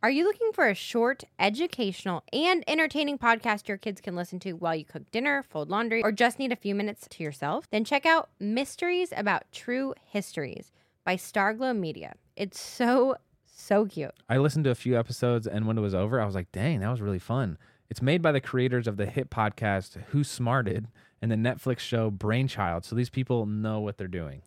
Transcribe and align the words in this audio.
Are 0.00 0.10
you 0.10 0.22
looking 0.22 0.52
for 0.52 0.68
a 0.68 0.76
short, 0.76 1.24
educational, 1.40 2.22
and 2.32 2.62
entertaining 2.68 3.18
podcast 3.18 3.66
your 3.66 3.78
kids 3.78 4.00
can 4.00 4.14
listen 4.14 4.38
to 4.40 4.52
while 4.52 4.76
you 4.76 4.84
cook 4.84 5.10
dinner, 5.10 5.42
fold 5.42 5.70
laundry, 5.70 6.04
or 6.04 6.12
just 6.12 6.38
need 6.38 6.52
a 6.52 6.56
few 6.56 6.72
minutes 6.72 7.08
to 7.10 7.24
yourself? 7.24 7.68
Then 7.72 7.84
check 7.84 8.06
out 8.06 8.30
Mysteries 8.38 9.12
About 9.16 9.50
True 9.50 9.94
Histories 10.04 10.70
by 11.04 11.16
Starglow 11.16 11.76
Media. 11.76 12.14
It's 12.36 12.60
so, 12.60 13.16
so 13.44 13.86
cute. 13.86 14.12
I 14.28 14.36
listened 14.36 14.66
to 14.66 14.70
a 14.70 14.76
few 14.76 14.96
episodes, 14.96 15.48
and 15.48 15.66
when 15.66 15.76
it 15.76 15.80
was 15.80 15.96
over, 15.96 16.20
I 16.20 16.26
was 16.26 16.36
like, 16.36 16.52
dang, 16.52 16.78
that 16.78 16.90
was 16.90 17.00
really 17.00 17.18
fun. 17.18 17.58
It's 17.90 18.00
made 18.00 18.22
by 18.22 18.30
the 18.30 18.40
creators 18.40 18.86
of 18.86 18.98
the 18.98 19.06
hit 19.06 19.30
podcast 19.30 20.00
Who 20.10 20.22
Smarted 20.22 20.86
and 21.20 21.28
the 21.28 21.36
Netflix 21.36 21.80
show 21.80 22.08
Brainchild. 22.08 22.84
So 22.84 22.94
these 22.94 23.10
people 23.10 23.46
know 23.46 23.80
what 23.80 23.98
they're 23.98 24.06
doing. 24.06 24.42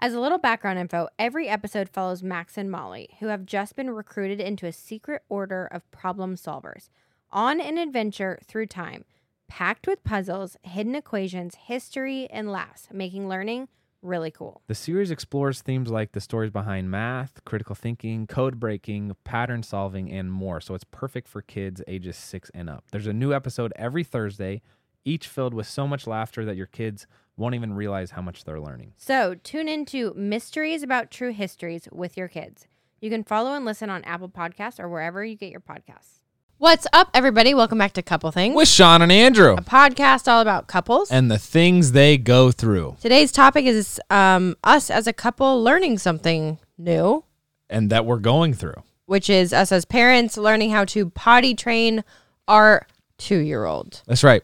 As 0.00 0.14
a 0.14 0.20
little 0.20 0.38
background 0.38 0.78
info, 0.78 1.08
every 1.18 1.48
episode 1.48 1.88
follows 1.88 2.22
Max 2.22 2.56
and 2.56 2.70
Molly, 2.70 3.16
who 3.18 3.26
have 3.26 3.44
just 3.44 3.74
been 3.74 3.90
recruited 3.90 4.40
into 4.40 4.64
a 4.64 4.72
secret 4.72 5.22
order 5.28 5.66
of 5.66 5.90
problem 5.90 6.36
solvers 6.36 6.88
on 7.32 7.60
an 7.60 7.78
adventure 7.78 8.38
through 8.46 8.66
time, 8.66 9.04
packed 9.48 9.88
with 9.88 10.04
puzzles, 10.04 10.56
hidden 10.62 10.94
equations, 10.94 11.56
history, 11.56 12.28
and 12.30 12.52
laughs, 12.52 12.86
making 12.92 13.28
learning 13.28 13.66
really 14.00 14.30
cool. 14.30 14.62
The 14.68 14.74
series 14.76 15.10
explores 15.10 15.62
themes 15.62 15.90
like 15.90 16.12
the 16.12 16.20
stories 16.20 16.52
behind 16.52 16.92
math, 16.92 17.44
critical 17.44 17.74
thinking, 17.74 18.28
code 18.28 18.60
breaking, 18.60 19.16
pattern 19.24 19.64
solving, 19.64 20.12
and 20.12 20.30
more. 20.30 20.60
So 20.60 20.74
it's 20.76 20.84
perfect 20.84 21.26
for 21.26 21.42
kids 21.42 21.82
ages 21.88 22.16
six 22.16 22.52
and 22.54 22.70
up. 22.70 22.84
There's 22.92 23.08
a 23.08 23.12
new 23.12 23.34
episode 23.34 23.72
every 23.74 24.04
Thursday, 24.04 24.62
each 25.04 25.26
filled 25.26 25.54
with 25.54 25.66
so 25.66 25.88
much 25.88 26.06
laughter 26.06 26.44
that 26.44 26.56
your 26.56 26.66
kids 26.66 27.08
won't 27.38 27.54
even 27.54 27.72
realize 27.72 28.10
how 28.10 28.20
much 28.20 28.44
they're 28.44 28.60
learning. 28.60 28.92
So 28.96 29.36
tune 29.42 29.68
into 29.68 30.12
Mysteries 30.14 30.82
About 30.82 31.10
True 31.10 31.32
Histories 31.32 31.88
with 31.92 32.16
your 32.16 32.28
kids. 32.28 32.66
You 33.00 33.10
can 33.10 33.22
follow 33.22 33.54
and 33.54 33.64
listen 33.64 33.90
on 33.90 34.02
Apple 34.04 34.28
Podcasts 34.28 34.80
or 34.80 34.88
wherever 34.88 35.24
you 35.24 35.36
get 35.36 35.50
your 35.52 35.60
podcasts. 35.60 36.18
What's 36.58 36.88
up, 36.92 37.10
everybody? 37.14 37.54
Welcome 37.54 37.78
back 37.78 37.92
to 37.92 38.02
Couple 38.02 38.32
Things, 38.32 38.56
With 38.56 38.66
Shawn 38.66 39.00
and 39.02 39.12
Andrew 39.12 39.52
a 39.54 39.62
podcast 39.62 40.26
all 40.26 40.40
about 40.40 40.66
couples. 40.66 41.12
and 41.12 41.30
the 41.30 41.38
things 41.38 41.92
they 41.92 42.18
go 42.18 42.50
through. 42.50 42.96
Today's 43.00 43.30
topic 43.30 43.64
is 43.64 44.00
um, 44.10 44.56
us 44.64 44.90
as 44.90 45.06
a 45.06 45.12
couple 45.12 45.62
learning 45.62 45.98
something 45.98 46.58
new, 46.76 47.22
and 47.70 47.90
that 47.90 48.04
we're 48.04 48.18
going 48.18 48.54
through. 48.54 48.82
which 49.06 49.30
is 49.30 49.52
us 49.52 49.70
as 49.70 49.84
parents 49.84 50.36
learning 50.36 50.72
how 50.72 50.84
to 50.86 51.08
potty 51.10 51.54
train 51.54 52.02
our 52.48 52.84
two 53.18 53.38
year 53.38 53.64
old. 53.64 54.02
That's 54.06 54.24
right. 54.24 54.42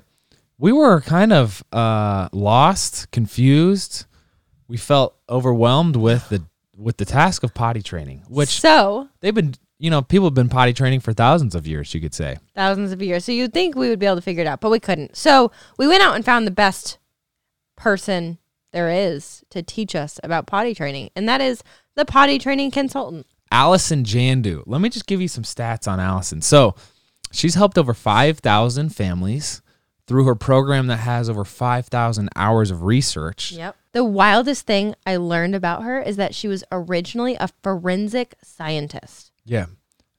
We 0.64 0.72
were 0.72 1.02
kind 1.02 1.30
of 1.30 1.62
uh, 1.72 2.30
lost, 2.32 3.10
confused. 3.10 4.06
We 4.66 4.78
felt 4.78 5.14
overwhelmed 5.28 5.94
with 5.94 6.30
the 6.30 6.42
with 6.74 6.96
the 6.96 7.04
task 7.04 7.42
of 7.42 7.52
potty 7.52 7.82
training, 7.82 8.22
which 8.30 8.60
So, 8.62 9.10
they've 9.20 9.34
been, 9.34 9.56
you 9.78 9.90
know, 9.90 10.00
people 10.00 10.26
have 10.26 10.32
been 10.32 10.48
potty 10.48 10.72
training 10.72 11.00
for 11.00 11.12
thousands 11.12 11.54
of 11.54 11.66
years. 11.66 11.92
You 11.92 12.00
could 12.00 12.14
say. 12.14 12.38
thousands 12.54 12.92
of 12.92 13.02
years. 13.02 13.26
So 13.26 13.32
you'd 13.32 13.52
think 13.52 13.76
we 13.76 13.90
would 13.90 13.98
be 13.98 14.06
able 14.06 14.16
to 14.16 14.22
figure 14.22 14.40
it 14.40 14.46
out, 14.46 14.62
but 14.62 14.70
we 14.70 14.80
couldn't. 14.80 15.18
So 15.18 15.52
we 15.76 15.86
went 15.86 16.02
out 16.02 16.14
and 16.14 16.24
found 16.24 16.46
the 16.46 16.50
best 16.50 16.96
person 17.76 18.38
there 18.72 18.88
is 18.88 19.44
to 19.50 19.62
teach 19.62 19.94
us 19.94 20.18
about 20.24 20.46
potty 20.46 20.74
training, 20.74 21.10
and 21.14 21.28
that 21.28 21.42
is 21.42 21.62
the 21.94 22.06
potty 22.06 22.38
training 22.38 22.70
consultant. 22.70 23.26
Allison 23.52 24.02
Jandu. 24.02 24.62
Let 24.64 24.80
me 24.80 24.88
just 24.88 25.06
give 25.06 25.20
you 25.20 25.28
some 25.28 25.44
stats 25.44 25.86
on 25.86 26.00
Allison. 26.00 26.40
So, 26.40 26.74
she's 27.32 27.54
helped 27.54 27.76
over 27.76 27.92
5,000 27.92 28.96
families 28.96 29.60
through 30.06 30.24
her 30.24 30.34
program 30.34 30.86
that 30.88 30.98
has 30.98 31.30
over 31.30 31.44
5,000 31.44 32.28
hours 32.36 32.70
of 32.70 32.82
research. 32.82 33.52
Yep. 33.52 33.76
The 33.92 34.04
wildest 34.04 34.66
thing 34.66 34.94
I 35.06 35.16
learned 35.16 35.54
about 35.54 35.82
her 35.82 36.00
is 36.00 36.16
that 36.16 36.34
she 36.34 36.48
was 36.48 36.62
originally 36.70 37.36
a 37.36 37.48
forensic 37.62 38.34
scientist. 38.42 39.32
Yeah. 39.44 39.66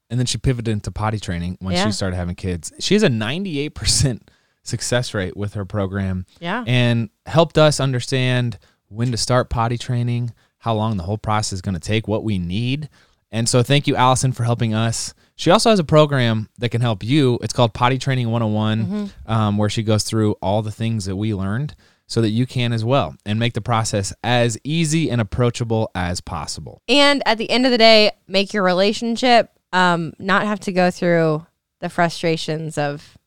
And 0.10 0.20
then 0.20 0.26
she 0.28 0.38
pivoted 0.38 0.72
into 0.72 0.92
potty 0.92 1.20
training 1.20 1.58
when 1.60 1.74
Yeah. 1.74 1.86
she 1.86 1.92
started 1.92 2.16
having 2.16 2.36
kids. 2.36 2.72
She 2.80 2.94
has 2.96 3.04
a 3.04 3.10
98% 3.10 4.22
success 4.64 5.14
rate 5.14 5.38
with 5.38 5.54
her 5.54 5.66
program 5.66 6.26
Yeah. 6.40 6.64
and 6.66 7.10
helped 7.28 7.58
us 7.58 7.80
understand 7.80 8.58
when 8.88 9.12
to 9.12 9.18
start 9.18 9.50
potty 9.50 9.78
training, 9.78 10.34
how 10.60 10.74
long 10.74 10.98
the 10.98 11.04
whole 11.04 11.18
process 11.18 11.54
is 11.54 11.62
going 11.62 11.74
to 11.76 11.80
take, 11.80 12.08
what 12.08 12.24
we 12.24 12.40
need. 12.40 12.90
And 13.32 13.48
so 13.50 13.62
thank 13.62 13.88
you, 13.88 13.96
Allison, 13.96 14.32
for 14.32 14.44
helping 14.44 14.74
us. 14.74 15.14
She 15.36 15.52
also 15.52 15.70
has 15.70 15.80
a 15.80 15.84
program 15.84 16.50
that 16.60 16.70
can 16.70 16.82
help 16.82 17.04
you. 17.04 17.38
It's 17.42 17.54
called 17.54 17.74
Potty 17.74 17.98
Training 17.98 18.30
101, 18.32 19.12
um, 19.26 19.58
where 19.58 19.70
she 19.70 19.84
goes 19.84 20.04
through 20.04 20.34
all 20.42 20.62
the 20.62 20.72
things 20.72 21.06
that 21.06 21.16
we 21.16 21.34
learned 21.34 21.76
so 22.08 22.22
that 22.22 22.30
you 22.30 22.46
can 22.46 22.72
as 22.72 22.86
well 22.86 23.16
and 23.26 23.38
make 23.40 23.54
the 23.54 23.62
process 23.62 24.14
as 24.24 24.58
easy 24.64 25.10
and 25.10 25.20
approachable 25.20 25.90
as 25.96 26.22
possible. 26.22 26.82
And 26.88 27.22
at 27.26 27.38
the 27.38 27.50
end 27.50 27.66
of 27.66 27.72
the 27.72 27.78
day, 27.78 28.12
make 28.28 28.54
your 28.54 28.64
relationship 28.64 29.50
um, 29.74 30.14
not 30.20 30.46
have 30.46 30.60
to 30.62 30.72
go 30.72 30.90
through 30.92 31.46
the 31.82 31.90
frustrations 31.90 32.78
of, 32.78 33.18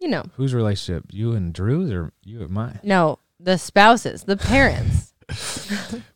you 0.00 0.08
know, 0.08 0.24
Whose 0.36 0.54
relationship? 0.54 1.06
You 1.10 1.32
and 1.32 1.52
Drew's 1.52 1.90
or 1.90 2.12
you 2.22 2.42
and 2.42 2.50
mine? 2.50 2.80
no, 2.84 3.18
the 3.40 3.58
spouses, 3.58 4.24
the 4.24 4.36
parents. 4.36 5.12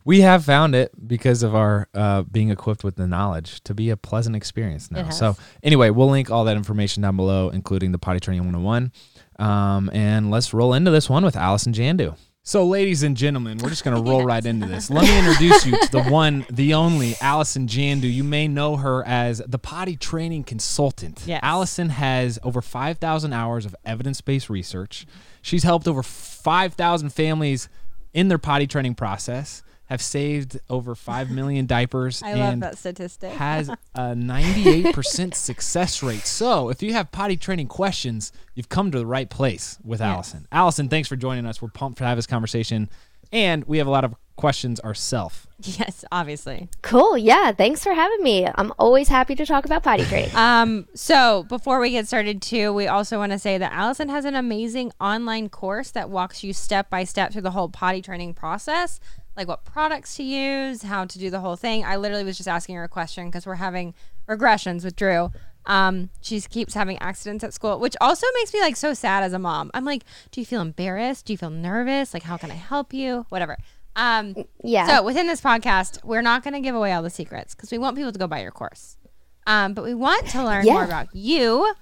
We 0.03 0.21
have 0.21 0.45
found 0.45 0.73
it 0.73 0.91
because 1.07 1.43
of 1.43 1.53
our 1.53 1.87
uh, 1.93 2.23
being 2.23 2.49
equipped 2.49 2.83
with 2.83 2.95
the 2.95 3.07
knowledge 3.07 3.61
to 3.65 3.73
be 3.73 3.89
a 3.89 3.97
pleasant 3.97 4.35
experience 4.35 4.89
now. 4.89 5.09
So, 5.09 5.35
anyway, 5.63 5.89
we'll 5.89 6.09
link 6.09 6.31
all 6.31 6.45
that 6.45 6.57
information 6.57 7.03
down 7.03 7.15
below, 7.17 7.49
including 7.49 7.91
the 7.91 7.99
Potty 7.99 8.19
Training 8.19 8.43
101. 8.43 8.91
Um, 9.39 9.89
and 9.93 10.31
let's 10.31 10.53
roll 10.53 10.73
into 10.73 10.91
this 10.91 11.09
one 11.09 11.23
with 11.25 11.35
Allison 11.35 11.73
Jandu. 11.73 12.15
So, 12.43 12.65
ladies 12.65 13.03
and 13.03 13.15
gentlemen, 13.15 13.59
we're 13.59 13.69
just 13.69 13.83
going 13.83 13.95
to 14.03 14.09
roll 14.09 14.25
right 14.25 14.43
into 14.43 14.65
this. 14.65 14.89
Let 14.89 15.03
me 15.03 15.19
introduce 15.19 15.63
you 15.65 15.79
to 15.79 15.91
the 15.91 16.03
one, 16.03 16.43
the 16.49 16.73
only 16.73 17.13
Allison 17.21 17.67
Jandu. 17.67 18.11
You 18.11 18.23
may 18.23 18.47
know 18.47 18.77
her 18.77 19.05
as 19.05 19.43
the 19.45 19.59
potty 19.59 19.95
training 19.95 20.45
consultant. 20.45 21.21
Yes. 21.27 21.39
Allison 21.43 21.89
has 21.89 22.39
over 22.41 22.61
5,000 22.61 23.33
hours 23.33 23.65
of 23.67 23.75
evidence 23.85 24.21
based 24.21 24.49
research. 24.49 25.05
She's 25.43 25.63
helped 25.63 25.87
over 25.87 26.01
5,000 26.01 27.09
families 27.09 27.69
in 28.13 28.27
their 28.27 28.37
potty 28.37 28.67
training 28.67 28.95
process, 28.95 29.63
have 29.85 30.01
saved 30.01 30.57
over 30.69 30.95
5 30.95 31.31
million 31.31 31.65
diapers, 31.65 32.23
I 32.25 32.33
love 32.35 32.61
that 32.61 32.77
statistic. 32.77 33.31
has 33.33 33.67
a 33.95 34.15
98% 34.15 35.33
success 35.33 36.01
rate. 36.01 36.25
So, 36.25 36.69
if 36.69 36.81
you 36.81 36.93
have 36.93 37.11
potty 37.11 37.35
training 37.35 37.67
questions, 37.67 38.31
you've 38.55 38.69
come 38.69 38.91
to 38.91 38.97
the 38.97 39.05
right 39.05 39.29
place 39.29 39.77
with 39.83 39.99
Allison. 40.01 40.47
Allison, 40.51 40.87
thanks 40.87 41.09
for 41.09 41.17
joining 41.17 41.45
us. 41.45 41.61
We're 41.61 41.69
pumped 41.69 41.97
to 41.97 42.05
have 42.05 42.17
this 42.17 42.27
conversation. 42.27 42.89
And 43.31 43.63
we 43.65 43.77
have 43.77 43.87
a 43.87 43.91
lot 43.91 44.03
of 44.03 44.15
questions 44.35 44.79
ourselves. 44.79 45.47
yes, 45.59 46.03
obviously. 46.11 46.67
Cool. 46.81 47.17
Yeah. 47.17 47.51
Thanks 47.51 47.83
for 47.83 47.93
having 47.93 48.23
me. 48.23 48.47
I'm 48.55 48.73
always 48.79 49.07
happy 49.07 49.35
to 49.35 49.45
talk 49.45 49.65
about 49.65 49.83
potty 49.83 50.03
training. 50.05 50.31
Um, 50.41 50.87
so 50.95 51.43
before 51.43 51.79
we 51.79 51.91
get 51.91 52.07
started 52.07 52.41
too, 52.41 52.73
we 52.73 52.87
also 52.87 53.17
want 53.17 53.31
to 53.31 53.39
say 53.39 53.57
that 53.59 53.71
Allison 53.71 54.09
has 54.09 54.25
an 54.25 54.35
amazing 54.35 54.91
online 54.99 55.49
course 55.49 55.91
that 55.91 56.09
walks 56.09 56.43
you 56.43 56.51
step 56.51 56.89
by 56.89 57.03
step 57.03 57.31
through 57.31 57.43
the 57.43 57.51
whole 57.51 57.69
potty 57.69 58.01
training 58.01 58.33
process, 58.33 58.99
like 59.37 59.47
what 59.47 59.63
products 59.65 60.15
to 60.15 60.23
use, 60.23 60.81
how 60.81 61.05
to 61.05 61.19
do 61.19 61.29
the 61.29 61.39
whole 61.41 61.55
thing. 61.55 61.85
I 61.85 61.97
literally 61.97 62.23
was 62.23 62.37
just 62.37 62.49
asking 62.49 62.75
her 62.75 62.83
a 62.83 62.89
question 62.89 63.27
because 63.27 63.45
we're 63.45 63.55
having 63.55 63.93
regressions 64.27 64.83
with 64.83 64.95
Drew. 64.95 65.31
Um, 65.65 66.09
she 66.21 66.41
keeps 66.41 66.73
having 66.73 66.97
accidents 66.99 67.43
at 67.43 67.53
school, 67.53 67.79
which 67.79 67.95
also 68.01 68.25
makes 68.35 68.53
me 68.53 68.61
like 68.61 68.75
so 68.75 68.93
sad 68.93 69.23
as 69.23 69.33
a 69.33 69.39
mom. 69.39 69.69
I'm 69.73 69.85
like, 69.85 70.03
do 70.31 70.41
you 70.41 70.45
feel 70.45 70.61
embarrassed? 70.61 71.25
Do 71.25 71.33
you 71.33 71.37
feel 71.37 71.49
nervous? 71.51 72.13
Like, 72.13 72.23
how 72.23 72.37
can 72.37 72.49
I 72.51 72.55
help 72.55 72.93
you? 72.93 73.25
Whatever. 73.29 73.57
Um, 73.95 74.35
Yeah. 74.63 74.87
so 74.87 75.03
within 75.03 75.27
this 75.27 75.41
podcast, 75.41 76.03
we're 76.03 76.21
not 76.21 76.43
going 76.43 76.53
to 76.53 76.61
give 76.61 76.75
away 76.75 76.93
all 76.93 77.03
the 77.03 77.09
secrets 77.09 77.53
because 77.53 77.71
we 77.71 77.77
want 77.77 77.95
people 77.95 78.11
to 78.11 78.17
go 78.19 78.25
buy 78.27 78.41
your 78.41 78.51
course. 78.51 78.97
Um, 79.45 79.73
but 79.73 79.83
we 79.83 79.93
want 79.93 80.27
to 80.29 80.43
learn 80.43 80.65
more 80.65 80.83
about 80.85 81.13
you 81.13 81.73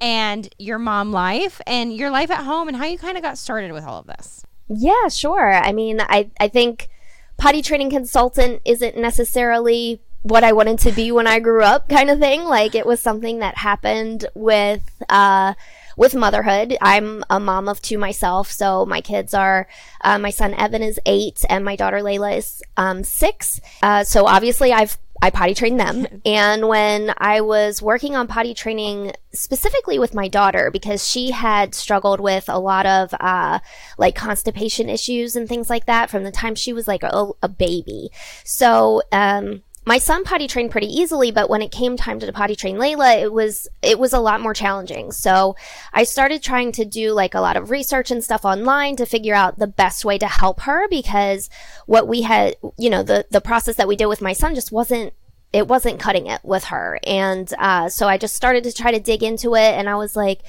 and 0.00 0.48
your 0.58 0.78
mom 0.78 1.12
life 1.12 1.60
and 1.66 1.94
your 1.94 2.10
life 2.10 2.30
at 2.30 2.44
home 2.44 2.68
and 2.68 2.76
how 2.76 2.86
you 2.86 2.96
kind 2.98 3.16
of 3.16 3.22
got 3.22 3.36
started 3.36 3.72
with 3.72 3.84
all 3.84 3.98
of 4.00 4.06
this. 4.06 4.44
yeah, 4.68 5.08
sure. 5.08 5.52
I 5.52 5.72
mean, 5.72 6.00
I, 6.00 6.30
I 6.40 6.48
think 6.48 6.88
potty 7.36 7.60
training 7.62 7.90
consultant 7.90 8.62
isn't 8.64 8.96
necessarily 8.96 10.00
what 10.22 10.44
I 10.44 10.52
wanted 10.52 10.78
to 10.80 10.92
be 10.92 11.12
when 11.12 11.26
I 11.26 11.40
grew 11.40 11.62
up 11.62 11.88
kind 11.88 12.10
of 12.10 12.18
thing. 12.18 12.44
Like 12.44 12.74
it 12.74 12.86
was 12.86 13.00
something 13.00 13.38
that 13.38 13.56
happened 13.56 14.26
with, 14.34 15.02
uh, 15.08 15.54
with 15.96 16.14
motherhood. 16.14 16.76
I'm 16.80 17.24
a 17.30 17.40
mom 17.40 17.68
of 17.68 17.80
two 17.80 17.98
myself. 17.98 18.50
So 18.50 18.86
my 18.86 19.00
kids 19.00 19.34
are, 19.34 19.66
uh, 20.02 20.18
my 20.18 20.30
son 20.30 20.54
Evan 20.54 20.82
is 20.82 21.00
eight 21.06 21.44
and 21.48 21.64
my 21.64 21.76
daughter 21.76 21.98
Layla 21.98 22.38
is, 22.38 22.62
um, 22.76 23.02
six. 23.02 23.60
Uh, 23.82 24.04
so 24.04 24.26
obviously 24.26 24.72
I've 24.72 24.98
I 25.22 25.30
potty 25.30 25.54
trained 25.54 25.78
them. 25.80 26.06
And 26.26 26.68
when 26.68 27.12
I 27.18 27.40
was 27.40 27.82
working 27.82 28.14
on 28.14 28.26
potty 28.26 28.54
training 28.54 29.12
specifically 29.32 29.98
with 29.98 30.14
my 30.14 30.28
daughter, 30.28 30.70
because 30.70 31.06
she 31.08 31.30
had 31.30 31.74
struggled 31.74 32.20
with 32.20 32.48
a 32.48 32.58
lot 32.58 32.86
of 32.86 33.14
uh, 33.18 33.58
like 33.98 34.14
constipation 34.14 34.88
issues 34.88 35.34
and 35.36 35.48
things 35.48 35.68
like 35.68 35.86
that 35.86 36.08
from 36.08 36.24
the 36.24 36.30
time 36.30 36.54
she 36.54 36.72
was 36.72 36.86
like 36.86 37.02
a, 37.02 37.30
a 37.42 37.48
baby. 37.48 38.10
So, 38.44 39.02
um, 39.12 39.62
my 39.86 39.98
son 39.98 40.24
potty 40.24 40.46
trained 40.46 40.70
pretty 40.70 40.86
easily, 40.86 41.30
but 41.30 41.48
when 41.48 41.62
it 41.62 41.72
came 41.72 41.96
time 41.96 42.20
to 42.20 42.32
potty 42.32 42.54
train 42.54 42.76
Layla, 42.76 43.22
it 43.22 43.32
was 43.32 43.66
it 43.82 43.98
was 43.98 44.12
a 44.12 44.20
lot 44.20 44.40
more 44.40 44.54
challenging. 44.54 45.10
So 45.10 45.56
I 45.92 46.04
started 46.04 46.42
trying 46.42 46.72
to 46.72 46.84
do 46.84 47.12
like 47.12 47.34
a 47.34 47.40
lot 47.40 47.56
of 47.56 47.70
research 47.70 48.10
and 48.10 48.22
stuff 48.22 48.44
online 48.44 48.96
to 48.96 49.06
figure 49.06 49.34
out 49.34 49.58
the 49.58 49.66
best 49.66 50.04
way 50.04 50.18
to 50.18 50.26
help 50.26 50.60
her 50.62 50.86
because 50.88 51.48
what 51.86 52.06
we 52.06 52.22
had, 52.22 52.56
you 52.76 52.90
know, 52.90 53.02
the 53.02 53.26
the 53.30 53.40
process 53.40 53.76
that 53.76 53.88
we 53.88 53.96
did 53.96 54.06
with 54.06 54.20
my 54.20 54.34
son 54.34 54.54
just 54.54 54.70
wasn't 54.70 55.14
it 55.52 55.66
wasn't 55.66 56.00
cutting 56.00 56.26
it 56.26 56.40
with 56.44 56.64
her. 56.64 56.98
And 57.04 57.52
uh, 57.58 57.88
so 57.88 58.06
I 58.06 58.18
just 58.18 58.36
started 58.36 58.64
to 58.64 58.72
try 58.72 58.92
to 58.92 59.00
dig 59.00 59.22
into 59.22 59.54
it, 59.54 59.72
and 59.74 59.88
I 59.88 59.96
was 59.96 60.14
like, 60.14 60.42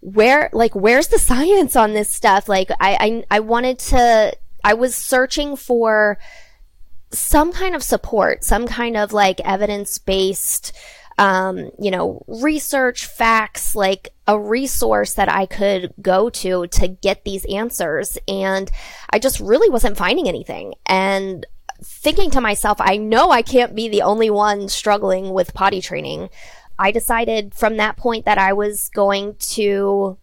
where, 0.00 0.50
like, 0.52 0.74
where's 0.74 1.08
the 1.08 1.18
science 1.30 1.76
on 1.76 1.92
this 1.92 2.10
stuff? 2.10 2.48
Like, 2.48 2.70
I, 2.80 3.24
I, 3.30 3.36
I 3.36 3.40
wanted 3.40 3.78
to, 3.78 4.36
I 4.64 4.74
was 4.74 4.94
searching 4.94 5.56
for 5.56 6.18
some 7.12 7.52
kind 7.52 7.74
of 7.74 7.82
support, 7.82 8.44
some 8.44 8.66
kind 8.66 8.96
of 8.96 9.12
like 9.12 9.40
evidence 9.40 9.98
based, 9.98 10.72
um, 11.18 11.70
you 11.78 11.90
know, 11.90 12.22
research, 12.26 13.06
facts, 13.06 13.74
like 13.74 14.10
a 14.26 14.38
resource 14.38 15.14
that 15.14 15.28
I 15.28 15.46
could 15.46 15.92
go 16.00 16.30
to 16.30 16.66
to 16.68 16.88
get 16.88 17.24
these 17.24 17.44
answers. 17.46 18.16
And 18.28 18.70
I 19.10 19.18
just 19.18 19.40
really 19.40 19.68
wasn't 19.68 19.96
finding 19.96 20.28
anything. 20.28 20.74
And 20.86 21.44
thinking 21.82 22.30
to 22.30 22.40
myself, 22.40 22.78
I 22.80 22.96
know 22.96 23.30
I 23.30 23.42
can't 23.42 23.74
be 23.74 23.88
the 23.88 24.02
only 24.02 24.30
one 24.30 24.68
struggling 24.68 25.32
with 25.32 25.54
potty 25.54 25.80
training. 25.80 26.30
I 26.78 26.92
decided 26.92 27.54
from 27.54 27.76
that 27.76 27.96
point 27.96 28.24
that 28.24 28.38
I 28.38 28.52
was 28.52 28.88
going 28.90 29.34
to 29.50 30.16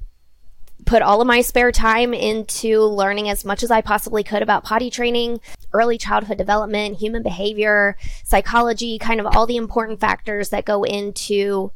put 0.87 1.01
all 1.01 1.21
of 1.21 1.27
my 1.27 1.41
spare 1.41 1.71
time 1.71 2.13
into 2.13 2.81
learning 2.81 3.29
as 3.29 3.45
much 3.45 3.61
as 3.61 3.69
I 3.69 3.81
possibly 3.81 4.23
could 4.23 4.41
about 4.41 4.63
potty 4.63 4.89
training, 4.89 5.41
early 5.73 5.97
childhood 5.97 6.37
development, 6.37 6.97
human 6.97 7.21
behavior, 7.21 7.97
psychology, 8.23 8.97
kind 8.97 9.19
of 9.19 9.27
all 9.27 9.45
the 9.45 9.57
important 9.57 9.99
factors 9.99 10.49
that 10.49 10.65
go 10.65 10.83
into 10.83 11.71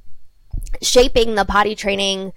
shaping 0.81 1.36
the 1.36 1.46
potty 1.46 1.75
training 1.75 2.31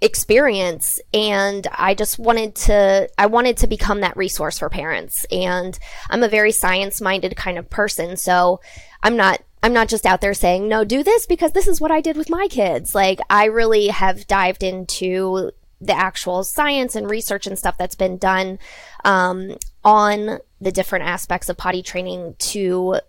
experience. 0.00 1.00
And 1.12 1.66
I 1.72 1.94
just 1.94 2.18
wanted 2.18 2.54
to 2.54 3.08
I 3.18 3.26
wanted 3.26 3.58
to 3.58 3.66
become 3.66 4.00
that 4.00 4.16
resource 4.16 4.58
for 4.58 4.70
parents. 4.70 5.26
And 5.30 5.78
I'm 6.08 6.22
a 6.22 6.28
very 6.28 6.52
science 6.52 7.00
minded 7.00 7.36
kind 7.36 7.58
of 7.58 7.68
person. 7.68 8.16
So 8.16 8.60
I'm 9.02 9.16
not 9.16 9.42
I'm 9.62 9.72
not 9.72 9.88
just 9.88 10.06
out 10.06 10.20
there 10.20 10.34
saying 10.34 10.68
no 10.68 10.84
do 10.84 11.02
this 11.02 11.26
because 11.26 11.52
this 11.52 11.66
is 11.66 11.80
what 11.80 11.90
I 11.90 12.00
did 12.00 12.16
with 12.16 12.30
my 12.30 12.46
kids. 12.48 12.94
Like 12.94 13.20
I 13.28 13.46
really 13.46 13.88
have 13.88 14.26
dived 14.26 14.62
into 14.62 15.50
the 15.80 15.96
actual 15.96 16.42
science 16.44 16.96
and 16.96 17.08
research 17.08 17.46
and 17.46 17.58
stuff 17.58 17.78
that's 17.78 17.94
been 17.94 18.18
done 18.18 18.58
um, 19.04 19.56
on 19.84 20.38
the 20.60 20.72
different 20.72 21.04
aspects 21.04 21.48
of 21.48 21.56
potty 21.56 21.82
training 21.82 22.34
to 22.38 23.00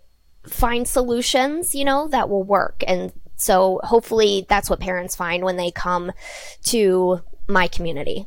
find 0.46 0.86
solutions, 0.86 1.74
you 1.74 1.84
know, 1.84 2.08
that 2.08 2.28
will 2.28 2.44
work. 2.44 2.82
And 2.86 3.12
so 3.36 3.80
hopefully 3.82 4.46
that's 4.48 4.70
what 4.70 4.80
parents 4.80 5.16
find 5.16 5.44
when 5.44 5.56
they 5.56 5.70
come 5.70 6.12
to 6.64 7.20
my 7.48 7.66
community. 7.68 8.26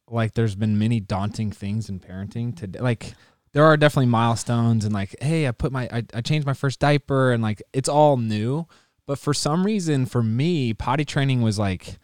like 0.11 0.33
there's 0.33 0.55
been 0.55 0.77
many 0.77 0.99
daunting 0.99 1.51
things 1.51 1.89
in 1.89 1.99
parenting 1.99 2.55
today. 2.55 2.79
Like 2.79 3.13
there 3.53 3.63
are 3.63 3.77
definitely 3.77 4.07
milestones 4.07 4.85
and 4.85 4.93
like, 4.93 5.15
hey, 5.21 5.47
I 5.47 5.51
put 5.51 5.71
my 5.71 5.89
I, 5.91 6.03
I 6.13 6.21
changed 6.21 6.45
my 6.45 6.53
first 6.53 6.79
diaper 6.79 7.31
and 7.31 7.41
like 7.41 7.61
it's 7.73 7.89
all 7.89 8.17
new. 8.17 8.67
But 9.07 9.19
for 9.19 9.33
some 9.33 9.65
reason, 9.65 10.05
for 10.05 10.23
me, 10.23 10.73
potty 10.73 11.05
training 11.05 11.41
was 11.41 11.57
like 11.59 11.97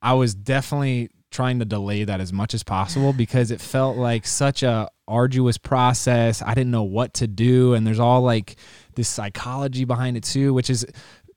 I 0.00 0.14
was 0.14 0.34
definitely 0.34 1.10
trying 1.30 1.58
to 1.58 1.64
delay 1.64 2.04
that 2.04 2.20
as 2.20 2.32
much 2.32 2.54
as 2.54 2.62
possible 2.62 3.12
because 3.12 3.50
it 3.50 3.60
felt 3.60 3.96
like 3.96 4.26
such 4.26 4.62
a 4.62 4.88
arduous 5.08 5.58
process. 5.58 6.40
I 6.42 6.54
didn't 6.54 6.70
know 6.70 6.84
what 6.84 7.14
to 7.14 7.26
do 7.26 7.74
and 7.74 7.86
there's 7.86 8.00
all 8.00 8.22
like 8.22 8.56
this 8.94 9.08
psychology 9.08 9.84
behind 9.84 10.16
it 10.16 10.24
too, 10.24 10.54
which 10.54 10.70
is 10.70 10.86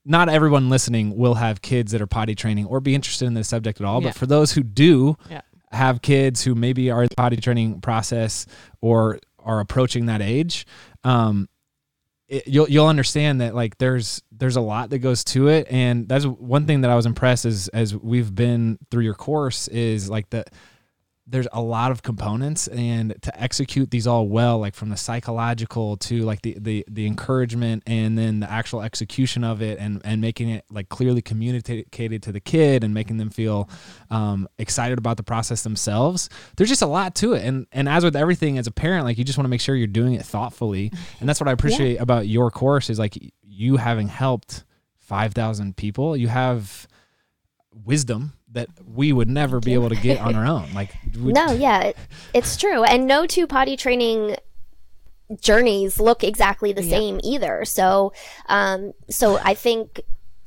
not 0.04 0.28
everyone 0.28 0.70
listening 0.70 1.16
will 1.16 1.34
have 1.34 1.60
kids 1.60 1.92
that 1.92 2.00
are 2.00 2.06
potty 2.06 2.34
training 2.34 2.66
or 2.66 2.80
be 2.80 2.94
interested 2.94 3.26
in 3.26 3.34
this 3.34 3.48
subject 3.48 3.80
at 3.80 3.86
all. 3.86 4.00
Yeah. 4.00 4.08
But 4.08 4.16
for 4.16 4.26
those 4.26 4.52
who 4.52 4.62
do 4.62 5.16
Yeah. 5.28 5.42
Have 5.70 6.02
kids 6.02 6.42
who 6.42 6.54
maybe 6.54 6.90
are 6.90 7.02
in 7.02 7.08
the 7.08 7.16
potty 7.16 7.36
training 7.36 7.80
process 7.80 8.46
or 8.80 9.18
are 9.38 9.60
approaching 9.60 10.06
that 10.06 10.20
age, 10.20 10.66
um, 11.04 11.48
it, 12.28 12.46
you'll 12.46 12.68
you'll 12.68 12.86
understand 12.86 13.40
that 13.40 13.54
like 13.54 13.76
there's 13.78 14.22
there's 14.30 14.56
a 14.56 14.60
lot 14.60 14.90
that 14.90 14.98
goes 14.98 15.24
to 15.24 15.48
it, 15.48 15.66
and 15.70 16.08
that's 16.08 16.24
one 16.24 16.66
thing 16.66 16.82
that 16.82 16.90
I 16.90 16.96
was 16.96 17.06
impressed 17.06 17.44
as 17.44 17.68
as 17.68 17.94
we've 17.94 18.32
been 18.34 18.78
through 18.90 19.04
your 19.04 19.14
course 19.14 19.68
is 19.68 20.08
like 20.08 20.30
the 20.30 20.44
there's 21.30 21.46
a 21.52 21.60
lot 21.60 21.90
of 21.92 22.02
components 22.02 22.66
and 22.68 23.14
to 23.22 23.40
execute 23.40 23.90
these 23.90 24.06
all 24.06 24.28
well 24.28 24.58
like 24.58 24.74
from 24.74 24.88
the 24.88 24.96
psychological 24.96 25.96
to 25.96 26.22
like 26.22 26.42
the 26.42 26.56
the 26.58 26.84
the 26.88 27.06
encouragement 27.06 27.82
and 27.86 28.18
then 28.18 28.40
the 28.40 28.50
actual 28.50 28.82
execution 28.82 29.44
of 29.44 29.62
it 29.62 29.78
and 29.78 30.00
and 30.04 30.20
making 30.20 30.50
it 30.50 30.64
like 30.70 30.88
clearly 30.88 31.22
communicated 31.22 32.22
to 32.22 32.32
the 32.32 32.40
kid 32.40 32.82
and 32.82 32.92
making 32.92 33.16
them 33.16 33.30
feel 33.30 33.68
um, 34.10 34.48
excited 34.58 34.98
about 34.98 35.16
the 35.16 35.22
process 35.22 35.62
themselves 35.62 36.28
there's 36.56 36.68
just 36.68 36.82
a 36.82 36.86
lot 36.86 37.14
to 37.14 37.34
it. 37.34 37.44
And 37.44 37.66
and 37.72 37.88
as 37.88 38.04
with 38.04 38.16
everything 38.16 38.58
as 38.58 38.66
a 38.66 38.72
parent 38.72 39.04
like 39.04 39.16
you 39.16 39.24
just 39.24 39.38
want 39.38 39.46
to 39.46 39.50
make 39.50 39.60
sure 39.60 39.76
you're 39.76 39.86
doing 39.86 40.14
it 40.14 40.24
thoughtfully. 40.24 40.92
And 41.20 41.28
that's 41.28 41.40
what 41.40 41.48
i 41.48 41.52
appreciate 41.52 42.00
about 42.00 42.26
your 42.26 42.50
course 42.50 42.90
is 42.90 42.98
like 42.98 43.16
you 43.42 43.76
having 43.76 44.08
helped 44.08 44.64
5000 44.98 45.76
people 45.76 46.16
you 46.16 46.28
have 46.28 46.86
wisdom 47.72 48.32
that 48.52 48.68
we 48.84 49.12
would 49.12 49.28
never 49.28 49.60
be 49.60 49.74
able 49.74 49.88
to 49.88 49.94
get 49.96 50.18
on 50.20 50.34
our 50.34 50.46
own 50.46 50.72
like 50.74 50.94
we- 51.16 51.32
No, 51.32 51.52
yeah, 51.52 51.80
it, 51.82 51.96
it's 52.34 52.56
true. 52.56 52.82
And 52.84 53.06
no 53.06 53.26
two 53.26 53.46
potty 53.46 53.76
training 53.76 54.36
journeys 55.40 56.00
look 56.00 56.24
exactly 56.24 56.72
the 56.72 56.82
same 56.82 57.20
either. 57.22 57.64
So, 57.64 58.12
um, 58.48 58.92
so 59.08 59.38
I 59.38 59.54
think 59.54 60.00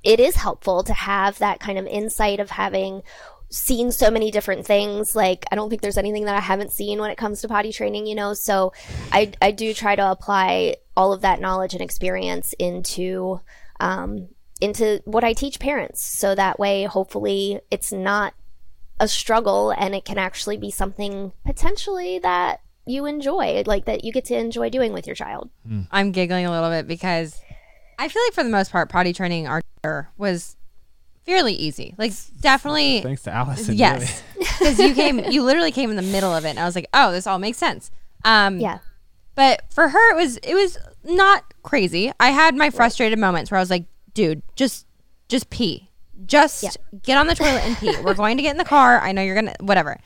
it 0.03 0.19
is 0.19 0.35
helpful 0.35 0.83
to 0.83 0.93
have 0.93 1.37
that 1.39 1.59
kind 1.61 1.77
of 1.79 1.85
insight 1.87 2.41
of 2.41 2.49
having 2.49 3.01
seen 3.49 3.91
so 3.91 4.11
many 4.11 4.31
different 4.31 4.65
things. 4.65 5.15
Like, 5.15 5.45
I 5.51 5.55
don't 5.55 5.69
think 5.69 5.81
there's 5.81 5.97
anything 5.97 6.25
that 6.25 6.35
I 6.35 6.41
haven't 6.41 6.73
seen 6.73 6.99
when 6.99 7.11
it 7.11 7.17
comes 7.17 7.39
to 7.41 7.47
potty 7.47 7.71
training, 7.71 8.07
you 8.07 8.15
know? 8.15 8.33
So 8.33 8.73
I, 9.11 9.31
I 9.41 9.51
do 9.51 9.73
try 9.73 9.95
to 9.95 10.11
apply 10.11 10.75
all 10.97 11.13
of 11.13 11.21
that 11.21 11.39
knowledge 11.39 11.73
and 11.73 11.81
experience 11.81 12.53
into, 12.59 13.39
um, 13.79 14.27
into 14.63 15.01
what 15.05 15.23
I 15.23 15.33
teach 15.33 15.59
parents. 15.59 16.01
So 16.03 16.33
that 16.35 16.57
way, 16.59 16.85
hopefully 16.85 17.59
it's 17.69 17.91
not 17.91 18.33
a 18.99 19.07
struggle 19.07 19.71
and 19.71 19.93
it 19.93 20.05
can 20.05 20.17
actually 20.17 20.57
be 20.57 20.71
something 20.71 21.33
potentially 21.45 22.19
that 22.19 22.61
you 22.85 23.05
enjoy, 23.05 23.63
like 23.65 23.85
that 23.85 24.03
you 24.03 24.11
get 24.11 24.25
to 24.25 24.35
enjoy 24.37 24.69
doing 24.69 24.93
with 24.93 25.05
your 25.07 25.15
child. 25.15 25.49
I'm 25.91 26.11
giggling 26.11 26.45
a 26.45 26.51
little 26.51 26.69
bit 26.69 26.87
because 26.87 27.41
I 27.99 28.07
feel 28.07 28.21
like 28.25 28.33
for 28.33 28.43
the 28.43 28.49
most 28.49 28.71
part, 28.71 28.89
potty 28.89 29.13
training 29.13 29.47
our 29.47 29.61
was 30.17 30.55
fairly 31.25 31.53
easy. 31.53 31.95
Like 31.97 32.13
definitely, 32.39 33.01
thanks 33.01 33.23
to 33.23 33.31
allison 33.31 33.75
yes, 33.75 34.23
because 34.37 34.79
you 34.79 34.93
came, 34.93 35.19
you 35.19 35.43
literally 35.43 35.71
came 35.71 35.89
in 35.89 35.95
the 35.95 36.01
middle 36.01 36.33
of 36.33 36.45
it, 36.45 36.49
and 36.49 36.59
I 36.59 36.65
was 36.65 36.75
like, 36.75 36.87
oh, 36.93 37.11
this 37.11 37.27
all 37.27 37.39
makes 37.39 37.57
sense. 37.57 37.91
Um, 38.25 38.59
Yeah. 38.59 38.79
But 39.35 39.63
for 39.73 39.89
her, 39.89 40.11
it 40.11 40.15
was 40.15 40.37
it 40.37 40.53
was 40.53 40.77
not 41.03 41.43
crazy. 41.63 42.11
I 42.19 42.29
had 42.29 42.55
my 42.55 42.69
frustrated 42.69 43.17
moments 43.17 43.49
where 43.49 43.57
I 43.57 43.61
was 43.61 43.69
like, 43.69 43.85
dude, 44.13 44.43
just 44.55 44.85
just 45.29 45.49
pee, 45.49 45.89
just 46.25 46.77
get 47.01 47.17
on 47.17 47.27
the 47.27 47.35
toilet 47.35 47.63
and 47.63 47.77
pee. 47.77 47.95
We're 48.03 48.13
going 48.13 48.37
to 48.37 48.43
get 48.43 48.51
in 48.51 48.57
the 48.57 48.65
car. 48.65 48.99
I 48.99 49.11
know 49.11 49.21
you're 49.21 49.35
gonna 49.35 49.55
whatever. 49.59 49.99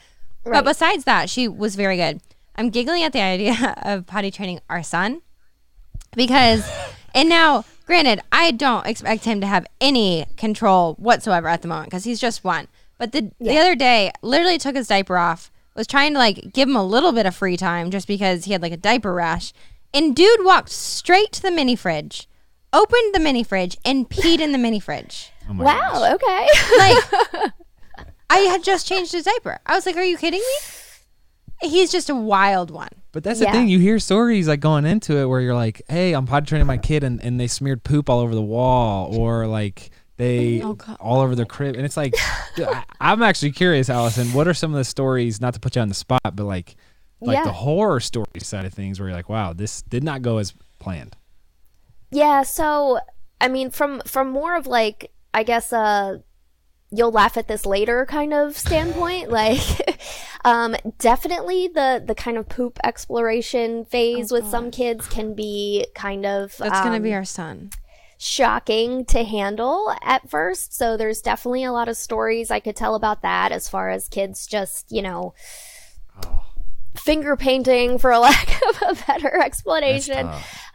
But 0.43 0.63
besides 0.63 1.03
that, 1.03 1.29
she 1.29 1.47
was 1.47 1.75
very 1.75 1.97
good. 1.97 2.21
I'm 2.55 2.69
giggling 2.69 3.03
at 3.03 3.13
the 3.13 3.21
idea 3.21 3.75
of 3.83 4.07
potty 4.07 4.31
training 4.31 4.61
our 4.69 4.81
son 4.81 5.21
because, 6.15 6.67
and 7.13 7.29
now, 7.29 7.65
granted, 7.85 8.21
I 8.31 8.51
don't 8.51 8.87
expect 8.87 9.25
him 9.25 9.41
to 9.41 9.47
have 9.47 9.67
any 9.79 10.25
control 10.37 10.95
whatsoever 10.95 11.47
at 11.47 11.61
the 11.61 11.67
moment 11.67 11.87
because 11.87 12.05
he's 12.05 12.19
just 12.19 12.43
one. 12.43 12.67
But 12.97 13.11
the 13.11 13.31
the 13.39 13.57
other 13.57 13.75
day, 13.75 14.11
literally 14.21 14.57
took 14.57 14.75
his 14.75 14.87
diaper 14.87 15.17
off, 15.17 15.51
was 15.75 15.85
trying 15.85 16.13
to 16.13 16.19
like 16.19 16.53
give 16.53 16.67
him 16.67 16.75
a 16.75 16.85
little 16.85 17.11
bit 17.11 17.25
of 17.25 17.35
free 17.35 17.57
time 17.57 17.91
just 17.91 18.07
because 18.07 18.45
he 18.45 18.53
had 18.53 18.61
like 18.61 18.71
a 18.71 18.77
diaper 18.77 19.13
rash, 19.13 19.53
and 19.93 20.15
dude 20.15 20.43
walked 20.43 20.69
straight 20.69 21.31
to 21.33 21.41
the 21.41 21.51
mini 21.51 21.75
fridge, 21.75 22.26
opened 22.73 23.13
the 23.15 23.19
mini 23.19 23.43
fridge 23.43 23.77
and 23.85 24.09
peed 24.09 24.39
in 24.39 24.51
the 24.51 24.57
mini 24.57 24.79
fridge. 24.79 25.31
Oh 25.49 25.53
my 25.53 25.63
Wow. 25.65 25.79
gosh. 25.93 26.13
Okay. 26.15 26.47
Like, 26.77 27.53
I 28.29 28.37
had 28.39 28.63
just 28.63 28.87
changed 28.87 29.11
his 29.13 29.23
diaper. 29.25 29.59
I 29.65 29.75
was 29.75 29.85
like, 29.85 29.95
"Are 29.95 30.03
you 30.03 30.17
kidding 30.17 30.39
me?" 30.41 31.69
He's 31.69 31.91
just 31.91 32.09
a 32.09 32.15
wild 32.15 32.69
one. 32.69 32.89
But 33.11 33.23
that's 33.23 33.39
the 33.39 33.45
Yeah. 33.45 33.51
thing. 33.53 33.67
You 33.67 33.79
hear 33.79 33.97
stories 33.99 34.47
like 34.47 34.59
going 34.59 34.85
into 34.85 35.17
it 35.17 35.25
where 35.25 35.41
you're 35.41 35.55
like, 35.55 35.81
"Hey, 35.89 36.13
I'm 36.13 36.25
potty 36.27 36.45
training 36.45 36.67
my 36.67 36.77
kid, 36.77 37.03
and, 37.03 37.23
and 37.23 37.39
they 37.39 37.47
smeared 37.47 37.83
poop 37.83 38.09
all 38.09 38.19
over 38.19 38.35
the 38.35 38.41
wall, 38.41 39.15
or 39.17 39.47
like 39.47 39.89
they 40.17 40.61
Oh, 40.61 40.73
God. 40.73 40.97
all 40.99 41.21
over 41.21 41.33
their 41.35 41.45
crib." 41.45 41.75
And 41.75 41.85
it's 41.85 41.97
like, 41.97 42.13
dude, 42.55 42.67
I, 42.67 42.83
I'm 42.99 43.23
actually 43.23 43.53
curious, 43.53 43.89
Allison. 43.89 44.27
What 44.33 44.47
are 44.47 44.53
some 44.53 44.71
of 44.71 44.77
the 44.77 44.83
stories? 44.83 45.41
Not 45.41 45.53
to 45.55 45.59
put 45.59 45.75
you 45.75 45.81
on 45.81 45.87
the 45.89 45.95
spot, 45.95 46.19
but 46.35 46.43
like, 46.43 46.75
like 47.21 47.37
Yeah. 47.37 47.43
the 47.45 47.53
horror 47.53 47.99
story 48.01 48.25
side 48.39 48.65
of 48.65 48.73
things, 48.73 48.99
where 48.99 49.09
you're 49.09 49.17
like, 49.17 49.29
"Wow, 49.29 49.53
this 49.53 49.81
did 49.81 50.03
not 50.03 50.21
go 50.21 50.37
as 50.37 50.53
planned." 50.79 51.15
Yeah, 52.11 52.43
so 52.43 52.99
I 53.39 53.47
mean 53.47 53.69
from 53.69 54.01
from 54.01 54.29
more 54.29 54.55
of 54.55 54.67
like 54.67 55.11
I 55.33 55.43
guess 55.43 55.71
uh 55.73 56.19
you'll 56.89 57.11
laugh 57.11 57.35
at 57.37 57.47
this 57.47 57.65
later 57.65 58.05
kind 58.05 58.33
of 58.33 58.57
standpoint 58.57 59.29
like 59.41 59.99
um 60.45 60.75
definitely 60.99 61.67
the 61.67 62.01
the 62.05 62.15
kind 62.15 62.37
of 62.37 62.47
poop 62.47 62.79
exploration 62.83 63.83
phase 63.85 64.31
with 64.31 64.47
some 64.47 64.71
kids 64.71 65.05
can 65.07 65.33
be 65.33 65.85
kind 65.93 66.25
of 66.25 66.55
That's 66.57 66.79
gonna 66.79 66.95
um, 66.95 67.03
be 67.03 67.13
our 67.13 67.25
son. 67.25 67.71
shocking 68.17 69.05
to 69.05 69.23
handle 69.23 69.93
at 70.01 70.29
first. 70.29 70.73
So 70.73 70.97
there's 70.97 71.21
definitely 71.21 71.65
a 71.65 71.71
lot 71.71 71.89
of 71.89 71.97
stories 71.97 72.49
I 72.49 72.59
could 72.61 72.75
tell 72.75 72.95
about 72.95 73.21
that 73.21 73.51
as 73.51 73.67
far 73.69 73.89
as 73.89 74.07
kids 74.07 74.47
just, 74.47 74.91
you 74.91 75.01
know, 75.01 75.33
finger 76.99 77.35
painting 77.35 77.97
for 77.97 78.11
a 78.11 78.19
lack 78.27 78.61
of 78.69 78.81
a 78.89 78.95
better 79.07 79.39
explanation. 79.39 80.29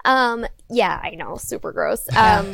Um 0.04 0.46
yeah, 0.70 1.00
I 1.02 1.10
know, 1.10 1.36
super 1.36 1.72
gross. 1.72 2.06
Um 2.16 2.52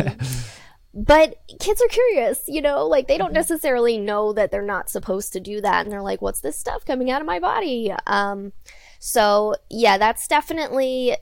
but 0.94 1.36
kids 1.60 1.80
are 1.80 1.88
curious, 1.88 2.42
you 2.48 2.60
know, 2.60 2.86
like 2.86 3.06
they 3.06 3.18
don't 3.18 3.32
necessarily 3.32 3.98
know 3.98 4.32
that 4.32 4.50
they're 4.50 4.62
not 4.62 4.90
supposed 4.90 5.32
to 5.34 5.40
do 5.40 5.60
that 5.60 5.84
and 5.84 5.92
they're 5.92 6.02
like 6.02 6.22
what's 6.22 6.40
this 6.40 6.58
stuff 6.58 6.84
coming 6.84 7.10
out 7.10 7.20
of 7.20 7.26
my 7.26 7.38
body? 7.38 7.92
Um 8.06 8.52
so 8.98 9.54
yeah, 9.70 9.98
that's 9.98 10.26
definitely 10.26 11.16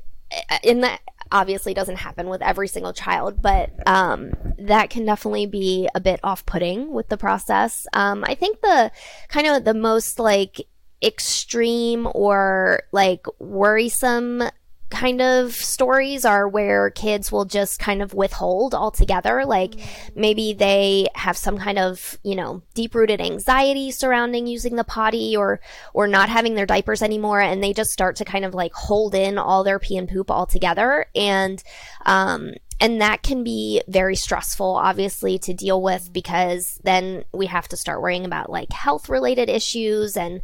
in 0.62 0.80
that 0.80 1.00
obviously 1.32 1.74
doesn't 1.74 1.96
happen 1.96 2.28
with 2.28 2.42
every 2.42 2.68
single 2.68 2.92
child, 2.92 3.40
but 3.42 3.70
um, 3.86 4.32
that 4.58 4.90
can 4.90 5.04
definitely 5.04 5.46
be 5.46 5.88
a 5.94 6.00
bit 6.00 6.20
off-putting 6.22 6.92
with 6.92 7.08
the 7.08 7.16
process. 7.16 7.86
Um, 7.92 8.24
I 8.26 8.34
think 8.34 8.60
the 8.60 8.92
kind 9.28 9.46
of 9.46 9.64
the 9.64 9.74
most 9.74 10.18
like 10.18 10.66
extreme 11.02 12.08
or 12.14 12.82
like 12.92 13.26
worrisome 13.38 14.42
kind 14.88 15.20
of 15.20 15.52
stories 15.52 16.24
are 16.24 16.48
where 16.48 16.90
kids 16.90 17.32
will 17.32 17.44
just 17.44 17.80
kind 17.80 18.00
of 18.00 18.14
withhold 18.14 18.74
altogether. 18.74 19.44
Like 19.44 19.74
maybe 20.14 20.52
they 20.52 21.08
have 21.14 21.36
some 21.36 21.58
kind 21.58 21.78
of 21.78 22.18
you 22.22 22.36
know 22.36 22.62
deep 22.74 22.94
rooted 22.94 23.20
anxiety 23.20 23.90
surrounding 23.90 24.46
using 24.46 24.76
the 24.76 24.84
potty 24.84 25.36
or 25.36 25.60
or 25.92 26.06
not 26.06 26.28
having 26.28 26.54
their 26.54 26.66
diapers 26.66 27.02
anymore 27.02 27.40
and 27.40 27.62
they 27.62 27.72
just 27.72 27.90
start 27.90 28.16
to 28.16 28.24
kind 28.24 28.44
of 28.44 28.54
like 28.54 28.72
hold 28.72 29.14
in 29.14 29.38
all 29.38 29.64
their 29.64 29.78
pee 29.78 29.96
and 29.96 30.08
poop 30.08 30.30
all 30.30 30.46
together 30.46 31.06
and 31.14 31.62
um 32.04 32.52
and 32.80 33.00
that 33.00 33.22
can 33.22 33.42
be 33.42 33.82
very 33.88 34.16
stressful 34.16 34.76
obviously 34.76 35.38
to 35.38 35.54
deal 35.54 35.80
with 35.80 36.12
because 36.12 36.78
then 36.84 37.24
we 37.32 37.46
have 37.46 37.68
to 37.68 37.76
start 37.76 38.02
worrying 38.02 38.24
about 38.24 38.50
like 38.50 38.72
health 38.72 39.08
related 39.08 39.48
issues 39.48 40.16
and 40.16 40.42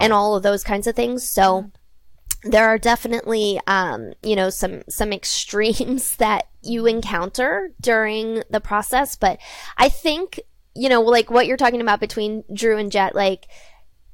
and 0.00 0.12
all 0.12 0.36
of 0.36 0.42
those 0.42 0.62
kinds 0.62 0.86
of 0.86 0.94
things. 0.94 1.28
So 1.28 1.70
there 2.44 2.68
are 2.68 2.78
definitely 2.78 3.60
um, 3.66 4.12
you 4.22 4.36
know 4.36 4.50
some 4.50 4.82
some 4.88 5.12
extremes 5.12 6.16
that 6.16 6.48
you 6.62 6.86
encounter 6.86 7.72
during 7.80 8.42
the 8.50 8.60
process. 8.60 9.16
But 9.16 9.38
i 9.76 9.88
think 9.88 10.40
you 10.74 10.88
know 10.88 11.02
like 11.02 11.30
what 11.30 11.46
you're 11.46 11.56
talking 11.56 11.80
about 11.80 12.00
between 12.00 12.44
drew 12.54 12.78
and 12.78 12.90
jet 12.90 13.14
like 13.14 13.46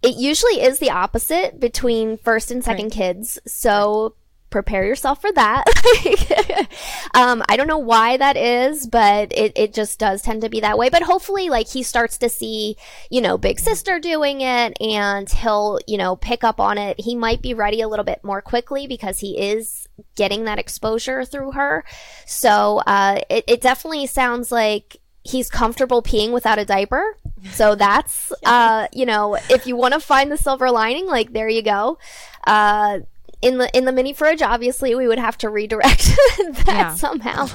it 0.02 0.16
usually 0.16 0.60
is 0.60 0.78
the 0.78 0.90
opposite 0.90 1.58
between 1.58 2.18
first 2.18 2.50
and 2.50 2.62
second 2.62 2.90
kids. 2.90 3.38
So 3.46 4.14
prepare 4.50 4.84
yourself 4.84 5.20
for 5.20 5.32
that. 5.32 5.64
Um, 7.14 7.42
i 7.48 7.56
don't 7.56 7.66
know 7.66 7.78
why 7.78 8.16
that 8.16 8.36
is 8.36 8.86
but 8.86 9.32
it, 9.32 9.52
it 9.56 9.72
just 9.72 9.98
does 9.98 10.22
tend 10.22 10.42
to 10.42 10.48
be 10.48 10.60
that 10.60 10.78
way. 10.78 10.88
But 10.88 11.02
hopefully 11.02 11.48
like 11.48 11.68
he 11.68 11.82
starts 11.82 12.18
to 12.18 12.28
see 12.28 12.76
you 13.10 13.20
know 13.20 13.38
big 13.38 13.58
sister 13.58 13.98
doing 13.98 14.40
it 14.40 14.76
and 14.80 15.28
he'll 15.28 15.78
you 15.86 15.98
know 15.98 16.16
pick 16.16 16.44
up 16.44 16.60
on 16.60 16.78
it. 16.78 17.00
He 17.00 17.14
might 17.14 17.42
be 17.42 17.54
ready 17.54 17.80
a 17.80 17.88
little 17.88 18.04
bit 18.04 18.22
more 18.22 18.42
quickly 18.42 18.86
because 18.86 19.20
he 19.20 19.38
is 19.38 19.88
getting 20.16 20.44
that 20.44 20.58
exposure 20.58 21.24
through 21.24 21.52
her. 21.52 21.84
So 22.26 22.82
uh, 22.86 23.20
it, 23.28 23.44
it 23.46 23.60
definitely 23.60 24.06
sounds 24.06 24.52
like 24.52 24.98
he's 25.24 25.50
comfortable 25.50 26.02
peeing 26.02 26.32
without 26.32 26.58
a 26.58 26.64
diaper. 26.64 27.16
So 27.52 27.74
that's 27.74 28.32
uh, 28.44 28.88
you 28.92 29.06
know 29.06 29.36
if 29.48 29.66
you 29.66 29.76
want 29.76 29.94
to 29.94 30.00
find 30.00 30.30
the 30.30 30.38
silver 30.38 30.70
lining 30.70 31.06
like 31.06 31.32
there 31.32 31.48
you 31.48 31.62
go. 31.62 31.98
Uh, 32.46 33.00
in 33.42 33.58
the 33.58 33.76
in 33.76 33.84
the 33.84 33.92
mini 33.92 34.12
fridge 34.12 34.42
obviously 34.42 34.94
we 34.94 35.06
would 35.06 35.18
have 35.18 35.38
to 35.38 35.48
redirect 35.48 36.04
that 36.38 36.64
Yeah. 36.66 36.94
somehow 36.94 37.46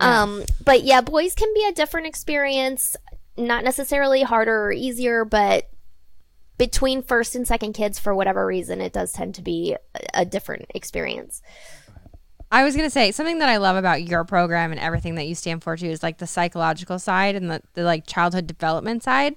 um 0.00 0.44
but 0.64 0.82
yeah 0.82 1.00
boys 1.00 1.34
can 1.34 1.52
be 1.54 1.64
a 1.66 1.72
different 1.72 2.06
experience 2.06 2.96
not 3.36 3.62
necessarily 3.64 4.22
harder 4.22 4.64
or 4.66 4.72
easier 4.72 5.24
but 5.24 5.68
between 6.58 7.02
first 7.02 7.34
and 7.34 7.46
second 7.46 7.72
kids 7.74 7.98
for 7.98 8.14
whatever 8.14 8.44
reason 8.44 8.80
it 8.80 8.92
does 8.92 9.12
tend 9.12 9.34
to 9.36 9.42
be 9.42 9.76
a, 9.94 10.22
a 10.22 10.24
different 10.24 10.66
experience 10.74 11.42
I 12.52 12.64
was 12.64 12.74
gonna 12.74 12.90
say 12.90 13.12
something 13.12 13.38
that 13.38 13.48
I 13.48 13.58
love 13.58 13.76
about 13.76 14.02
your 14.02 14.24
program 14.24 14.72
and 14.72 14.80
everything 14.80 15.14
that 15.14 15.28
you 15.28 15.36
stand 15.36 15.62
for 15.62 15.76
too 15.76 15.86
is 15.86 16.02
like 16.02 16.18
the 16.18 16.26
psychological 16.26 16.98
side 16.98 17.36
and 17.36 17.48
the, 17.48 17.62
the 17.74 17.84
like 17.84 18.08
childhood 18.08 18.48
development 18.48 19.04
side. 19.04 19.36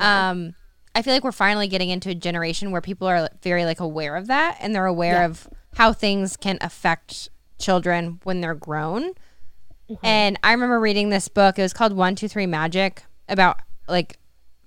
Um, 0.00 0.54
I 0.98 1.02
feel 1.02 1.14
like 1.14 1.22
we're 1.22 1.30
finally 1.30 1.68
getting 1.68 1.90
into 1.90 2.10
a 2.10 2.14
generation 2.14 2.72
where 2.72 2.80
people 2.80 3.06
are 3.06 3.28
very 3.40 3.64
like 3.64 3.78
aware 3.78 4.16
of 4.16 4.26
that 4.26 4.56
and 4.60 4.74
they're 4.74 4.84
aware 4.84 5.12
Yeah. 5.14 5.26
of 5.26 5.46
how 5.76 5.92
things 5.92 6.36
can 6.36 6.58
affect 6.60 7.28
children 7.56 8.18
when 8.24 8.40
they're 8.40 8.56
grown. 8.56 9.12
Mm-hmm. 9.88 10.04
And 10.04 10.40
I 10.42 10.50
remember 10.50 10.80
reading 10.80 11.10
this 11.10 11.28
book. 11.28 11.56
It 11.56 11.62
was 11.62 11.72
called 11.72 11.92
One 11.92 12.16
Two 12.16 12.26
Three 12.26 12.46
Magic 12.46 13.04
about 13.28 13.60
like, 13.86 14.18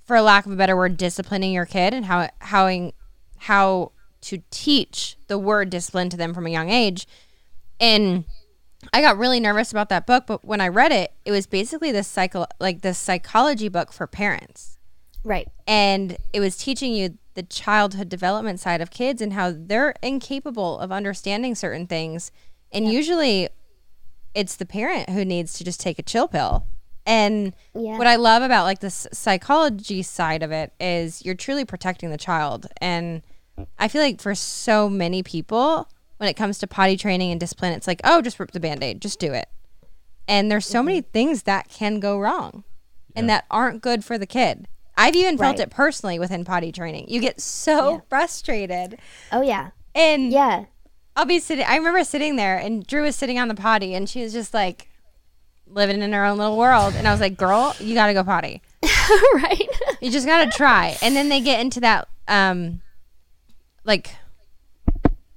for 0.05 0.21
lack 0.21 0.45
of 0.45 0.53
a 0.53 0.55
better 0.55 0.77
word, 0.77 0.95
disciplining 0.95 1.51
your 1.51 1.65
kid 1.65 1.93
and 1.93 2.05
how 2.05 2.29
how 2.39 2.91
how 3.39 3.91
to 4.21 4.41
teach 4.51 5.17
the 5.27 5.37
word 5.37 5.69
discipline 5.69 6.09
to 6.11 6.17
them 6.17 6.33
from 6.33 6.47
a 6.47 6.49
young 6.49 6.69
age. 6.69 7.07
And 7.77 8.23
I 8.93 9.01
got 9.01 9.17
really 9.17 9.41
nervous 9.41 9.69
about 9.71 9.89
that 9.89 10.07
book, 10.07 10.27
but 10.27 10.45
when 10.45 10.61
I 10.61 10.69
read 10.69 10.93
it, 10.93 11.11
it 11.25 11.31
was 11.31 11.45
basically 11.45 11.91
this 11.91 12.07
psycho 12.07 12.45
like 12.61 12.83
this 12.83 12.97
psychology 12.97 13.67
book 13.67 13.91
for 13.91 14.07
parents. 14.07 14.77
Right 15.23 15.47
And 15.67 16.17
it 16.33 16.39
was 16.39 16.57
teaching 16.57 16.93
you 16.93 17.17
the 17.33 17.43
childhood 17.43 18.09
development 18.09 18.59
side 18.59 18.81
of 18.81 18.91
kids 18.91 19.21
and 19.21 19.33
how 19.33 19.53
they're 19.55 19.95
incapable 20.01 20.79
of 20.79 20.91
understanding 20.91 21.55
certain 21.55 21.87
things. 21.87 22.31
And 22.71 22.91
usually 22.91 23.49
it's 24.33 24.55
the 24.55 24.65
parent 24.65 25.09
who 25.09 25.23
needs 25.25 25.53
to 25.53 25.63
just 25.63 25.79
take 25.79 25.99
a 25.99 26.03
chill 26.03 26.27
pill. 26.27 26.65
And 27.05 27.53
Yeah. 27.73 27.97
what 27.97 28.07
I 28.07 28.15
love 28.15 28.43
about 28.43 28.65
like 28.65 28.79
this 28.79 29.07
psychology 29.11 30.03
side 30.03 30.43
of 30.43 30.51
it 30.51 30.73
is 30.79 31.23
you're 31.25 31.35
truly 31.35 31.65
protecting 31.65 32.11
the 32.11 32.17
child. 32.17 32.67
And 32.79 33.21
I 33.79 33.87
feel 33.87 34.01
like 34.01 34.21
for 34.21 34.35
so 34.35 34.89
many 34.89 35.23
people, 35.23 35.87
when 36.17 36.29
it 36.29 36.35
comes 36.35 36.59
to 36.59 36.67
potty 36.67 36.97
training 36.97 37.31
and 37.31 37.39
discipline, 37.39 37.73
it's 37.73 37.87
like, 37.87 38.01
oh, 38.03 38.21
just 38.21 38.39
rip 38.39 38.51
the 38.51 38.59
band 38.59 38.83
aid, 38.83 39.01
just 39.01 39.19
do 39.19 39.33
it. 39.33 39.49
And 40.27 40.51
there's 40.51 40.65
so 40.65 40.83
many 40.83 41.01
mm-hmm. 41.01 41.11
things 41.11 41.43
that 41.43 41.67
can 41.69 41.99
go 41.99 42.19
wrong 42.19 42.63
and 43.15 43.29
that 43.29 43.45
aren't 43.49 43.81
good 43.81 44.05
for 44.05 44.17
the 44.17 44.27
kid. 44.27 44.67
I've 45.01 45.15
even 45.15 45.37
felt 45.37 45.57
Right. 45.57 45.67
it 45.67 45.69
personally 45.71 46.19
within 46.19 46.45
potty 46.45 46.71
training. 46.71 47.05
You 47.09 47.19
get 47.19 47.41
so 47.41 47.91
Yeah. 47.91 47.99
frustrated. 48.09 48.99
oh 49.31 49.41
yeah 49.41 49.71
And 49.95 50.31
yeah 50.31 50.65
I'll 51.15 51.25
be 51.25 51.39
sitting, 51.39 51.65
I 51.67 51.75
remember 51.75 52.03
sitting 52.05 52.35
there 52.37 52.57
and 52.57 52.85
Drew 52.87 53.01
was 53.03 53.15
sitting 53.15 53.37
on 53.37 53.47
the 53.49 53.55
potty 53.55 53.93
and 53.95 54.09
she 54.09 54.21
was 54.23 54.31
just 54.31 54.53
like 54.53 54.87
living 55.67 56.01
in 56.01 56.13
her 56.13 56.23
own 56.25 56.37
little 56.37 56.57
world. 56.57 56.95
And 56.95 57.07
I 57.07 57.11
was 57.11 57.19
like, 57.19 57.35
girl, 57.37 57.75
you 57.79 57.93
got 57.95 58.07
to 58.07 58.13
go 58.13 58.23
potty. 58.23 58.61
right 59.35 59.67
You 60.01 60.09
just 60.09 60.25
got 60.25 60.45
to 60.49 60.57
try. 60.57 60.97
And 61.01 61.15
then 61.15 61.27
they 61.29 61.41
get 61.41 61.59
into 61.59 61.79
that, 61.81 62.07
um, 62.29 62.81
like 63.83 64.15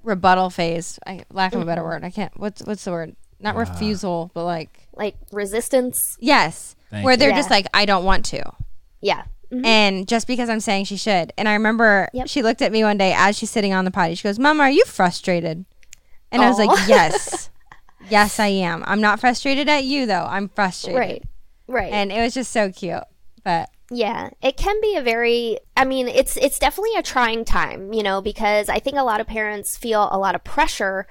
rebuttal 0.02 0.50
phase. 0.50 0.98
I 1.06 1.24
lack 1.30 1.54
of 1.54 1.62
a 1.62 1.64
better 1.64 1.82
word. 1.82 2.04
I 2.04 2.10
can't. 2.10 2.32
What's 2.38 2.62
what's 2.62 2.84
the 2.84 2.90
word? 2.92 3.16
Not 3.40 3.56
refusal, 3.56 4.30
but 4.34 4.44
like 4.44 4.88
like 4.94 5.16
resistance 5.32 6.16
yes, 6.20 6.76
Thank 6.90 7.04
where 7.04 7.14
you. 7.14 7.18
they're 7.18 7.30
Yeah. 7.30 7.36
just 7.36 7.50
like, 7.50 7.66
I 7.74 7.84
don't 7.84 8.04
want 8.04 8.24
to. 8.26 8.42
yeah 9.00 9.24
Mhm. 9.54 9.66
And 9.66 10.08
just 10.08 10.26
because 10.26 10.48
I'm 10.48 10.60
saying 10.60 10.86
she 10.86 10.96
should. 10.96 11.32
And 11.38 11.48
I 11.48 11.52
remember 11.54 12.08
Yep. 12.12 12.28
she 12.28 12.42
looked 12.42 12.62
at 12.62 12.72
me 12.72 12.82
one 12.82 12.98
day 12.98 13.12
as 13.16 13.36
she's 13.38 13.50
sitting 13.50 13.72
on 13.72 13.84
the 13.84 13.90
potty. 13.90 14.14
She 14.14 14.24
goes, 14.24 14.38
Mama, 14.38 14.64
are 14.64 14.70
you 14.70 14.84
frustrated? 14.84 15.64
And 16.32 16.42
I 16.42 16.48
was 16.48 16.58
like, 16.58 16.70
Yes. 16.88 17.50
yes, 18.10 18.40
I 18.40 18.48
am. 18.48 18.82
I'm 18.86 19.00
not 19.00 19.20
frustrated 19.20 19.68
at 19.68 19.84
you 19.84 20.06
though. 20.06 20.26
I'm 20.28 20.48
frustrated. 20.48 20.98
right 20.98 21.22
right 21.68 21.92
And 21.92 22.10
it 22.12 22.20
was 22.20 22.34
just 22.34 22.52
so 22.52 22.70
cute. 22.72 23.02
But 23.44 23.70
Yeah, 23.90 24.30
it 24.42 24.56
can 24.56 24.80
be 24.80 24.96
a 24.96 25.02
very 25.02 25.58
I 25.76 25.84
mean, 25.84 26.08
it's 26.08 26.36
it's 26.36 26.58
definitely 26.58 26.96
a 26.96 27.02
trying 27.02 27.44
time, 27.44 27.92
you 27.92 28.02
know, 28.02 28.20
because 28.20 28.68
I 28.68 28.78
think 28.80 28.96
a 28.98 29.02
lot 29.04 29.20
of 29.20 29.26
parents 29.26 29.76
feel 29.76 30.08
a 30.10 30.18
lot 30.18 30.34
of 30.34 30.42
pressure 30.44 31.06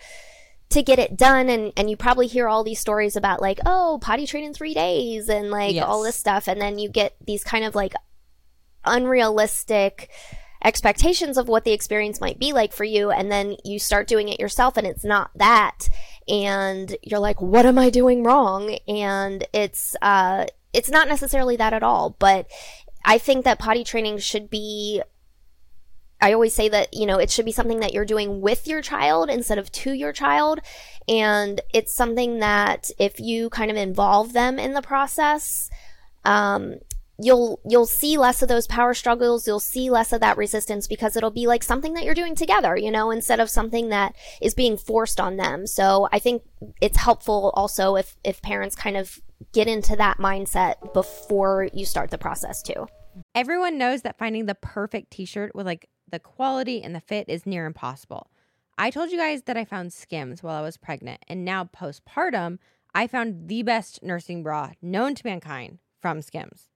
to 0.70 0.82
get 0.82 0.98
it 1.00 1.16
done 1.16 1.50
and 1.50 1.72
and 1.78 1.90
you 1.90 1.96
probably 1.96 2.26
hear 2.28 2.48
all 2.48 2.64
these 2.64 2.80
stories 2.80 3.16
about 3.16 3.40
like 3.42 3.60
oh 3.66 4.00
potty 4.02 4.26
train 4.26 4.44
in 4.44 4.54
3 4.56 4.74
days 4.74 5.30
and 5.30 5.52
like 5.52 5.76
Yes. 5.76 5.86
all 5.86 6.02
this 6.02 6.16
stuff 6.16 6.48
and 6.48 6.60
then 6.60 6.80
you 6.80 6.90
get 6.90 7.14
these 7.24 7.44
kind 7.44 7.64
of 7.64 7.76
like 7.76 7.94
unrealistic 8.86 10.10
expectations 10.64 11.38
of 11.38 11.48
what 11.48 11.66
the 11.66 11.74
experience 11.74 12.22
might 12.22 12.40
be 12.40 12.54
like 12.54 12.72
for 12.72 12.86
you 12.86 13.12
and 13.12 13.30
then 13.32 13.58
you 13.66 13.78
start 13.78 14.08
doing 14.08 14.30
it 14.30 14.40
yourself 14.40 14.78
and 14.78 14.88
it's 14.88 15.04
not 15.04 15.30
that. 15.36 15.90
And 16.28 16.96
you're 17.04 17.20
like 17.20 17.42
what 17.42 17.66
am 17.66 17.78
i 17.78 17.90
doing 17.90 18.24
wrong? 18.24 18.78
And 18.88 19.46
it's 19.54 19.96
uh 20.02 20.46
it's 20.72 20.90
not 20.90 21.08
necessarily 21.08 21.58
that 21.58 21.74
at 21.74 21.84
all. 21.84 22.16
But 22.18 22.48
i 23.06 23.18
think 23.18 23.44
that 23.44 23.60
potty 23.60 23.84
training 23.84 24.20
should 24.20 24.50
be 24.50 25.02
I 26.22 26.32
always 26.32 26.54
say 26.54 26.70
that, 26.70 26.94
you 26.94 27.06
know, 27.06 27.20
it 27.20 27.30
should 27.30 27.44
be 27.44 27.52
something 27.52 27.82
that 27.82 27.92
you're 27.92 28.06
doing 28.06 28.40
with 28.40 28.66
your 28.66 28.82
child 28.82 29.30
instead 29.30 29.58
of 29.58 29.70
to 29.74 29.92
your 29.92 30.14
child. 30.14 30.62
And 31.06 31.60
it's 31.74 31.94
something 31.94 32.40
that 32.40 32.90
if 32.98 33.20
you 33.20 33.50
kind 33.50 33.70
of 33.70 33.76
involve 33.76 34.32
them 34.32 34.58
in 34.58 34.72
the 34.74 34.82
process, 34.82 35.70
um, 36.24 36.76
you'll 37.24 37.60
you'll 37.68 37.86
see 37.86 38.18
less 38.18 38.42
of 38.42 38.50
those 38.50 38.68
power 38.68 38.94
struggles 38.94 39.48
you'll 39.48 39.60
see 39.60 39.90
less 39.90 40.12
of 40.14 40.22
that 40.22 40.38
resistance 40.38 40.88
because 40.88 41.16
it'll 41.16 41.32
be 41.32 41.48
like 41.48 41.64
something 41.64 41.94
that 41.94 42.04
you're 42.04 42.14
doing 42.14 42.36
together 42.36 42.76
you 42.78 42.92
know 42.92 43.12
instead 43.12 43.40
of 43.40 43.50
something 43.50 43.90
that 43.90 44.16
is 44.42 44.54
being 44.54 44.78
forced 44.78 45.20
on 45.20 45.38
them 45.38 45.66
so 45.66 46.08
i 46.12 46.20
think 46.20 46.44
it's 46.82 46.98
helpful 46.98 47.52
also 47.56 47.96
if 47.96 48.16
if 48.24 48.42
parents 48.42 48.76
kind 48.76 48.98
of 48.98 49.20
get 49.54 49.68
into 49.68 49.96
that 49.96 50.18
mindset 50.18 50.94
before 50.94 51.68
you 51.74 51.86
start 51.86 52.12
the 52.12 52.18
process 52.18 52.62
too 52.62 52.88
Everyone 53.36 53.78
knows 53.78 54.02
that 54.02 54.18
finding 54.18 54.46
the 54.46 54.56
perfect 54.56 55.12
t 55.12 55.26
shirt 55.26 55.54
with 55.54 55.66
like 55.66 55.90
the 56.10 56.20
quality 56.20 56.82
and 56.82 56.96
the 56.96 57.00
fit 57.00 57.30
is 57.30 57.46
near 57.46 57.66
impossible. 57.66 58.30
I 58.78 58.90
told 58.90 59.12
you 59.12 59.18
guys 59.18 59.44
that 59.44 59.58
I 59.58 59.66
found 59.66 59.94
Skims 59.94 60.42
while 60.42 60.56
I 60.56 60.62
was 60.62 60.78
pregnant, 60.78 61.24
and 61.28 61.46
now 61.46 61.66
postpartum, 61.66 62.58
I 62.96 63.08
found 63.08 63.48
the 63.48 63.62
best 63.62 64.02
nursing 64.02 64.42
bra 64.42 64.72
known 64.82 65.14
to 65.16 65.26
mankind 65.26 65.80
from 66.02 66.22
Skims. 66.22 66.70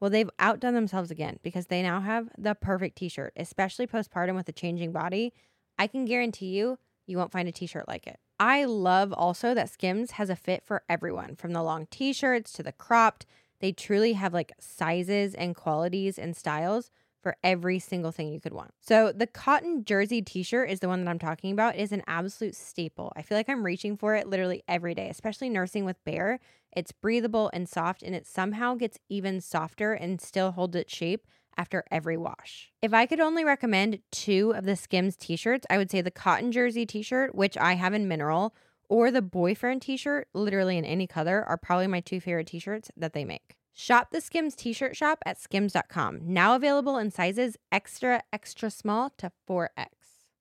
Well, 0.00 0.10
they've 0.10 0.30
outdone 0.38 0.74
themselves 0.74 1.10
again 1.10 1.38
because 1.42 1.66
they 1.66 1.82
now 1.82 2.00
have 2.00 2.28
the 2.38 2.54
perfect 2.54 2.96
t 2.96 3.08
shirt, 3.08 3.32
especially 3.36 3.86
postpartum 3.86 4.34
with 4.34 4.48
a 4.48 4.52
changing 4.52 4.92
body. 4.92 5.32
I 5.78 5.86
can 5.86 6.04
guarantee 6.04 6.56
you, 6.56 6.78
you 7.06 7.18
won't 7.18 7.32
find 7.32 7.48
a 7.48 7.52
t 7.52 7.66
shirt 7.66 7.86
like 7.86 8.06
it. 8.06 8.18
I 8.38 8.64
love 8.64 9.12
also 9.12 9.52
that 9.54 9.68
Skims 9.68 10.12
has 10.12 10.30
a 10.30 10.36
fit 10.36 10.64
for 10.64 10.82
everyone 10.88 11.36
from 11.36 11.52
the 11.52 11.62
long 11.62 11.86
t 11.90 12.12
shirts 12.12 12.52
to 12.54 12.62
the 12.62 12.72
cropped. 12.72 13.26
They 13.60 13.72
truly 13.72 14.14
have 14.14 14.32
like 14.32 14.52
sizes 14.58 15.34
and 15.34 15.54
qualities 15.54 16.18
and 16.18 16.34
styles 16.34 16.90
for 17.22 17.36
every 17.44 17.78
single 17.78 18.12
thing 18.12 18.32
you 18.32 18.40
could 18.40 18.52
want. 18.52 18.72
So 18.80 19.12
the 19.12 19.26
cotton 19.26 19.84
jersey 19.84 20.22
t-shirt 20.22 20.70
is 20.70 20.80
the 20.80 20.88
one 20.88 21.04
that 21.04 21.10
I'm 21.10 21.18
talking 21.18 21.52
about. 21.52 21.76
It 21.76 21.82
is 21.82 21.92
an 21.92 22.02
absolute 22.06 22.56
staple. 22.56 23.12
I 23.14 23.22
feel 23.22 23.36
like 23.36 23.48
I'm 23.48 23.64
reaching 23.64 23.96
for 23.96 24.14
it 24.14 24.26
literally 24.26 24.62
every 24.66 24.94
day, 24.94 25.08
especially 25.08 25.50
nursing 25.50 25.84
with 25.84 26.02
Bear. 26.04 26.40
It's 26.72 26.92
breathable 26.92 27.50
and 27.52 27.68
soft 27.68 28.02
and 28.02 28.14
it 28.14 28.26
somehow 28.26 28.74
gets 28.74 28.98
even 29.08 29.40
softer 29.40 29.92
and 29.92 30.20
still 30.20 30.52
holds 30.52 30.76
its 30.76 30.94
shape 30.94 31.26
after 31.56 31.84
every 31.90 32.16
wash. 32.16 32.72
If 32.80 32.94
I 32.94 33.06
could 33.06 33.20
only 33.20 33.44
recommend 33.44 34.00
two 34.10 34.52
of 34.54 34.64
the 34.64 34.76
Skims 34.76 35.16
t-shirts, 35.16 35.66
I 35.68 35.78
would 35.78 35.90
say 35.90 36.00
the 36.00 36.10
cotton 36.10 36.52
jersey 36.52 36.86
t-shirt, 36.86 37.34
which 37.34 37.58
I 37.58 37.74
have 37.74 37.92
in 37.92 38.08
mineral, 38.08 38.54
or 38.88 39.10
the 39.10 39.22
boyfriend 39.22 39.82
t-shirt, 39.82 40.28
literally 40.32 40.78
in 40.78 40.84
any 40.84 41.06
color, 41.06 41.44
are 41.46 41.56
probably 41.56 41.86
my 41.86 42.00
two 42.00 42.20
favorite 42.20 42.46
t-shirts 42.46 42.90
that 42.96 43.12
they 43.12 43.24
make. 43.24 43.56
Shop 43.72 44.08
the 44.10 44.20
Skims 44.20 44.54
t-shirt 44.54 44.96
shop 44.96 45.20
at 45.24 45.40
skims.com. 45.40 46.20
Now 46.22 46.54
available 46.54 46.98
in 46.98 47.10
sizes 47.10 47.56
extra 47.70 48.22
extra 48.32 48.70
small 48.70 49.10
to 49.18 49.30
4X. 49.48 49.88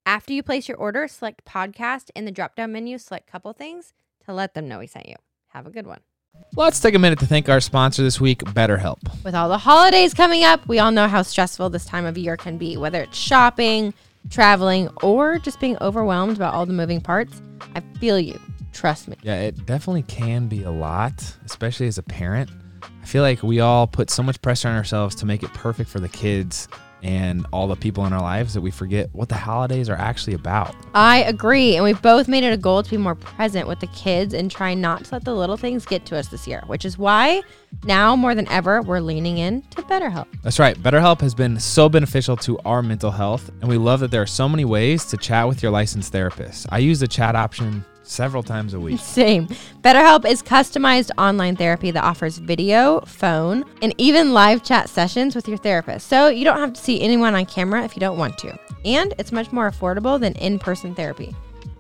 After 0.06 0.34
you 0.34 0.42
place 0.42 0.68
your 0.68 0.78
order, 0.78 1.08
select 1.08 1.46
podcast 1.46 2.10
in 2.16 2.26
the 2.26 2.32
drop-down 2.32 2.72
menu, 2.72 2.98
select 2.98 3.28
couple 3.28 3.54
things 3.54 3.94
to 4.26 4.34
let 4.34 4.56
them 4.56 4.68
know 4.68 4.80
we 4.80 4.88
sent 4.88 5.08
you. 5.08 5.16
Have 5.50 5.68
a 5.68 5.72
good 5.72 5.86
one. 5.86 6.02
Let's 6.56 6.80
take 6.80 6.96
a 6.96 7.00
minute 7.00 7.20
to 7.20 7.26
thank 7.26 7.48
our 7.48 7.60
sponsor 7.60 8.04
this 8.04 8.20
week, 8.20 8.40
BetterHelp. 8.40 9.24
With 9.24 9.36
all 9.36 9.50
the 9.50 9.58
holidays 9.58 10.14
coming 10.14 10.44
up, 10.44 10.68
we 10.68 10.80
all 10.80 10.92
know 10.92 11.08
how 11.08 11.22
stressful 11.22 11.70
this 11.70 11.86
time 11.86 12.06
of 12.06 12.18
year 12.18 12.36
can 12.36 12.58
be, 12.58 12.76
whether 12.76 13.02
it's 13.02 13.18
shopping, 13.18 13.94
traveling, 14.30 14.90
or 15.02 15.40
just 15.40 15.60
being 15.60 15.78
overwhelmed 15.82 16.40
by 16.40 16.50
all 16.50 16.66
the 16.66 16.74
moving 16.74 17.02
parts. 17.02 17.42
I 17.76 17.82
feel 18.00 18.20
you. 18.20 18.40
Trust 18.74 19.08
me. 19.08 19.16
Yeah, 19.24 19.42
it 19.42 19.66
definitely 19.66 20.04
can 20.04 20.48
be 20.48 20.64
a 20.64 20.72
lot, 20.72 21.36
especially 21.46 21.88
as 21.88 21.98
a 21.98 22.04
parent. 22.04 22.50
I 23.02 23.06
feel 23.06 23.24
like 23.24 23.42
we 23.44 23.60
all 23.60 23.88
put 23.88 24.10
so 24.10 24.22
much 24.22 24.42
pressure 24.42 24.68
on 24.68 24.76
ourselves 24.76 25.16
to 25.16 25.26
make 25.26 25.44
it 25.44 25.54
perfect 25.54 25.90
for 25.90 26.00
the 26.00 26.10
kids 26.10 26.68
and 27.04 27.46
all 27.52 27.68
the 27.68 27.76
people 27.76 28.06
in 28.06 28.14
our 28.14 28.22
lives 28.22 28.54
that 28.54 28.62
we 28.62 28.72
forget 28.72 29.10
what 29.14 29.30
the 29.30 29.36
holidays 29.36 29.90
are 29.90 29.96
actually 29.96 30.34
about. 30.34 30.76
I 30.94 31.24
agree. 31.24 31.76
And 31.76 31.84
we've 31.84 32.02
both 32.02 32.28
made 32.28 32.44
it 32.44 32.54
a 32.54 32.58
goal 32.58 32.84
to 32.84 32.90
be 32.90 32.98
more 32.98 33.16
present 33.16 33.68
with 33.68 33.80
the 33.80 33.88
kids 33.88 34.34
and 34.34 34.50
try 34.52 34.74
not 34.74 35.06
to 35.06 35.16
let 35.16 35.26
the 35.26 35.34
little 35.34 35.58
things 35.58 35.86
get 35.86 36.06
to 36.08 36.18
us 36.18 36.28
this 36.28 36.48
year, 36.48 36.64
which 36.68 36.86
is 36.86 36.98
why 36.98 37.42
now 37.84 38.16
more 38.16 38.36
than 38.36 38.48
ever, 38.48 38.82
we're 38.82 39.00
leaning 39.00 39.38
in 39.38 39.62
to 39.70 39.82
BetterHelp. 39.84 40.28
That's 40.42 40.60
right. 40.60 40.78
BetterHelp 40.78 41.22
has 41.22 41.36
been 41.36 41.60
so 41.60 41.88
beneficial 41.88 42.36
to 42.38 42.58
our 42.60 42.82
mental 42.82 43.12
health, 43.12 43.50
and 43.62 43.70
we 43.70 43.78
love 43.78 44.00
that 44.00 44.12
there 44.12 44.22
are 44.22 44.28
so 44.28 44.50
many 44.50 44.66
ways 44.66 45.06
to 45.06 45.18
chat 45.18 45.48
with 45.48 45.62
your 45.62 45.72
licensed 45.72 46.12
therapist. 46.12 46.66
I 46.70 46.80
use 46.80 47.00
the 47.00 47.08
chat 47.08 47.36
option 47.36 47.86
several 48.10 48.44
times 48.44 48.74
a 48.74 48.80
week. 48.80 49.00
Same. 49.04 49.48
BetterHelp 49.82 50.26
is 50.26 50.42
customized 50.42 51.12
online 51.18 51.56
therapy 51.56 51.92
that 51.92 52.04
offers 52.04 52.38
video, 52.38 53.02
phone, 53.02 53.64
and 53.82 53.94
even 53.98 54.34
live 54.34 54.64
chat 54.64 54.90
sessions 54.90 55.36
with 55.36 55.48
your 55.48 55.58
therapist. 55.58 56.08
So 56.08 56.28
you 56.28 56.44
don't 56.44 56.60
have 56.60 56.74
to 56.74 56.82
see 56.82 57.02
anyone 57.02 57.36
on 57.36 57.46
camera 57.46 57.84
if 57.84 57.96
you 57.96 58.00
don't 58.00 58.18
want 58.18 58.38
to. 58.40 58.58
And 58.86 59.14
it's 59.18 59.32
much 59.32 59.52
more 59.52 59.70
affordable 59.70 60.20
than 60.20 60.34
in 60.34 60.60
person 60.60 60.96
therapy. 60.96 61.36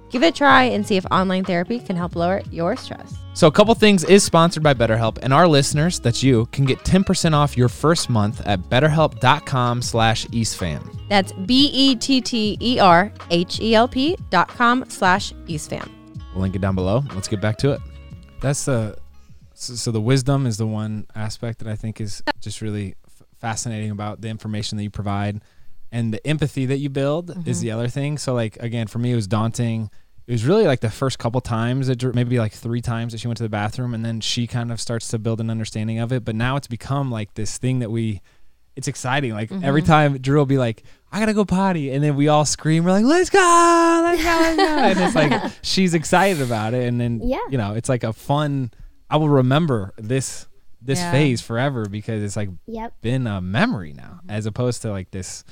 Give 0.10 0.24
it 0.24 0.28
a 0.28 0.32
try 0.32 0.64
and 0.64 0.86
see 0.86 0.98
if 0.98 1.06
online 1.12 1.46
therapy 1.46 1.80
can 1.80 1.96
help 1.96 2.16
lower 2.16 2.42
your 2.52 2.76
stress. 2.76 3.14
So, 3.34 3.48
a 3.48 3.52
couple 3.52 3.74
things 3.76 4.04
is 4.04 4.24
sponsored 4.24 4.64
by 4.64 4.74
BetterHelp, 4.74 5.20
and 5.22 5.32
our 5.32 5.48
listeners, 5.48 6.00
that's 6.00 6.24
you, 6.24 6.48
can 6.48 6.66
get 6.66 6.80
10% 6.80 7.34
off 7.34 7.56
your 7.56 7.70
first 7.70 8.10
month 8.10 8.42
at 8.46 8.60
betterhelp.com 8.62 9.82
slash 9.82 10.26
eastfam. 10.28 10.98
That's 11.10 11.32
B 11.32 11.70
E 11.72 11.96
T 11.96 12.22
T 12.22 12.58
E 12.60 12.80
R 12.80 13.12
H 13.30 13.60
E 13.62 13.76
L 13.76 13.88
P 13.88 14.18
dot 14.30 14.48
com 14.50 14.84
slash 14.90 15.32
EastFam. 15.46 15.99
We'll 16.34 16.42
link 16.42 16.56
it 16.56 16.62
down 16.62 16.76
below. 16.76 17.04
Let's 17.14 17.28
get 17.28 17.42
back 17.42 17.58
to 17.58 17.72
it. 17.72 17.82
That's 18.42 18.66
the 18.66 18.98
so, 19.54 19.76
so 19.76 19.92
the 19.92 20.02
wisdom 20.02 20.46
is 20.46 20.58
the 20.58 20.68
one 20.68 21.06
aspect 21.16 21.60
that 21.60 21.68
I 21.68 21.76
think 21.76 22.00
is 22.00 22.24
just 22.40 22.62
really 22.62 22.96
f- 23.06 23.28
fascinating 23.40 23.92
about 23.92 24.22
the 24.22 24.30
information 24.30 24.78
that 24.78 24.84
you 24.84 24.90
provide, 24.90 25.42
and 25.92 26.14
the 26.14 26.26
empathy 26.26 26.66
that 26.68 26.78
you 26.78 26.90
build 26.90 27.30
is 27.30 27.58
mm-hmm. 27.58 27.62
the 27.62 27.72
other 27.72 27.88
thing. 27.88 28.18
So 28.18 28.34
like 28.34 28.58
again, 28.58 28.88
for 28.88 29.00
me, 29.00 29.12
it 29.12 29.16
was 29.16 29.28
daunting. 29.28 29.90
It 30.28 30.32
was 30.32 30.46
really 30.46 30.66
like 30.66 30.80
the 30.80 30.92
first 30.92 31.18
couple 31.18 31.42
times, 31.42 31.88
that 31.88 32.04
maybe 32.14 32.38
like 32.38 32.54
three 32.54 32.82
times 32.82 33.14
that 33.14 33.18
she 33.18 33.28
went 33.28 33.38
to 33.38 33.44
the 33.44 33.50
bathroom, 33.50 33.94
and 33.94 34.06
then 34.06 34.22
she 34.22 34.46
kind 34.46 34.72
of 34.72 34.80
starts 34.80 35.08
to 35.10 35.18
build 35.18 35.42
an 35.42 35.50
understanding 35.50 36.00
of 36.00 36.12
it. 36.12 36.24
But 36.24 36.36
now 36.36 36.56
it's 36.56 36.68
become 36.68 37.12
like 37.12 37.34
this 37.34 37.58
thing 37.58 37.80
that 37.80 37.92
we. 37.92 38.22
It's 38.76 38.88
exciting. 38.88 39.34
Like 39.34 39.52
every 39.52 39.82
mm-hmm. 39.82 39.92
time 39.92 40.18
Drew 40.20 40.38
will 40.38 40.46
be 40.46 40.58
like, 40.58 40.84
"I 41.12 41.20
gotta 41.20 41.34
go 41.34 41.44
potty," 41.46 41.92
and 41.92 42.04
then 42.04 42.16
we 42.16 42.28
all 42.28 42.46
scream. 42.46 42.84
We're 42.84 42.92
like, 42.92 43.06
"Let's 43.06 43.30
go! 43.30 43.40
Let's 44.04 44.24
go! 44.24 44.30
Let's 44.30 44.56
go!" 44.58 44.64
and 44.64 45.00
it's 45.00 45.16
like 45.16 45.52
she's 45.62 45.94
excited 45.94 46.42
about 46.42 46.74
it, 46.74 46.88
and 46.88 47.00
then 47.00 47.22
Yeah. 47.24 47.40
you 47.50 47.58
know, 47.58 47.74
it's 47.74 47.90
like 47.90 48.04
a 48.04 48.14
fun. 48.14 48.72
I 49.10 49.18
will 49.18 49.30
remember 49.30 49.94
this 49.98 50.48
this 50.82 51.00
Yeah. 51.00 51.12
phase 51.12 51.42
forever 51.42 51.86
because 51.86 52.24
it's 52.24 52.38
like 52.38 52.50
Yep. 52.68 53.02
been 53.02 53.28
a 53.28 53.42
memory 53.42 53.94
now, 53.94 54.20
mm-hmm. 54.22 54.32
as 54.32 54.46
opposed 54.46 54.82
to 54.84 54.92
like 54.92 55.12
this, 55.12 55.44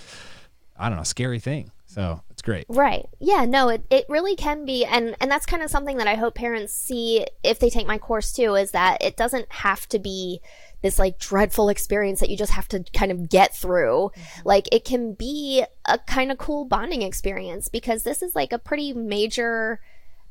I 0.77 0.87
don't 0.87 0.97
know, 0.97 1.03
scary 1.03 1.39
thing. 1.39 1.71
So 1.85 2.21
it's 2.29 2.41
great. 2.41 2.65
Right. 2.69 3.07
Yeah, 3.19 3.45
no, 3.45 3.69
it, 3.69 3.85
it 3.89 4.05
really 4.07 4.35
can 4.35 4.65
be 4.65 4.85
and 4.85 5.15
and 5.19 5.31
that's 5.31 5.45
kind 5.45 5.63
of 5.63 5.71
something 5.71 5.97
that 5.97 6.07
I 6.07 6.15
hope 6.15 6.35
parents 6.35 6.73
see 6.73 7.25
if 7.43 7.59
they 7.59 7.69
take 7.69 7.87
my 7.87 7.97
course 7.97 8.31
too 8.31 8.55
is 8.55 8.71
that 8.71 9.01
it 9.01 9.17
doesn't 9.17 9.51
have 9.51 9.87
to 9.89 9.99
be 9.99 10.41
this 10.81 10.99
like 10.99 11.19
dreadful 11.19 11.69
experience 11.69 12.19
that 12.19 12.29
you 12.29 12.37
just 12.37 12.51
have 12.53 12.67
to 12.69 12.83
kind 12.93 13.11
of 13.11 13.29
get 13.29 13.55
through. 13.55 14.11
Like 14.45 14.67
it 14.71 14.85
can 14.85 15.13
be 15.13 15.63
a 15.85 15.97
kind 15.97 16.31
of 16.31 16.37
cool 16.37 16.65
bonding 16.65 17.01
experience 17.01 17.67
because 17.67 18.03
this 18.03 18.21
is 18.21 18.35
like 18.35 18.53
a 18.53 18.59
pretty 18.59 18.93
major 18.93 19.79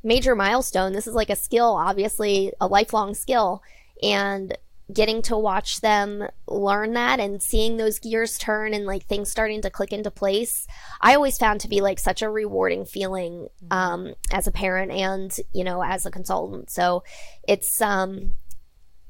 major 0.03 0.35
milestone. 0.35 0.93
This 0.93 1.07
is 1.07 1.15
like 1.15 1.29
a 1.29 1.35
skill, 1.35 1.75
obviously 1.75 2.53
a 2.61 2.67
lifelong 2.67 3.13
skill 3.13 3.61
and 4.01 4.57
getting 4.91 5.21
to 5.21 5.37
watch 5.37 5.81
them 5.81 6.25
learn 6.47 6.93
that 6.93 7.19
and 7.19 7.43
seeing 7.43 7.75
those 7.75 7.99
gears 7.99 8.37
turn 8.37 8.73
and 8.73 8.85
like 8.85 9.05
things 9.05 9.29
starting 9.29 9.61
to 9.61 9.69
click 9.69 9.91
into 9.91 10.09
place 10.09 10.65
i 11.01 11.13
always 11.13 11.37
found 11.37 11.59
to 11.59 11.67
be 11.67 11.81
like 11.81 11.99
such 11.99 12.21
a 12.21 12.29
rewarding 12.29 12.85
feeling 12.85 13.49
um, 13.69 14.13
as 14.31 14.47
a 14.47 14.51
parent 14.51 14.91
and 14.91 15.41
you 15.51 15.63
know 15.63 15.83
as 15.83 16.05
a 16.05 16.11
consultant 16.11 16.69
so 16.69 17.03
it's 17.47 17.81
um 17.81 18.31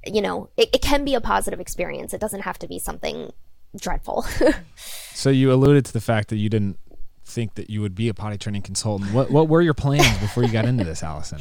you 0.08 0.22
know 0.22 0.50
it, 0.58 0.70
it 0.74 0.82
can 0.82 1.06
be 1.06 1.14
a 1.14 1.22
positive 1.22 1.60
experience 1.60 2.14
it 2.14 2.22
doesn't 2.22 2.42
have 2.42 2.58
to 2.58 2.68
be 2.68 2.80
something 2.80 3.32
dreadful 3.80 4.26
So 5.18 5.32
you 5.32 5.52
alluded 5.52 5.84
to 5.86 5.94
the 5.94 6.00
fact 6.00 6.30
that 6.30 6.36
you 6.36 6.48
didn't 6.48 6.78
think 7.26 7.56
that 7.56 7.72
you 7.72 7.82
would 7.82 7.96
be 7.96 8.08
a 8.08 8.14
potty 8.14 8.38
training 8.38 8.62
consultant. 8.62 9.12
What 9.12 9.32
what 9.32 9.50
were 9.50 9.64
your 9.64 9.74
plans 9.74 10.16
before 10.20 10.44
you 10.44 10.52
got 10.52 10.66
into 10.66 10.84
this, 10.84 11.02
Allison? 11.02 11.40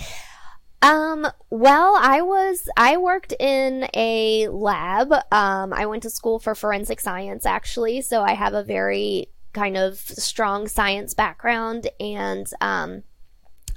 Um, 0.81 1.27
well, 1.51 1.95
I 2.01 2.23
was, 2.23 2.69
I 2.77 2.97
worked 2.97 3.35
in 3.39 3.89
a 3.95 4.49
lab. 4.49 5.13
Um, 5.31 5.73
I 5.73 5.85
went 5.87 6.03
to 6.05 6.11
school 6.11 6.39
for 6.39 6.55
forensic 6.55 7.01
science 7.01 7.45
actually, 7.45 8.01
so 8.01 8.23
I 8.23 8.33
have 8.33 8.55
a 8.55 8.63
very 8.63 9.29
kind 9.53 9.77
of 9.77 9.99
strong 9.99 10.69
science 10.69 11.13
background 11.13 11.89
and, 11.99 12.47
um, 12.61 13.03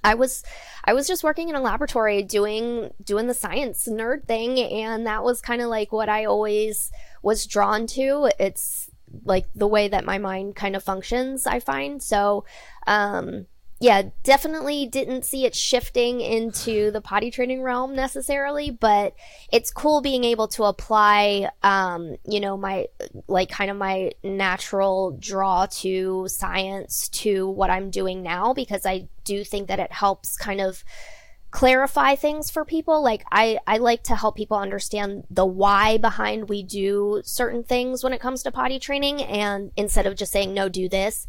I 0.04 0.16
was 0.16 0.44
I 0.84 0.94
was 0.94 1.08
just 1.08 1.24
working 1.24 1.50
in 1.50 1.56
a 1.56 1.62
laboratory 1.62 2.24
doing 2.24 2.92
doing 3.04 3.28
the 3.28 3.34
science 3.34 3.88
nerd 3.88 4.26
thing 4.26 4.60
and 4.60 5.06
that 5.06 5.24
was 5.24 5.42
kind 5.42 5.62
of 5.62 5.68
like 5.70 5.92
what 5.92 6.10
I 6.10 6.26
always 6.26 6.92
was 7.22 7.46
drawn 7.46 7.88
to. 7.88 8.30
It's 8.40 8.90
like 9.24 9.48
the 9.56 9.68
way 9.68 9.88
that 9.88 10.06
my 10.06 10.18
mind 10.18 10.56
kind 10.56 10.76
of 10.76 10.84
functions, 10.84 11.48
I 11.48 11.60
find. 11.60 12.02
So, 12.02 12.46
um 12.88 13.48
yeah, 13.82 14.04
definitely 14.24 14.88
didn't 14.88 15.24
see 15.24 15.46
it 15.46 15.56
shifting 15.56 16.20
into 16.20 16.92
the 16.92 17.00
potty 17.00 17.32
training 17.32 17.62
realm 17.62 17.96
necessarily, 17.96 18.72
but 18.72 19.16
it's 19.54 19.72
cool 19.72 20.02
being 20.02 20.26
able 20.26 20.50
to 20.50 20.66
apply, 20.66 21.50
um, 21.64 22.18
you 22.28 22.42
know, 22.42 22.58
my, 22.58 22.88
like 23.30 23.50
kind 23.50 23.72
of 23.72 23.78
my 23.78 24.12
natural 24.22 25.12
draw 25.18 25.66
to 25.68 26.28
science 26.28 27.08
to 27.10 27.48
what 27.50 27.70
I'm 27.70 27.90
doing 27.90 28.22
now 28.22 28.54
because 28.54 28.86
I 28.86 29.08
do 29.24 29.46
think 29.46 29.70
that 29.70 29.80
it 29.80 29.94
helps 29.94 30.36
kind 30.36 30.60
of 30.60 30.84
clarify 31.52 32.16
things 32.16 32.52
for 32.52 32.66
people. 32.66 33.02
Like 33.02 33.24
I, 33.32 33.60
I 33.66 33.78
like 33.78 34.04
to 34.04 34.16
help 34.16 34.36
people 34.36 34.58
understand 34.58 35.24
the 35.32 35.46
why 35.46 35.98
behind 35.98 36.50
we 36.50 36.64
do 36.64 37.22
certain 37.24 37.64
things 37.64 38.04
when 38.04 38.12
it 38.12 38.20
comes 38.20 38.44
to 38.44 38.52
potty 38.52 38.78
training. 38.78 39.24
And 39.24 39.72
instead 39.78 40.06
of 40.06 40.18
just 40.18 40.34
saying, 40.34 40.54
no, 40.54 40.68
do 40.68 40.90
this, 40.90 41.26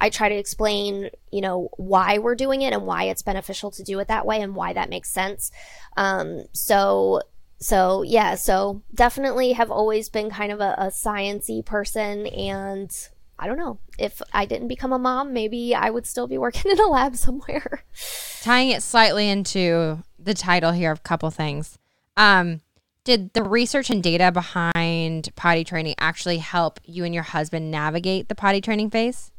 I 0.00 0.10
try 0.10 0.28
to 0.28 0.34
explain, 0.34 1.10
you 1.30 1.40
know, 1.40 1.68
why 1.76 2.18
we're 2.18 2.34
doing 2.34 2.62
it 2.62 2.72
and 2.72 2.86
why 2.86 3.04
it's 3.04 3.22
beneficial 3.22 3.70
to 3.72 3.82
do 3.82 3.98
it 3.98 4.08
that 4.08 4.26
way 4.26 4.40
and 4.40 4.54
why 4.54 4.72
that 4.72 4.88
makes 4.88 5.10
sense. 5.10 5.50
Um, 5.96 6.44
so, 6.52 7.22
so 7.58 8.02
yeah, 8.02 8.34
so 8.34 8.82
definitely 8.94 9.52
have 9.52 9.70
always 9.70 10.08
been 10.08 10.30
kind 10.30 10.52
of 10.52 10.60
a, 10.60 10.74
a 10.78 10.86
sciency 10.86 11.64
person 11.64 12.26
and 12.28 12.90
I 13.38 13.46
don't 13.46 13.58
know 13.58 13.78
if 13.98 14.20
I 14.32 14.44
didn't 14.44 14.68
become 14.68 14.92
a 14.92 14.98
mom, 14.98 15.32
maybe 15.32 15.74
I 15.74 15.90
would 15.90 16.06
still 16.06 16.26
be 16.26 16.38
working 16.38 16.70
in 16.70 16.80
a 16.80 16.88
lab 16.88 17.16
somewhere. 17.16 17.84
Tying 18.42 18.70
it 18.70 18.82
slightly 18.82 19.28
into 19.28 20.02
the 20.18 20.34
title 20.34 20.72
here 20.72 20.92
of 20.92 20.98
a 20.98 21.02
couple 21.02 21.30
things. 21.30 21.78
Um, 22.16 22.60
did 23.04 23.32
the 23.32 23.42
research 23.42 23.88
and 23.88 24.02
data 24.02 24.30
behind 24.30 25.34
potty 25.36 25.64
training 25.64 25.94
actually 25.98 26.38
help 26.38 26.80
you 26.84 27.04
and 27.04 27.14
your 27.14 27.22
husband 27.22 27.70
navigate 27.70 28.28
the 28.28 28.34
potty 28.34 28.60
training 28.60 28.90
phase? 28.90 29.32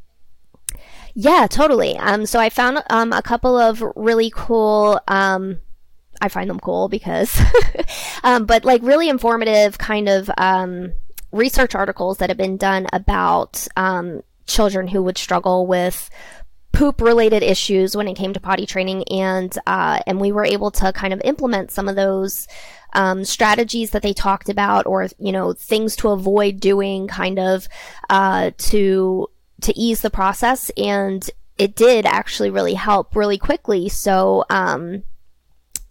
Yeah, 1.13 1.47
totally. 1.50 1.97
Um, 1.97 2.26
so 2.26 2.39
I 2.39 2.50
found 2.50 2.84
um, 2.89 3.12
a 3.13 3.21
couple 3.21 3.58
of 3.58 3.84
really 3.95 4.32
cool. 4.34 5.00
Um, 5.08 5.60
I 6.21 6.30
find 6.30 6.50
them 6.50 6.60
cool 6.60 6.88
because, 6.88 7.39
um, 8.24 8.45
but 8.45 8.63
like 8.63 8.82
really 8.84 9.10
informative 9.10 9.78
kind 9.78 10.08
of 10.08 10.30
um, 10.38 10.93
research 11.32 11.76
articles 11.76 12.17
that 12.17 12.30
have 12.30 12.38
been 12.38 12.58
done 12.58 12.88
about 12.93 13.67
um, 13.76 14.21
children 14.45 14.88
who 14.88 15.02
would 15.04 15.17
struggle 15.17 15.65
with 15.65 16.10
poop 16.71 17.02
related 17.02 17.43
issues 17.43 17.97
when 17.97 18.08
it 18.08 18.15
came 18.15 18.34
to 18.34 18.39
potty 18.39 18.65
training 18.65 19.04
and 19.10 19.58
uh, 19.67 20.00
and 20.08 20.21
we 20.21 20.32
were 20.32 20.45
able 20.45 20.71
to 20.71 20.93
kind 20.93 21.13
of 21.13 21.21
implement 21.26 21.71
some 21.71 21.89
of 21.89 21.95
those 21.95 22.47
um, 22.93 23.26
strategies 23.26 23.91
that 23.91 24.02
they 24.02 24.13
talked 24.13 24.50
about 24.50 24.86
or 24.86 25.08
you 25.17 25.32
know 25.32 25.54
things 25.54 25.95
to 25.95 26.10
avoid 26.10 26.60
doing 26.60 27.08
kind 27.08 27.39
of 27.39 27.67
uh, 28.10 28.52
to 28.58 29.28
to 29.62 29.78
ease 29.78 30.02
the 30.02 30.10
process 30.10 30.69
and 30.78 31.30
it 31.58 31.76
did 31.76 32.06
actually 32.06 32.50
really 32.50 32.74
help 32.74 33.15
really 33.15 33.38
quickly. 33.38 33.88
So, 33.88 34.45
um, 34.50 35.04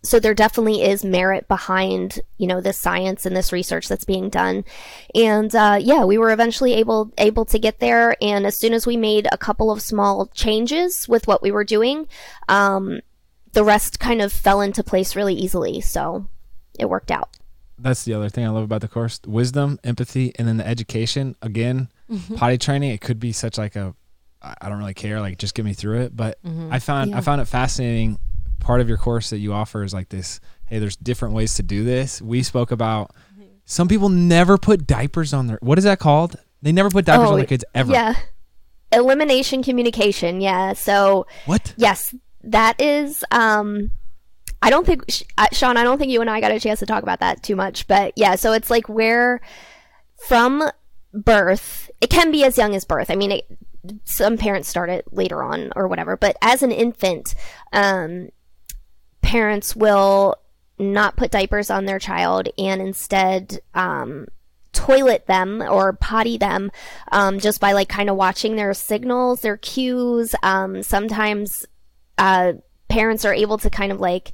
so 0.03 0.19
there 0.19 0.35
definitely 0.35 0.83
is 0.83 1.05
merit 1.05 1.47
behind 1.47 2.21
you 2.39 2.47
know 2.47 2.61
this 2.61 2.79
science 2.79 3.27
and 3.27 3.37
this 3.37 3.53
research 3.53 3.87
that's 3.87 4.05
being 4.05 4.31
done. 4.31 4.65
And 5.15 5.55
uh, 5.55 5.79
yeah 5.81 6.05
we 6.05 6.19
were 6.19 6.33
eventually 6.33 6.75
able 6.75 7.13
able 7.19 7.45
to 7.47 7.59
get 7.59 7.81
there. 7.81 8.17
And 8.21 8.47
as 8.47 8.59
soon 8.59 8.73
as 8.73 8.87
we 8.87 8.97
made 8.97 9.29
a 9.31 9.39
couple 9.39 9.71
of 9.71 9.83
small 9.83 10.27
changes 10.29 11.09
with 11.09 11.27
what 11.29 11.43
we 11.43 11.51
were 11.51 11.65
doing 11.65 12.09
um, 12.49 13.01
the 13.53 13.65
rest 13.65 14.01
kind 14.01 14.23
of 14.23 14.33
fell 14.33 14.61
into 14.61 14.83
place 14.83 15.15
really 15.15 15.35
easily. 15.35 15.81
So 15.81 16.27
it 16.79 16.89
worked 16.89 17.11
out. 17.11 17.37
That's 17.79 18.05
the 18.05 18.15
other 18.15 18.29
thing 18.29 18.45
i 18.45 18.51
love 18.51 18.65
about 18.65 18.81
the 18.81 18.89
course. 18.89 19.21
Wisdom 19.27 19.79
empathy 19.85 20.33
and 20.37 20.49
then 20.49 20.57
the 20.57 20.67
education. 20.67 21.37
Again 21.43 21.89
mm-hmm. 22.11 22.35
potty 22.35 22.59
training 22.59 22.91
it 22.91 23.01
could 23.01 23.21
be 23.21 23.33
such 23.33 23.59
like 23.59 23.77
a 23.77 23.95
i 24.43 24.69
don't 24.69 24.79
really 24.79 24.95
care 24.95 25.21
like 25.21 25.39
just 25.39 25.55
get 25.55 25.65
me 25.65 25.73
through 25.73 26.01
it 26.01 26.17
but 26.17 26.43
mm-hmm. 26.43 26.73
i 26.73 26.79
found 26.79 27.11
yeah. 27.11 27.19
i 27.19 27.21
found 27.21 27.41
it 27.41 27.45
fascinating 27.45 28.19
part 28.59 28.81
of 28.81 28.89
your 28.89 28.99
course 28.99 29.31
that 29.31 29.39
you 29.39 29.53
offer 29.53 29.83
is 29.83 29.93
like 29.93 30.09
this 30.09 30.41
hey 30.67 30.79
there's 30.79 30.97
different 30.97 31.35
ways 31.35 31.55
to 31.55 31.63
do 31.63 31.85
this 31.85 32.21
we 32.21 32.43
spoke 32.43 32.71
about 32.71 33.11
some 33.65 33.87
people 33.87 34.09
never 34.09 34.59
put 34.59 34.87
diapers 34.87 35.33
on 35.33 35.47
their 35.47 35.59
what 35.61 35.79
is 35.79 35.85
that 35.85 35.99
called 35.99 36.37
they 36.63 36.73
never 36.73 36.91
put 36.91 37.05
diapers 37.05 37.29
oh, 37.29 37.33
on 37.33 37.37
their 37.39 37.47
kids 37.47 37.65
ever 37.75 37.93
yeah 37.93 38.15
elimination 38.93 39.63
communication 39.63 40.41
yeah 40.41 40.73
so 40.73 41.27
what 41.47 41.75
yes 41.77 42.15
that 42.43 42.81
is 42.81 43.25
um 43.31 43.91
I 44.63 44.71
don't 44.71 44.85
think 44.85 45.05
uh, 45.39 45.47
Shawn. 45.53 45.77
I 45.77 45.83
don't 45.83 45.99
think 45.99 46.13
you 46.13 46.21
and 46.21 46.29
I 46.29 46.41
got 46.41 46.53
a 46.53 46.61
chance 46.61 46.81
to 46.81 46.87
talk 46.87 47.03
about 47.03 47.21
that 47.21 47.43
too 47.43 47.57
much, 47.57 47.87
but 47.87 48.13
yeah. 48.17 48.35
So 48.35 48.53
it's 48.53 48.69
like 48.69 48.89
where 48.89 49.41
from 50.29 50.71
birth, 51.13 51.91
it 52.01 52.11
can 52.11 52.31
be 52.31 52.45
as 52.45 52.59
young 52.59 52.75
as 52.75 52.85
birth. 52.85 53.11
I 53.11 53.17
mean, 53.17 53.33
it, 53.33 53.47
some 54.05 54.37
parents 54.37 54.69
start 54.69 54.91
it 54.91 55.13
later 55.13 55.43
on 55.43 55.73
or 55.77 55.89
whatever, 55.89 56.17
but 56.17 56.37
as 56.43 56.63
an 56.63 56.71
infant, 56.71 57.35
um, 57.73 58.29
parents 59.23 59.75
will 59.75 60.37
not 60.79 61.17
put 61.17 61.31
diapers 61.31 61.71
on 61.71 61.85
their 61.85 61.99
child 61.99 62.49
and 62.59 62.81
instead 62.81 63.61
um, 63.75 64.27
toilet 64.73 65.27
them 65.27 65.63
or 65.63 65.93
potty 65.93 66.39
them 66.39 66.71
um, 67.13 67.39
just 67.39 67.61
by 67.61 67.73
like 67.73 67.89
kind 67.89 68.09
of 68.09 68.17
watching 68.17 68.57
their 68.57 68.75
signals, 68.75 69.41
their 69.41 69.57
cues. 69.57 70.35
Um, 70.43 70.83
sometimes 70.83 71.67
uh, 72.19 72.55
parents 72.89 73.25
are 73.25 73.35
able 73.35 73.59
to 73.59 73.71
kind 73.71 73.93
of 73.93 74.01
like 74.01 74.33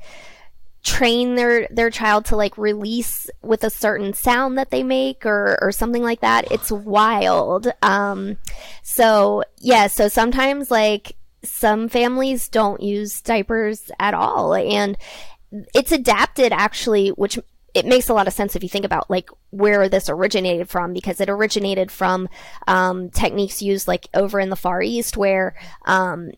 train 0.86 1.34
their 1.34 1.66
their 1.72 1.90
child 1.90 2.24
to 2.24 2.36
like 2.36 2.56
release 2.56 3.28
with 3.42 3.64
a 3.64 3.70
certain 3.70 4.12
sound 4.12 4.56
that 4.56 4.70
they 4.70 4.84
make 4.84 5.26
or 5.26 5.58
or 5.60 5.72
something 5.72 6.02
like 6.02 6.20
that. 6.20 6.50
It's 6.52 6.70
wild. 6.70 7.66
Um 7.82 8.36
so 8.84 9.42
yeah 9.58 9.88
so 9.88 10.06
sometimes 10.06 10.70
like 10.70 11.16
some 11.42 11.88
families 11.88 12.48
don't 12.48 12.80
use 12.80 13.20
diapers 13.20 13.90
at 13.98 14.14
all. 14.14 14.54
And 14.54 14.96
it's 15.74 15.90
adapted 15.90 16.52
actually 16.52 17.08
which 17.08 17.36
it 17.74 17.84
makes 17.84 18.08
a 18.08 18.14
lot 18.14 18.28
of 18.28 18.32
sense 18.32 18.54
if 18.54 18.62
you 18.62 18.68
think 18.68 18.84
about 18.84 19.10
like 19.10 19.28
where 19.50 19.88
this 19.88 20.08
originated 20.08 20.68
from 20.68 20.92
because 20.92 21.20
it 21.20 21.28
originated 21.28 21.90
from 21.90 22.28
um, 22.68 23.10
techniques 23.10 23.60
used 23.60 23.88
like 23.88 24.06
over 24.14 24.38
in 24.38 24.50
the 24.50 24.56
far 24.56 24.80
east 24.80 25.16
where 25.16 25.56
um, 25.84 26.30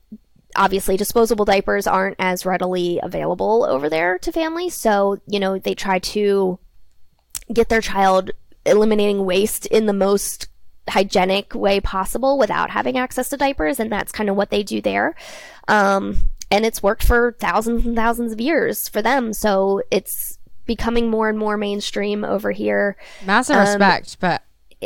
obviously 0.59 0.97
disposable 0.97 1.45
diapers 1.45 1.87
aren't 1.87 2.17
as 2.19 2.45
readily 2.45 3.01
available 3.03 3.65
over 3.65 3.89
there 3.89 4.19
to 4.19 4.33
families. 4.33 4.75
So, 4.75 5.21
you 5.27 5.41
know, 5.41 5.59
they 5.59 5.75
try 5.75 6.01
to 6.01 6.59
get 7.51 7.69
their 7.69 7.81
child 7.81 8.33
eliminating 8.67 9.25
waste 9.25 9.65
in 9.67 9.87
the 9.87 9.93
most 9.93 10.49
hygienic 10.89 11.55
way 11.55 11.81
possible 11.81 12.39
without 12.39 12.71
having 12.71 12.99
access 12.99 13.29
to 13.31 13.37
diapers. 13.37 13.79
And 13.79 13.91
that's 13.91 14.13
kind 14.13 14.29
of 14.29 14.37
what 14.37 14.51
they 14.51 14.63
do 14.63 14.81
there. 14.83 15.15
Um, 15.69 16.17
and 16.51 16.67
it's 16.67 16.83
worked 16.83 17.05
for 17.05 17.37
thousands 17.39 17.87
and 17.87 17.95
thousands 17.95 18.33
of 18.33 18.41
years 18.41 18.89
for 18.89 19.01
them. 19.01 19.33
So 19.33 19.83
it's 19.91 20.39
becoming 20.67 21.09
more 21.09 21.29
and 21.29 21.39
more 21.39 21.57
mainstream 21.57 22.25
over 22.25 22.51
here. 22.51 22.97
Massive 23.25 23.57
um, 23.57 23.63
respect, 23.63 24.19
but 24.19 24.43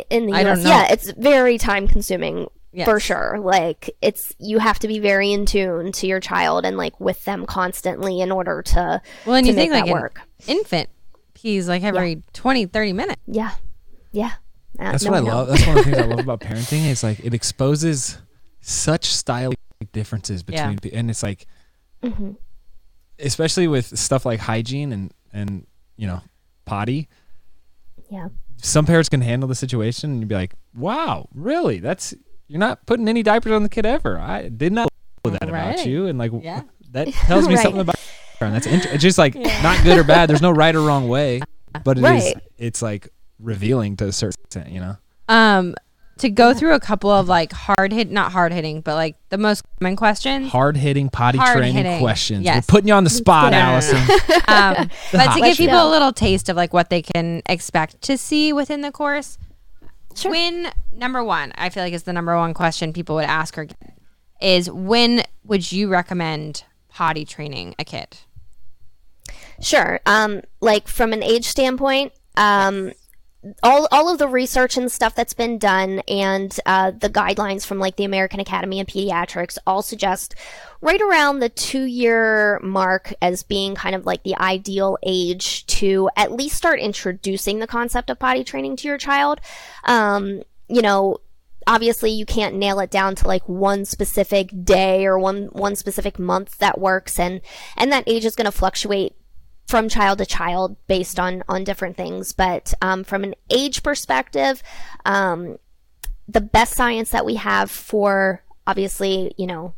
in 0.09 0.27
the 0.27 0.33
US, 0.33 0.63
yeah, 0.63 0.91
it's 0.91 1.11
very 1.11 1.57
time 1.57 1.87
consuming 1.87 2.47
Yes. 2.73 2.85
For 2.85 2.99
sure. 2.99 3.37
Like 3.39 3.95
it's 4.01 4.33
you 4.39 4.57
have 4.57 4.79
to 4.79 4.87
be 4.87 4.97
very 4.99 5.31
in 5.31 5.45
tune 5.45 5.91
to 5.93 6.07
your 6.07 6.19
child 6.19 6.65
and 6.65 6.75
like 6.75 6.99
with 6.99 7.23
them 7.23 7.45
constantly 7.45 8.19
in 8.19 8.31
order 8.31 8.63
to 8.63 9.01
Well, 9.25 9.35
and 9.35 9.45
to 9.45 9.51
you 9.51 9.55
think 9.55 9.71
like 9.71 9.85
work. 9.85 10.19
infant 10.47 10.89
pees 11.35 11.67
like 11.67 11.83
every 11.83 12.13
yeah. 12.13 12.21
20 12.33 12.65
30 12.65 12.93
minutes. 12.93 13.21
Yeah. 13.27 13.51
Yeah. 14.11 14.31
Uh, 14.79 14.91
That's 14.91 15.03
no, 15.05 15.11
what 15.11 15.17
I 15.17 15.21
love. 15.21 15.47
That's 15.49 15.67
one 15.67 15.77
of 15.77 15.85
the 15.85 15.91
things 15.91 16.03
I 16.03 16.07
love 16.07 16.19
about 16.27 16.39
parenting 16.39 16.89
is 16.89 17.03
like 17.03 17.19
it 17.19 17.35
exposes 17.35 18.17
such 18.59 19.05
style 19.05 19.53
differences 19.91 20.41
between 20.43 20.79
yeah. 20.81 20.97
and 20.97 21.09
it's 21.09 21.21
like 21.21 21.45
mm-hmm. 22.01 22.31
especially 23.19 23.67
with 23.67 23.97
stuff 23.99 24.25
like 24.25 24.39
hygiene 24.39 24.93
and 24.93 25.13
and 25.33 25.67
you 25.97 26.07
know 26.07 26.21
potty 26.65 27.09
yeah 28.09 28.29
some 28.57 28.85
parents 28.85 29.09
can 29.09 29.19
handle 29.19 29.49
the 29.49 29.55
situation 29.55 30.11
and 30.11 30.19
you'd 30.21 30.29
be 30.29 30.35
like 30.35 30.53
wow 30.73 31.27
really 31.33 31.79
that's 31.79 32.13
you're 32.47 32.59
not 32.59 32.85
putting 32.85 33.07
any 33.07 33.23
diapers 33.23 33.51
on 33.51 33.63
the 33.63 33.69
kid 33.69 33.85
ever. 33.85 34.17
I 34.17 34.49
did 34.49 34.73
not 34.73 34.89
know 35.25 35.31
that 35.31 35.49
right. 35.49 35.73
about 35.73 35.85
you, 35.85 36.07
and 36.07 36.17
like 36.17 36.31
yeah. 36.41 36.63
that 36.91 37.07
tells 37.09 37.47
me 37.47 37.55
right. 37.55 37.63
something 37.63 37.81
about. 37.81 37.95
You. 37.95 38.49
That's 38.51 38.67
int- 38.67 38.85
it's 38.87 39.01
just 39.01 39.17
like 39.17 39.35
yeah. 39.35 39.61
not 39.61 39.81
good 39.83 39.97
or 39.97 40.03
bad. 40.03 40.29
There's 40.29 40.41
no 40.41 40.51
right 40.51 40.75
or 40.75 40.81
wrong 40.81 41.07
way, 41.07 41.41
but 41.85 41.97
it 41.97 42.01
right. 42.01 42.23
is. 42.23 42.33
It's 42.57 42.81
like 42.81 43.07
revealing 43.39 43.95
to 43.97 44.07
a 44.07 44.11
certain 44.11 44.41
extent, 44.43 44.69
you 44.69 44.81
know. 44.81 44.97
Um, 45.29 45.75
to 46.17 46.29
go 46.29 46.53
through 46.53 46.73
a 46.73 46.79
couple 46.79 47.09
of 47.09 47.27
like 47.27 47.51
hard 47.51 47.91
hit, 47.91 48.11
not 48.11 48.31
hard 48.31 48.53
hitting, 48.53 48.81
but 48.81 48.95
like 48.95 49.15
the 49.29 49.37
most 49.37 49.63
common 49.79 49.95
questions. 49.95 50.49
Hard 50.49 50.77
hitting 50.77 51.09
potty 51.09 51.37
hard 51.37 51.57
training 51.57 51.75
hitting. 51.75 51.99
questions. 51.99 52.43
Yes. 52.43 52.55
We're 52.67 52.71
putting 52.71 52.87
you 52.87 52.93
on 52.93 53.03
the 53.03 53.09
spot, 53.09 53.53
Allison. 53.53 53.97
um, 54.47 54.89
but 55.11 55.33
to 55.33 55.41
give 55.41 55.57
people 55.57 55.87
a 55.87 55.89
little 55.89 56.13
taste 56.13 56.49
of 56.49 56.55
like 56.55 56.73
what 56.73 56.89
they 56.89 57.01
can 57.01 57.41
expect 57.47 58.01
to 58.03 58.17
see 58.17 58.53
within 58.53 58.81
the 58.81 58.91
course, 58.91 59.37
Sure. 60.15 60.31
When 60.31 60.71
number 60.91 61.23
one, 61.23 61.53
I 61.55 61.69
feel 61.69 61.83
like 61.83 61.93
is 61.93 62.03
the 62.03 62.13
number 62.13 62.35
one 62.35 62.53
question 62.53 62.93
people 62.93 63.15
would 63.15 63.25
ask 63.25 63.55
her 63.55 63.67
is 64.41 64.69
when 64.69 65.23
would 65.43 65.71
you 65.71 65.87
recommend 65.87 66.63
potty 66.89 67.25
training 67.25 67.75
a 67.79 67.83
kid? 67.83 68.17
Sure. 69.61 69.99
Um, 70.05 70.41
like 70.61 70.87
from 70.87 71.13
an 71.13 71.23
age 71.23 71.45
standpoint, 71.45 72.11
um, 72.35 72.91
all, 73.61 73.87
all 73.91 74.11
of 74.11 74.19
the 74.19 74.27
research 74.27 74.77
and 74.77 74.91
stuff 74.91 75.15
that's 75.15 75.33
been 75.33 75.57
done 75.57 75.99
and 76.07 76.57
uh, 76.65 76.91
the 76.91 77.09
guidelines 77.09 77.65
from 77.65 77.79
like 77.79 77.95
the 77.95 78.05
American 78.05 78.39
Academy 78.39 78.79
of 78.79 78.87
Pediatrics 78.87 79.57
all 79.67 79.81
suggest 79.81 80.35
right 80.81 81.01
around 81.01 81.39
the 81.39 81.49
two 81.49 81.83
year 81.83 82.59
mark 82.61 83.13
as 83.21 83.43
being 83.43 83.75
kind 83.75 83.95
of 83.95 84.05
like 84.05 84.23
the 84.23 84.35
ideal 84.37 84.97
age 85.03 85.65
to 85.67 86.09
at 86.15 86.31
least 86.31 86.55
start 86.55 86.79
introducing 86.79 87.59
the 87.59 87.67
concept 87.67 88.09
of 88.09 88.19
potty 88.19 88.43
training 88.43 88.75
to 88.77 88.87
your 88.87 88.97
child. 88.97 89.39
Um, 89.83 90.43
you 90.69 90.81
know, 90.81 91.17
obviously 91.67 92.11
you 92.11 92.25
can't 92.25 92.55
nail 92.55 92.79
it 92.79 92.91
down 92.91 93.15
to 93.15 93.27
like 93.27 93.47
one 93.47 93.85
specific 93.85 94.49
day 94.63 95.05
or 95.05 95.17
one 95.17 95.45
one 95.53 95.75
specific 95.75 96.19
month 96.19 96.57
that 96.57 96.79
works 96.79 97.19
and 97.19 97.41
and 97.77 97.91
that 97.91 98.03
age 98.07 98.25
is 98.25 98.35
going 98.35 98.45
to 98.45 98.51
fluctuate 98.51 99.15
from 99.67 99.89
child 99.89 100.19
to 100.19 100.25
child 100.25 100.75
based 100.87 101.19
on 101.19 101.43
on 101.47 101.63
different 101.63 101.97
things. 101.97 102.31
But 102.31 102.73
um, 102.81 103.03
from 103.03 103.23
an 103.23 103.35
age 103.49 103.83
perspective, 103.83 104.61
um, 105.05 105.57
the 106.27 106.41
best 106.41 106.73
science 106.73 107.11
that 107.11 107.25
we 107.25 107.35
have 107.35 107.69
for 107.71 108.43
obviously, 108.65 109.33
you 109.37 109.47
know, 109.47 109.73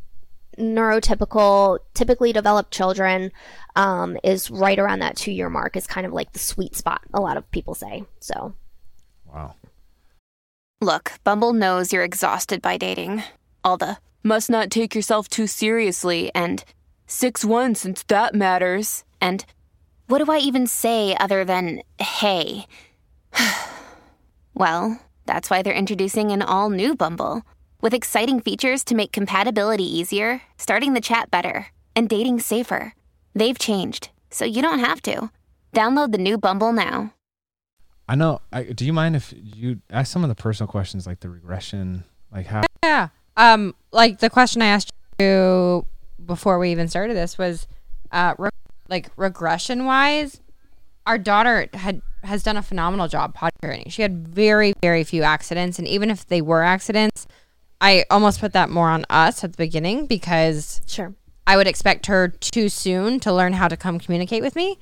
neurotypical, 0.58 1.78
typically 1.94 2.32
developed 2.32 2.70
children 2.72 3.32
um, 3.74 4.16
is 4.24 4.50
right 4.50 4.78
around 4.78 5.00
that 5.00 5.16
two 5.16 5.32
year 5.32 5.50
mark. 5.50 5.76
Is 5.76 5.86
kind 5.86 6.06
of 6.06 6.12
like 6.12 6.32
the 6.32 6.38
sweet 6.38 6.76
spot. 6.76 7.02
A 7.12 7.20
lot 7.20 7.36
of 7.36 7.50
people 7.50 7.74
say 7.74 8.04
so. 8.20 8.54
Wow. 9.24 9.54
Look, 10.80 11.12
Bumble 11.24 11.52
knows 11.52 11.92
you're 11.92 12.04
exhausted 12.04 12.60
by 12.60 12.76
dating. 12.76 13.22
All 13.64 13.76
the 13.76 13.98
must 14.22 14.50
not 14.50 14.70
take 14.70 14.94
yourself 14.94 15.28
too 15.28 15.46
seriously 15.46 16.30
and 16.34 16.64
6 17.06 17.44
1 17.44 17.74
since 17.76 18.02
that 18.04 18.34
matters. 18.34 19.04
And 19.20 19.44
what 20.08 20.24
do 20.24 20.30
I 20.30 20.38
even 20.38 20.66
say 20.66 21.16
other 21.18 21.44
than 21.44 21.82
hey? 21.98 22.66
well, 24.54 25.00
that's 25.26 25.50
why 25.50 25.62
they're 25.62 25.74
introducing 25.74 26.30
an 26.30 26.42
all 26.42 26.70
new 26.70 26.94
Bumble 26.94 27.42
with 27.80 27.92
exciting 27.92 28.40
features 28.40 28.84
to 28.84 28.94
make 28.94 29.12
compatibility 29.12 29.84
easier, 29.84 30.42
starting 30.56 30.94
the 30.94 31.00
chat 31.00 31.30
better, 31.30 31.68
and 31.94 32.08
dating 32.08 32.40
safer. 32.40 32.94
They've 33.34 33.58
changed, 33.58 34.10
so 34.30 34.44
you 34.44 34.62
don't 34.62 34.78
have 34.78 35.02
to. 35.02 35.30
Download 35.74 36.12
the 36.12 36.18
new 36.18 36.38
Bumble 36.38 36.72
now. 36.72 37.12
I 38.08 38.14
know. 38.14 38.40
I, 38.52 38.62
do 38.62 38.86
you 38.86 38.92
mind 38.92 39.16
if 39.16 39.34
you 39.36 39.80
ask 39.90 40.12
some 40.12 40.22
of 40.22 40.28
the 40.28 40.34
personal 40.34 40.68
questions, 40.68 41.06
like 41.06 41.20
the 41.20 41.28
regression, 41.28 42.04
like 42.32 42.46
how? 42.46 42.62
Yeah. 42.84 43.08
Um, 43.36 43.74
like 43.92 44.20
the 44.20 44.30
question 44.30 44.62
I 44.62 44.66
asked 44.66 44.90
you 45.18 45.84
before 46.24 46.58
we 46.58 46.70
even 46.70 46.88
started 46.88 47.16
this 47.16 47.36
was, 47.36 47.66
uh, 48.12 48.34
re- 48.38 48.50
like 48.88 49.10
regression 49.16 49.84
wise, 49.84 50.40
our 51.06 51.18
daughter 51.18 51.68
had 51.74 52.02
has 52.22 52.42
done 52.42 52.56
a 52.56 52.62
phenomenal 52.62 53.08
job 53.08 53.34
potty 53.34 53.54
training. 53.62 53.88
She 53.90 54.02
had 54.02 54.26
very 54.26 54.72
very 54.82 55.04
few 55.04 55.22
accidents, 55.22 55.78
and 55.78 55.86
even 55.86 56.10
if 56.10 56.26
they 56.26 56.40
were 56.42 56.62
accidents, 56.62 57.26
I 57.80 58.04
almost 58.10 58.40
put 58.40 58.52
that 58.52 58.70
more 58.70 58.88
on 58.88 59.04
us 59.10 59.44
at 59.44 59.52
the 59.52 59.56
beginning 59.56 60.06
because 60.06 60.80
Sure. 60.86 61.14
I 61.46 61.56
would 61.56 61.66
expect 61.66 62.06
her 62.06 62.28
too 62.28 62.68
soon 62.68 63.20
to 63.20 63.32
learn 63.32 63.52
how 63.52 63.68
to 63.68 63.76
come 63.76 63.98
communicate 63.98 64.42
with 64.42 64.56
me. 64.56 64.78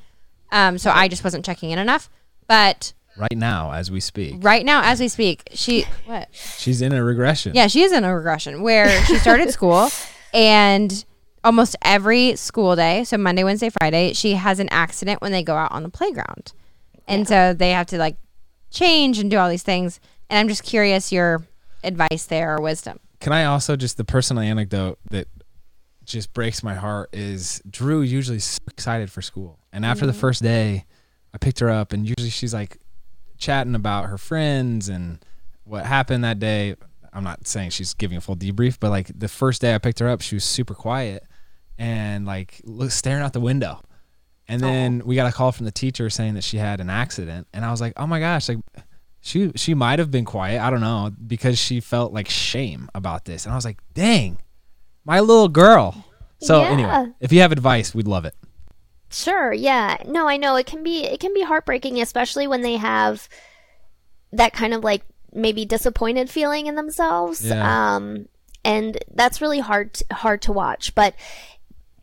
Um, 0.53 0.79
so 0.79 0.91
I 0.91 1.09
just 1.09 1.25
wasn't 1.25 1.45
checking 1.45 1.71
in 1.71 1.79
enough. 1.79 2.09
But 2.47 2.93
Right 3.17 3.37
now, 3.37 3.73
as 3.73 3.91
we 3.91 4.01
speak, 4.01 4.37
right 4.39 4.65
now, 4.65 4.83
as 4.83 4.99
we 5.01 5.09
speak, 5.09 5.43
she 5.53 5.85
what? 6.07 6.29
She's 6.33 6.83
in 6.83 6.93
a 6.93 7.05
regression. 7.05 7.55
Yeah, 7.55 7.67
she 7.69 7.83
is 7.83 7.93
in 7.93 8.03
a 8.05 8.15
regression 8.15 8.63
where 8.63 9.05
she 9.05 9.19
started 9.19 9.51
school 9.53 9.89
and 10.33 11.05
almost 11.45 11.77
every 11.83 12.35
school 12.37 12.75
day, 12.75 13.05
so 13.05 13.19
Monday, 13.19 13.45
Wednesday, 13.45 13.69
Friday, 13.69 14.15
she 14.15 14.33
has 14.33 14.59
an 14.59 14.69
accident 14.71 15.21
when 15.21 15.31
they 15.31 15.43
go 15.43 15.55
out 15.55 15.71
on 15.71 15.83
the 15.83 15.91
playground. 15.91 16.53
And 17.07 17.29
so 17.29 17.53
they 17.53 17.71
have 17.73 17.87
to 17.89 17.99
like 17.99 18.17
change 18.71 19.19
and 19.19 19.31
do 19.31 19.37
all 19.37 19.49
these 19.49 19.63
things. 19.63 20.01
And 20.31 20.39
I'm 20.39 20.49
just 20.49 20.65
curious 20.65 21.13
your 21.13 21.47
advice 21.85 22.25
there 22.27 22.57
or 22.57 22.63
wisdom. 22.63 22.99
Can 23.21 23.33
I 23.33 23.45
also 23.45 23.77
just 23.77 23.99
the 23.99 24.05
personal 24.05 24.43
anecdote 24.43 24.99
that 25.11 25.29
just 26.05 26.33
breaks 26.33 26.63
my 26.63 26.75
heart 26.75 27.11
is 27.13 27.63
Drew 27.69 28.03
usually 28.03 28.39
so 28.39 28.59
excited 28.71 29.11
for 29.11 29.23
school, 29.23 29.59
and 29.73 29.87
after 29.87 30.05
the 30.05 30.13
mm-hmm. 30.13 30.21
first 30.21 30.43
day, 30.43 30.85
I 31.33 31.39
picked 31.39 31.61
her 31.61 31.71
up, 31.71 31.95
and 31.95 32.07
usually 32.07 32.29
she's 32.29 32.53
like 32.53 32.77
chatting 33.39 33.75
about 33.75 34.07
her 34.07 34.19
friends 34.19 34.91
and 34.91 35.25
what 35.65 35.87
happened 35.87 36.23
that 36.25 36.39
day. 36.39 36.75
I'm 37.15 37.25
not 37.25 37.47
saying 37.47 37.71
she's 37.71 37.95
giving 37.95 38.19
a 38.19 38.21
full 38.21 38.37
debrief, 38.37 38.79
but 38.79 38.91
like 38.91 39.19
the 39.19 39.29
first 39.29 39.63
day 39.63 39.75
I 39.75 39.79
picked 39.79 40.01
her 40.01 40.09
up, 40.09 40.21
she 40.21 40.35
was 40.35 40.45
super 40.45 40.75
quiet 40.75 41.25
and 41.79 42.27
like 42.27 42.61
look, 42.65 42.91
staring 42.91 43.23
out 43.23 43.33
the 43.33 43.41
window. 43.41 43.81
And 44.47 44.61
then 44.61 45.03
we 45.07 45.15
got 45.17 45.27
a 45.27 45.33
call 45.33 45.53
from 45.53 45.65
the 45.65 45.73
teacher 45.73 46.11
saying 46.11 46.35
that 46.35 46.45
she 46.45 46.59
had 46.59 46.81
an 46.81 46.91
accident, 46.91 47.47
and 47.55 47.65
I 47.65 47.71
was 47.71 47.81
like, 47.81 47.95
"Oh 47.97 48.07
my 48.07 48.21
gosh!" 48.21 48.49
Like 48.49 48.59
she 49.23 49.51
she 49.57 49.73
might 49.73 49.99
have 49.99 50.11
been 50.11 50.27
quiet. 50.27 50.61
I 50.61 50.69
don't 50.69 50.83
know 50.83 51.11
because 51.27 51.59
she 51.59 51.81
felt 51.81 52.13
like 52.13 52.29
shame 52.29 52.91
about 52.95 53.25
this, 53.25 53.47
and 53.47 53.53
I 53.53 53.57
was 53.57 53.65
like, 53.65 53.79
"Dang, 53.95 54.37
my 55.05 55.21
little 55.21 55.49
girl." 55.49 56.05
So 56.41 56.61
Yeah. 56.61 56.69
anyway, 56.69 57.13
if 57.21 57.33
you 57.33 57.41
have 57.41 57.53
advice, 57.53 57.95
we'd 57.95 58.07
love 58.07 58.27
it. 58.27 58.35
Sure, 59.09 59.51
yeah. 59.53 59.97
No, 60.07 60.29
I 60.29 60.37
know 60.37 60.57
it 60.57 60.67
can 60.67 60.83
be 60.83 61.05
it 61.05 61.21
can 61.21 61.33
be 61.33 61.43
heartbreaking 61.43 62.01
especially 62.03 62.47
when 62.47 62.61
they 62.63 62.77
have 62.77 63.29
that 64.33 64.53
kind 64.53 64.75
of 64.75 64.85
like 64.85 65.03
maybe 65.33 65.65
disappointed 65.65 66.29
feeling 66.29 66.67
in 66.67 66.75
themselves. 66.75 67.45
Yeah. 67.47 67.95
Um 67.97 68.27
and 68.65 68.99
that's 69.15 69.41
really 69.41 69.61
hard 69.61 70.03
hard 70.13 70.43
to 70.43 70.53
watch, 70.53 70.95
but 70.95 71.15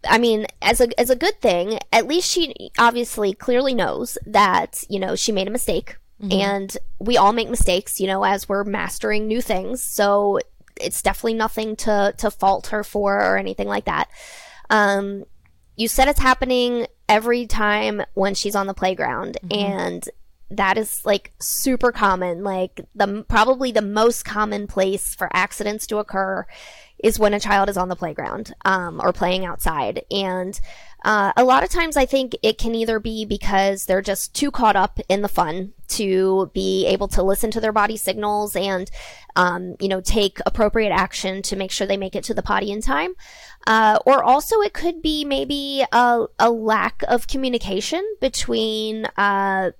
I 0.07 0.17
mean, 0.17 0.47
as 0.61 0.81
a 0.81 0.99
as 0.99 1.09
a 1.09 1.15
good 1.15 1.39
thing, 1.41 1.79
at 1.91 2.07
least 2.07 2.29
she 2.29 2.71
obviously 2.77 3.33
clearly 3.33 3.73
knows 3.73 4.17
that, 4.25 4.83
you 4.89 4.99
know, 4.99 5.15
she 5.15 5.31
made 5.31 5.47
a 5.47 5.51
mistake. 5.51 5.97
And 6.29 6.77
we 6.99 7.17
all 7.17 7.33
make 7.33 7.49
mistakes, 7.49 7.99
you 7.99 8.05
know, 8.05 8.23
as 8.23 8.47
we're 8.47 8.63
mastering 8.63 9.27
new 9.27 9.41
things. 9.41 9.81
So 9.81 10.39
it's 10.79 11.01
definitely 11.01 11.33
nothing 11.33 11.75
to 11.77 12.13
to 12.17 12.29
fault 12.29 12.67
her 12.67 12.83
for 12.83 13.17
or 13.17 13.37
anything 13.37 13.67
like 13.67 13.85
that. 13.85 14.07
Um 14.69 15.25
you 15.77 15.87
said 15.87 16.07
it's 16.07 16.19
happening 16.19 16.85
every 17.09 17.47
time 17.47 18.03
when 18.13 18.35
she's 18.35 18.55
on 18.55 18.67
the 18.67 18.73
playground 18.73 19.37
and 19.49 20.07
that 20.51 20.77
is 20.77 21.05
like 21.05 21.33
super 21.39 21.91
common 21.91 22.43
like 22.43 22.81
the 22.93 23.25
probably 23.27 23.71
the 23.71 23.81
most 23.81 24.23
common 24.25 24.67
place 24.67 25.15
for 25.15 25.29
accidents 25.33 25.87
to 25.87 25.97
occur 25.97 26.45
is 27.03 27.19
when 27.19 27.33
a 27.33 27.39
child 27.39 27.69
is 27.69 27.77
on 27.77 27.89
the 27.89 27.95
playground 27.95 28.53
um, 28.65 29.01
or 29.03 29.11
playing 29.13 29.45
outside. 29.45 30.03
And 30.11 30.59
uh, 31.03 31.33
a 31.35 31.43
lot 31.43 31.63
of 31.63 31.69
times 31.69 31.97
i 31.97 32.05
think 32.05 32.35
it 32.43 32.57
can 32.59 32.75
either 32.75 32.99
be 32.99 33.25
because 33.25 33.85
they're 33.85 34.03
just 34.03 34.35
too 34.35 34.51
caught 34.51 34.75
up 34.75 34.99
in 35.09 35.23
the 35.23 35.27
fun 35.27 35.73
to 35.87 36.49
be 36.53 36.85
able 36.85 37.07
to 37.07 37.21
listen 37.21 37.51
to 37.51 37.59
their 37.59 37.73
body 37.73 37.97
signals 37.97 38.55
and 38.55 38.89
um, 39.35 39.75
you 39.79 39.87
know 39.87 40.01
take 40.01 40.39
appropriate 40.45 40.91
action 40.91 41.41
to 41.41 41.55
make 41.55 41.71
sure 41.71 41.85
they 41.85 41.97
make 41.97 42.15
it 42.15 42.23
to 42.23 42.33
the 42.33 42.41
potty 42.41 42.71
in 42.71 42.81
time. 42.81 43.13
Uh, 43.67 43.99
or 44.05 44.23
also 44.23 44.59
it 44.61 44.73
could 44.73 45.01
be 45.01 45.23
maybe 45.23 45.83
a, 45.91 46.25
a 46.39 46.49
lack 46.49 47.03
of 47.07 47.27
communication 47.27 48.03
between 48.19 49.05
uh, 49.17 49.71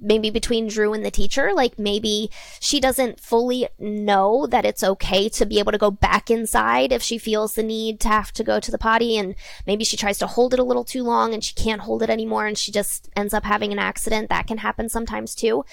maybe 0.00 0.30
between 0.30 0.68
Drew 0.68 0.92
and 0.92 1.04
the 1.04 1.10
teacher. 1.10 1.52
Like 1.54 1.78
maybe 1.78 2.30
she 2.60 2.80
doesn't 2.80 3.20
fully 3.20 3.68
know 3.78 4.46
that 4.46 4.64
it's 4.64 4.82
okay 4.82 5.28
to 5.30 5.46
be 5.46 5.58
able 5.58 5.72
to 5.72 5.78
go 5.78 5.90
back 5.90 6.30
inside 6.30 6.92
if 6.92 7.02
she 7.02 7.18
feels 7.18 7.54
the 7.54 7.62
need 7.62 8.00
to 8.00 8.08
have 8.08 8.32
to 8.32 8.44
go 8.44 8.60
to 8.60 8.70
the 8.70 8.78
potty. 8.78 9.16
And 9.16 9.34
maybe 9.66 9.84
she 9.84 9.96
tries 9.96 10.18
to 10.18 10.26
hold 10.26 10.54
it 10.54 10.60
a 10.60 10.64
little 10.64 10.84
too 10.84 11.02
long 11.02 11.32
and 11.34 11.42
she 11.42 11.54
can't 11.54 11.82
hold 11.82 12.02
it 12.02 12.10
anymore 12.10 12.46
and 12.46 12.58
she 12.58 12.72
just 12.72 13.08
ends 13.16 13.34
up 13.34 13.44
having 13.44 13.72
an 13.72 13.78
accident. 13.78 14.28
That 14.28 14.46
can 14.46 14.58
happen 14.58 14.88
sometimes 14.88 15.34
too. 15.34 15.64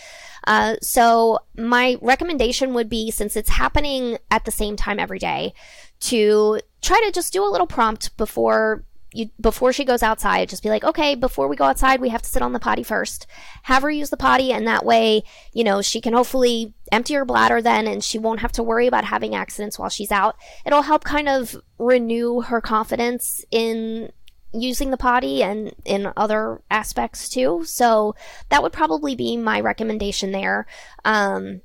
Uh, 0.46 0.76
so 0.82 1.40
my 1.58 1.98
recommendation 2.02 2.74
would 2.74 2.90
be 2.90 3.12
since 3.12 3.36
it's 3.36 3.50
happening 3.50 4.18
at 4.32 4.46
the 4.46 4.52
same 4.52 4.76
time 4.76 5.00
every 5.00 5.20
day 5.20 5.54
to 6.00 6.60
try 6.82 7.02
to 7.06 7.12
just 7.12 7.34
do 7.34 7.44
a 7.44 7.50
little 7.50 7.68
prompt 7.68 8.16
before 8.18 8.84
you 9.18 9.30
before 9.42 9.74
she 9.74 9.84
goes 9.84 10.04
outside 10.04 10.48
just 10.48 10.64
be 10.64 10.70
like 10.70 10.84
okay 10.84 11.16
before 11.16 11.48
we 11.48 11.56
go 11.56 11.66
outside 11.66 12.00
we 12.00 12.10
have 12.10 12.22
to 12.22 12.30
sit 12.30 12.42
on 12.42 12.54
the 12.54 12.60
potty 12.60 12.84
first. 12.84 13.26
Have 13.64 13.82
her 13.82 13.90
use 13.90 14.10
the 14.10 14.18
potty 14.18 14.52
and 14.52 14.68
that 14.68 14.86
way 14.86 15.24
you 15.54 15.64
know 15.64 15.82
she 15.82 16.00
can 16.00 16.14
hopefully 16.14 16.74
empty 16.92 17.16
her 17.16 17.26
bladder 17.26 17.62
then 17.62 17.88
and 17.88 18.04
she 18.04 18.20
won't 18.20 18.42
have 18.42 18.52
to 18.54 18.64
worry 18.64 18.88
about 18.88 19.06
having 19.06 19.36
accidents 19.36 19.80
while 19.80 19.90
she's 19.90 20.12
out. 20.12 20.36
It'll 20.66 20.84
help 20.84 21.04
kind 21.04 21.28
of 21.28 21.56
renew 21.80 22.42
her 22.42 22.62
confidence 22.62 23.44
in 23.52 24.12
using 24.54 24.92
the 24.92 24.98
potty 24.98 25.44
and 25.44 25.74
in 25.84 26.12
other 26.16 26.62
aspects 26.72 27.28
too. 27.28 27.64
So 27.66 28.16
that 28.50 28.64
would 28.64 28.72
probably 28.72 29.16
be 29.16 29.36
my 29.36 29.60
recommendation 29.60 30.32
there. 30.32 30.68
Um 31.04 31.62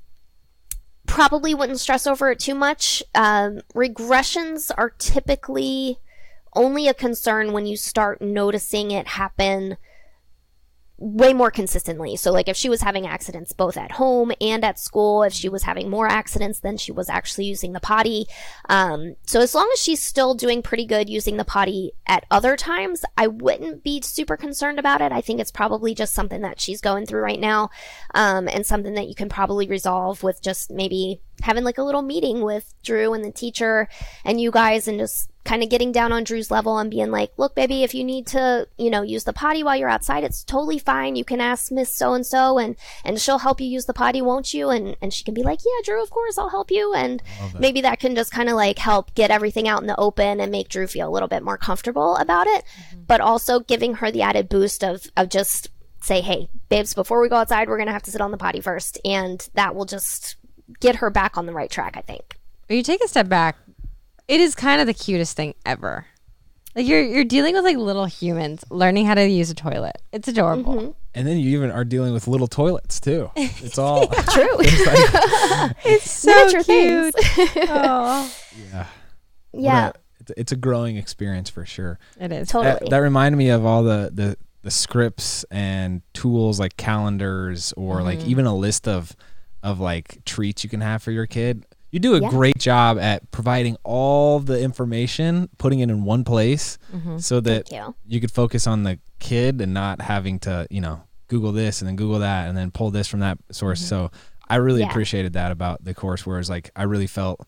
probably 1.07 1.53
wouldn't 1.53 1.81
stress 1.81 2.07
over 2.07 2.31
it 2.31 2.39
too 2.39 2.55
much. 2.55 3.03
Um, 3.15 3.61
regressions 3.75 4.71
are 4.77 4.91
typically 4.91 5.99
only 6.55 6.89
a 6.89 6.95
concern 6.95 7.53
when 7.53 7.67
you 7.67 7.77
start 7.77 8.21
noticing 8.21 8.91
it 8.91 9.07
happen 9.09 9.77
way 11.03 11.33
more 11.33 11.51
consistently. 11.51 12.15
So 12.15 12.31
like 12.31 12.49
if 12.49 12.57
she 12.57 12.69
was 12.69 12.81
having 12.81 13.09
accidents 13.09 13.53
both 13.53 13.77
at 13.77 13.93
home 13.93 14.31
and 14.41 14.65
at 14.65 14.79
school, 14.79 15.25
if 15.25 15.33
she 15.33 15.49
was 15.49 15.65
having 15.65 15.91
more 15.91 16.07
accidents 16.07 16.61
than 16.61 16.77
she 16.77 16.93
was 16.93 17.09
actually 17.09 17.47
using 17.47 17.73
the 17.73 17.81
potty. 17.81 18.27
Um, 18.69 19.17
so 19.27 19.41
as 19.41 19.53
long 19.53 19.69
as 19.73 19.81
she's 19.81 20.01
still 20.01 20.35
doing 20.35 20.63
pretty 20.63 20.87
good 20.87 21.11
using 21.11 21.39
the 21.39 21.45
potty 21.45 21.93
at 22.07 22.25
other 22.31 22.57
times, 22.57 23.05
I 23.17 23.27
wouldn't 23.27 23.83
be 23.83 24.01
super 24.01 24.37
concerned 24.37 24.79
about 24.79 25.01
it. 25.01 25.11
I 25.11 25.21
think 25.21 25.41
it's 25.41 25.51
probably 25.51 25.93
just 25.93 26.15
something 26.15 26.43
that 26.43 26.61
she's 26.61 26.81
going 26.81 27.07
through 27.07 27.23
right 27.23 27.41
now. 27.41 27.71
Um, 28.15 28.47
and 28.47 28.65
something 28.65 28.95
that 28.95 29.09
you 29.09 29.17
can 29.17 29.29
probably 29.29 29.67
resolve 29.67 30.23
with 30.23 30.41
just 30.41 30.71
maybe 30.71 31.21
having 31.43 31.65
like 31.65 31.79
a 31.79 31.83
little 31.83 32.03
meeting 32.03 32.43
with 32.43 32.73
Drew 32.83 33.15
and 33.15 33.25
the 33.25 33.33
teacher 33.33 33.89
and 34.25 34.41
you 34.41 34.51
guys 34.51 34.87
and 34.87 34.99
just 34.99 35.29
kind 35.45 35.63
of 35.63 35.69
getting 35.69 35.91
down 35.91 36.13
on 36.13 36.23
Drew's 36.23 36.53
level 36.53 36.79
and 36.79 36.91
being 36.91 37.11
like, 37.11 37.33
look, 37.37 37.55
baby, 37.55 37.83
if 37.83 37.95
you 37.95 38.05
need 38.05 38.29
to, 38.29 38.69
you 38.79 38.91
know, 38.91 39.03
use 39.03 39.25
the 39.25 39.33
potty 39.33 39.65
while 39.65 39.77
you're 39.77 39.89
outside, 39.89 40.23
it's 40.23 40.45
totally 40.45 40.79
fine. 40.79 41.17
You 41.17 41.25
can 41.25 41.41
ask 41.41 41.73
Miss 41.73 41.93
So 41.93 42.15
and 42.15 42.25
so 42.25 42.59
and 42.59 42.77
and 43.05 43.21
she'll 43.21 43.39
help 43.39 43.61
you 43.61 43.67
use 43.67 43.87
the 43.87 43.95
potty, 43.95 44.23
won't 44.23 44.55
you? 44.55 44.71
And 44.71 44.97
and 45.03 45.13
she 45.13 45.25
can 45.25 45.35
be 45.35 45.43
like, 45.43 45.61
yeah, 45.65 45.85
Drew, 45.85 46.03
of 46.03 46.11
course, 46.11 46.39
I'll 46.39 46.51
help 46.51 46.71
you. 46.71 46.95
And 46.95 47.23
maybe 47.59 47.81
that 47.81 47.99
can 47.99 48.15
just 48.15 48.31
kind 48.31 48.49
of 48.49 48.55
like 48.55 48.79
help 48.79 49.15
get 49.15 49.31
everything 49.31 49.67
out 49.67 49.81
in 49.81 49.89
the 49.89 49.99
open 49.99 50.41
and 50.41 50.53
make 50.53 50.69
Drew 50.69 50.87
feel 50.87 51.09
a 51.09 51.11
little 51.11 51.29
bit 51.29 51.43
more 51.43 51.59
comfortable 51.59 52.17
about 52.17 52.47
it, 52.47 52.65
mm-hmm. 52.65 53.03
but 53.09 53.21
also 53.21 53.59
giving 53.59 53.95
her 53.95 54.11
the 54.11 54.23
added 54.23 54.49
boost 54.49 54.85
of 54.85 55.11
of 55.17 55.29
just 55.29 55.71
say, 56.01 56.21
hey, 56.21 56.49
babes, 56.69 56.95
before 56.95 57.21
we 57.21 57.29
go 57.29 57.37
outside, 57.37 57.69
we're 57.69 57.79
gonna 57.79 57.93
have 57.93 58.03
to 58.03 58.11
sit 58.13 58.21
on 58.21 58.31
the 58.31 58.37
potty 58.37 58.61
first, 58.61 58.99
and 59.05 59.49
that 59.55 59.75
will 59.75 59.87
just 59.87 60.37
get 60.81 60.97
her 60.97 61.11
back 61.11 61.37
on 61.37 61.47
the 61.47 61.53
right 61.53 61.71
track. 61.71 61.97
I 61.97 62.01
think. 62.03 62.39
When 62.69 62.77
you 62.77 62.83
take 62.83 63.03
a 63.05 63.09
step 63.09 63.29
back, 63.29 63.57
it 64.29 64.41
is 64.41 64.55
kind 64.55 64.81
of 64.81 64.87
the 64.87 64.95
cutest 64.95 65.37
thing 65.37 65.55
ever. 65.67 66.07
Like 66.75 66.87
you're 66.87 67.03
you're 67.03 67.25
dealing 67.25 67.55
with 67.55 67.65
like 67.65 67.77
little 67.77 68.07
humans 68.07 68.65
learning 68.71 69.05
how 69.07 69.15
to 69.15 69.27
use 69.29 69.51
a 69.51 69.55
toilet. 69.55 70.01
It's 70.13 70.27
adorable. 70.29 70.97
And 71.15 71.27
then 71.29 71.37
you 71.37 71.51
even 71.59 71.71
are 71.71 71.85
dealing 71.85 72.15
with 72.15 72.27
little 72.27 72.47
toilets 72.47 72.99
too. 72.99 73.31
It's 73.37 73.77
all 73.79 74.07
True. 74.33 74.57
It's 75.85 76.11
so 76.11 76.63
cute. 76.63 77.15
oh, 77.69 78.35
yeah. 78.73 78.87
yeah, 79.53 79.89
a- 79.89 79.93
it's, 80.21 80.31
a, 80.31 80.41
it's 80.41 80.53
a 80.53 80.57
growing 80.57 80.97
experience 80.97 81.51
for 81.51 81.67
sure. 81.67 81.99
it 82.19 82.33
is. 82.33 82.49
totally. 82.49 82.79
That, 82.81 82.91
that 82.91 82.99
reminded 82.99 83.37
me 83.37 83.51
of 83.51 83.65
all 83.67 83.83
the, 83.83 84.11
the 84.13 84.37
the 84.63 84.71
scripts 84.71 85.45
and 85.51 86.03
tools 86.15 86.61
like 86.61 86.77
calendars 86.77 87.73
or 87.77 87.97
Mm-hmm. 87.97 88.05
like 88.07 88.21
even 88.27 88.47
a 88.47 88.55
list 88.57 88.87
of 88.89 89.15
of 89.63 89.81
like 89.81 90.25
treats 90.25 90.65
you 90.65 90.71
can 90.71 90.81
have 90.81 91.03
for 91.03 91.11
your 91.11 91.27
kid. 91.27 91.65
You 91.91 92.01
do 92.01 92.15
a 92.15 92.21
Yeah. 92.21 92.31
great 92.31 92.59
job 92.59 92.99
at 92.99 93.31
providing 93.31 93.77
all 93.85 94.41
the 94.41 94.59
information, 94.61 95.49
putting 95.59 95.81
it 95.81 95.91
in 95.91 96.05
one 96.05 96.25
place 96.25 96.79
so 97.19 97.41
that 97.41 97.67
Mm-hmm. 97.67 97.75
You. 97.75 97.95
you 98.07 98.21
could 98.21 98.31
focus 98.33 98.67
on 98.67 98.83
the 98.83 98.99
kid 99.19 99.61
and 99.61 99.75
not 99.75 100.01
having 100.01 100.39
to, 100.41 100.67
you 100.71 100.81
know, 100.81 101.03
Google 101.29 101.53
this 101.53 101.81
and 101.81 101.89
then 101.89 101.97
Google 101.97 102.19
that 102.21 102.49
and 102.49 102.57
then 102.57 102.71
pull 102.71 102.91
this 102.91 103.09
from 103.09 103.21
that 103.21 103.39
source. 103.51 103.81
So 103.81 104.11
I 104.49 104.57
really 104.57 104.81
Mm-hmm. 104.81 104.87
Yeah. 104.87 104.91
appreciated 104.91 105.33
that 105.35 105.53
about 105.53 105.85
the 105.85 105.93
course, 105.95 106.25
whereas 106.27 106.49
like 106.51 106.71
I 106.75 106.85
really 106.85 107.07
felt 107.07 107.47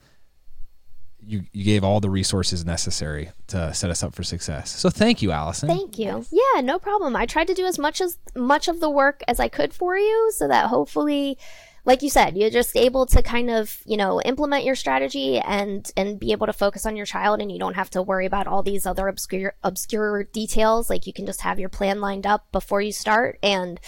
you 1.26 1.42
you 1.52 1.64
gave 1.64 1.82
all 1.82 2.00
the 2.00 2.10
resources 2.10 2.66
necessary 2.66 3.30
to 3.46 3.72
set 3.72 3.88
us 3.90 4.02
up 4.02 4.14
for 4.14 4.22
success. 4.22 4.68
So 4.70 4.90
thank 4.90 5.22
you, 5.22 5.30
Allison. 5.32 5.68
Thank 5.70 5.98
you. 5.98 6.24
Yeah, 6.30 6.60
no 6.60 6.78
problem. 6.78 7.16
I 7.16 7.24
tried 7.24 7.46
to 7.46 7.54
do 7.54 7.64
as 7.64 7.78
much 7.78 8.02
as 8.02 8.18
much 8.36 8.68
of 8.68 8.80
the 8.80 8.90
work 8.90 9.22
as 9.26 9.40
I 9.40 9.48
could 9.48 9.72
for 9.72 9.96
you 9.96 10.32
so 10.36 10.48
that 10.48 10.66
hopefully 10.68 11.38
like 11.86 12.02
you 12.02 12.08
said, 12.08 12.36
you're 12.36 12.50
just 12.50 12.76
able 12.76 13.04
to 13.06 13.22
kind 13.22 13.50
of, 13.50 13.80
you 13.84 13.96
know, 13.96 14.20
implement 14.22 14.64
your 14.64 14.74
strategy 14.74 15.38
and 15.38 15.90
and 15.96 16.18
be 16.18 16.32
able 16.32 16.46
to 16.46 16.52
focus 16.52 16.86
on 16.86 16.96
your 16.96 17.06
child 17.06 17.40
and 17.40 17.52
you 17.52 17.58
don't 17.58 17.74
have 17.74 17.90
to 17.90 18.02
worry 18.02 18.24
about 18.24 18.46
all 18.46 18.62
these 18.62 18.86
other 18.86 19.06
obscure 19.06 19.54
obscure 19.62 20.24
details. 20.24 20.88
Like 20.88 21.06
you 21.06 21.12
can 21.12 21.26
just 21.26 21.42
have 21.42 21.58
your 21.58 21.68
plan 21.68 22.00
lined 22.00 22.26
up 22.26 22.50
before 22.52 22.80
you 22.80 22.92
start 22.92 23.38
and 23.42 23.78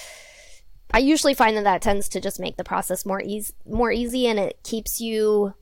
I 0.92 0.98
usually 0.98 1.34
find 1.34 1.56
that 1.56 1.64
that 1.64 1.82
tends 1.82 2.08
to 2.10 2.20
just 2.20 2.38
make 2.38 2.56
the 2.56 2.64
process 2.64 3.06
more 3.06 3.20
easy 3.22 3.54
more 3.66 3.90
easy 3.90 4.26
and 4.26 4.38
it 4.38 4.62
keeps 4.62 5.00
you 5.00 5.54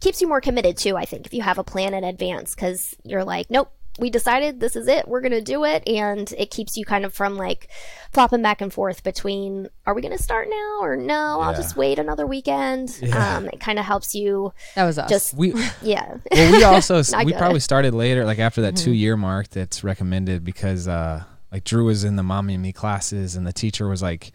keeps 0.00 0.20
you 0.20 0.28
more 0.28 0.40
committed 0.40 0.76
too, 0.76 0.96
I 0.96 1.04
think, 1.04 1.24
if 1.24 1.32
you 1.32 1.42
have 1.42 1.58
a 1.58 1.64
plan 1.64 1.94
in 1.94 2.04
advance 2.04 2.54
because 2.54 2.94
you're 3.04 3.24
like, 3.24 3.48
nope, 3.48 3.70
we 3.98 4.10
decided 4.10 4.58
this 4.58 4.74
is 4.74 4.88
it, 4.88 5.06
we're 5.06 5.20
going 5.20 5.30
to 5.32 5.40
do 5.40 5.64
it. 5.64 5.86
And 5.86 6.32
it 6.36 6.50
keeps 6.50 6.76
you 6.76 6.84
kind 6.84 7.04
of 7.04 7.14
from 7.14 7.36
like 7.36 7.68
flopping 8.12 8.42
back 8.42 8.60
and 8.60 8.72
forth 8.72 9.02
between, 9.04 9.68
are 9.86 9.94
we 9.94 10.02
going 10.02 10.16
to 10.16 10.22
start 10.22 10.48
now 10.50 10.78
or 10.82 10.96
no, 10.96 11.40
I'll 11.40 11.52
Yeah. 11.52 11.56
just 11.58 11.76
wait 11.76 11.98
another 12.00 12.26
weekend. 12.26 12.98
Yeah. 13.00 13.36
Um, 13.36 13.46
it 13.48 13.60
kind 13.60 13.78
of 13.78 13.84
helps 13.84 14.14
you 14.14 14.52
That 14.74 14.84
was 14.84 14.98
us. 14.98 15.08
just, 15.08 15.34
We 15.34 15.54
yeah. 15.82 16.16
well, 16.32 16.52
we 16.52 16.64
also 16.64 16.96
we 17.18 17.26
good. 17.32 17.36
probably 17.38 17.60
started 17.60 17.94
later, 17.94 18.24
like 18.24 18.38
after 18.40 18.62
that 18.62 18.74
Mm-hmm. 18.74 18.84
two 18.84 18.92
year 18.92 19.16
mark 19.16 19.48
that's 19.50 19.84
recommended 19.84 20.42
because 20.44 20.88
uh 20.88 21.22
like 21.52 21.62
Drew 21.62 21.84
was 21.84 22.02
in 22.02 22.16
the 22.16 22.24
mommy 22.24 22.54
and 22.54 22.62
me 22.62 22.72
classes 22.72 23.36
and 23.36 23.46
the 23.46 23.52
teacher 23.52 23.86
was 23.88 24.02
like, 24.02 24.32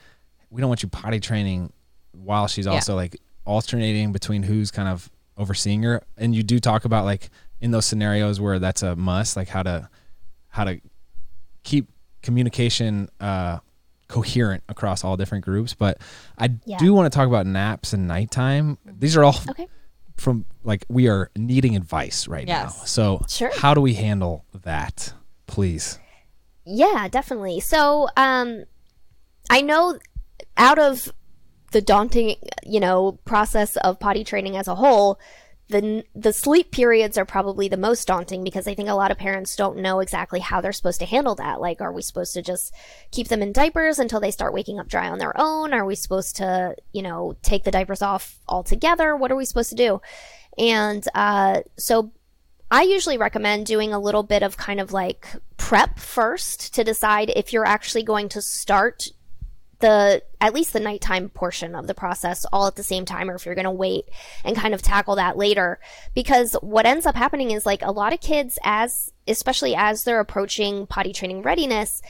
We 0.49 0.61
don't 0.61 0.69
want 0.69 0.83
you 0.83 0.89
potty 0.89 1.19
training 1.19 1.73
while 2.13 2.47
she's 2.47 2.65
also 2.67 2.95
like 2.95 3.17
alternating 3.45 4.13
between 4.13 4.43
who's 4.43 4.71
kind 4.71 4.87
of 4.87 5.09
overseeing 5.37 5.83
her. 5.83 6.01
And 6.17 6.33
you 6.33 6.43
do 6.43 6.59
talk 6.59 6.85
about 6.85 7.03
like 7.03 7.29
in 7.61 7.71
those 7.71 7.85
scenarios 7.85 8.39
where 8.39 8.59
that's 8.59 8.83
a 8.83 8.95
must, 8.95 9.35
like 9.35 9.47
how 9.49 9.63
to 9.63 9.89
how 10.47 10.63
to 10.63 10.79
keep 11.63 11.89
communication 12.21 13.09
uh 13.19 13.59
coherent 14.07 14.63
across 14.67 15.03
all 15.03 15.15
different 15.17 15.45
groups. 15.45 15.73
But 15.75 15.99
I 16.37 16.49
Yeah. 16.65 16.77
do 16.79 16.93
want 16.93 17.11
to 17.11 17.15
talk 17.15 17.27
about 17.27 17.45
naps 17.45 17.93
and 17.93 18.07
nighttime. 18.07 18.77
These 18.85 19.15
are 19.15 19.23
all 19.23 19.35
Okay. 19.49 19.67
from 20.17 20.45
like 20.63 20.83
we 20.89 21.07
are 21.07 21.29
needing 21.37 21.75
advice 21.75 22.27
right 22.27 22.47
now. 22.47 22.63
Yes. 22.63 22.89
So 22.89 23.21
Sure. 23.27 23.51
how 23.55 23.73
do 23.73 23.81
we 23.81 23.93
handle 23.93 24.45
that, 24.63 25.13
please? 25.47 25.99
Yeah, 26.65 27.07
definitely. 27.07 27.59
So, 27.59 28.09
um, 28.17 28.65
I 29.49 29.61
know 29.61 29.97
out 30.57 30.77
of 30.79 31.11
the 31.71 31.81
daunting, 31.81 32.35
you 32.65 32.79
know, 32.79 33.13
process 33.25 33.75
of 33.77 33.99
potty 33.99 34.23
training 34.23 34.57
as 34.57 34.67
a 34.67 34.75
whole, 34.75 35.19
the 35.69 36.03
the 36.15 36.33
sleep 36.33 36.71
periods 36.71 37.17
are 37.17 37.25
probably 37.25 37.67
the 37.67 37.77
most 37.77 38.07
daunting 38.07 38.43
because 38.43 38.67
I 38.67 38.73
think 38.73 38.89
a 38.89 38.95
lot 38.95 39.11
of 39.11 39.17
parents 39.17 39.55
don't 39.55 39.77
know 39.77 39.99
exactly 39.99 40.39
how 40.39 40.61
they're 40.61 40.73
supposed 40.73 40.99
to 40.99 41.05
handle 41.05 41.35
that. 41.35 41.61
Like, 41.61 41.79
are 41.79 41.93
we 41.93 42.01
supposed 42.01 42.33
to 42.33 42.41
just 42.41 42.73
keep 43.11 43.27
them 43.27 43.43
in 43.43 43.53
diapers 43.53 43.99
until 43.99 44.19
they 44.19 44.31
start 44.31 44.53
waking 44.53 44.79
up 44.79 44.87
dry 44.87 45.07
on 45.07 45.19
their 45.19 45.39
own? 45.39 45.71
Are 45.73 45.85
we 45.85 45.95
supposed 45.95 46.35
to, 46.37 46.75
you 46.91 47.03
know, 47.03 47.37
take 47.43 47.63
the 47.63 47.71
diapers 47.71 48.01
off 48.01 48.39
altogether? 48.47 49.15
What 49.15 49.31
are 49.31 49.35
we 49.35 49.45
supposed 49.45 49.69
to 49.69 49.75
do? 49.75 50.01
And 50.57 51.07
uh, 51.13 51.61
so 51.77 52.11
I 52.71 52.83
usually 52.83 53.17
recommend 53.17 53.67
doing 53.67 53.93
a 53.93 53.99
little 53.99 54.23
bit 54.23 54.41
of 54.41 54.57
kind 54.57 54.79
of 54.79 54.91
like 54.91 55.27
prep 55.57 55.99
first 55.99 56.73
to 56.75 56.83
decide 56.83 57.31
if 57.35 57.53
you're 57.53 57.65
actually 57.65 58.03
going 58.03 58.29
to 58.29 58.41
start 58.41 59.07
the 59.79 60.21
at 60.41 60.53
least 60.53 60.73
the 60.73 60.79
nighttime 60.79 61.29
portion 61.29 61.75
of 61.75 61.87
the 61.87 61.93
process 61.93 62.45
all 62.51 62.67
at 62.67 62.75
the 62.75 62.83
same 62.83 63.05
time 63.05 63.29
or 63.29 63.35
if 63.35 63.45
you're 63.45 63.55
going 63.55 63.65
to 63.65 63.71
wait 63.71 64.05
and 64.43 64.55
kind 64.55 64.73
of 64.73 64.81
tackle 64.81 65.15
that 65.15 65.37
later. 65.37 65.79
Because 66.13 66.53
what 66.61 66.85
ends 66.85 67.05
up 67.05 67.15
happening 67.15 67.51
is 67.51 67.65
like 67.65 67.81
a 67.81 67.91
lot 67.91 68.13
of 68.13 68.21
kids 68.21 68.57
as 68.63 69.11
especially 69.27 69.75
as 69.75 70.03
they're 70.03 70.19
approaching 70.19 70.87
potty 70.87 71.13
training 71.13 71.41
readiness 71.41 72.01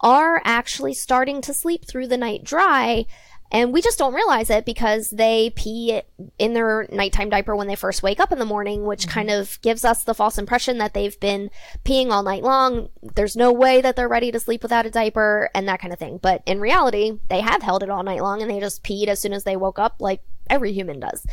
are 0.00 0.42
actually 0.44 0.92
starting 0.92 1.40
to 1.40 1.54
sleep 1.54 1.86
through 1.86 2.06
the 2.06 2.18
night 2.18 2.44
dry 2.44 3.06
and 3.50 3.72
we 3.72 3.80
just 3.80 3.98
don't 3.98 4.14
realize 4.14 4.50
it 4.50 4.64
because 4.64 5.10
they 5.10 5.50
pee 5.50 6.02
in 6.38 6.54
their 6.54 6.86
nighttime 6.90 7.30
diaper 7.30 7.54
when 7.54 7.68
they 7.68 7.76
first 7.76 8.02
wake 8.02 8.20
up 8.20 8.32
in 8.32 8.38
the 8.38 8.44
morning, 8.44 8.84
which 8.84 9.08
kind 9.08 9.30
of 9.30 9.60
gives 9.62 9.84
us 9.84 10.04
the 10.04 10.14
false 10.14 10.38
impression 10.38 10.78
that 10.78 10.94
they've 10.94 11.18
been 11.20 11.50
peeing 11.84 12.10
all 12.10 12.22
night 12.22 12.42
long. 12.42 12.88
There's 13.14 13.36
no 13.36 13.52
way 13.52 13.80
that 13.80 13.96
they're 13.96 14.08
ready 14.08 14.32
to 14.32 14.40
sleep 14.40 14.62
without 14.62 14.86
a 14.86 14.90
diaper 14.90 15.50
and 15.54 15.68
that 15.68 15.80
kind 15.80 15.92
of 15.92 15.98
thing. 15.98 16.18
But 16.20 16.42
in 16.46 16.60
reality, 16.60 17.18
they 17.28 17.40
have 17.40 17.62
held 17.62 17.82
it 17.82 17.90
all 17.90 18.02
night 18.02 18.22
long 18.22 18.42
and 18.42 18.50
they 18.50 18.60
just 18.60 18.82
peed 18.82 19.08
as 19.08 19.20
soon 19.20 19.32
as 19.32 19.44
they 19.44 19.56
woke 19.56 19.78
up, 19.78 19.96
like 20.00 20.22
every 20.50 20.72
human 20.72 21.00
does. 21.00 21.24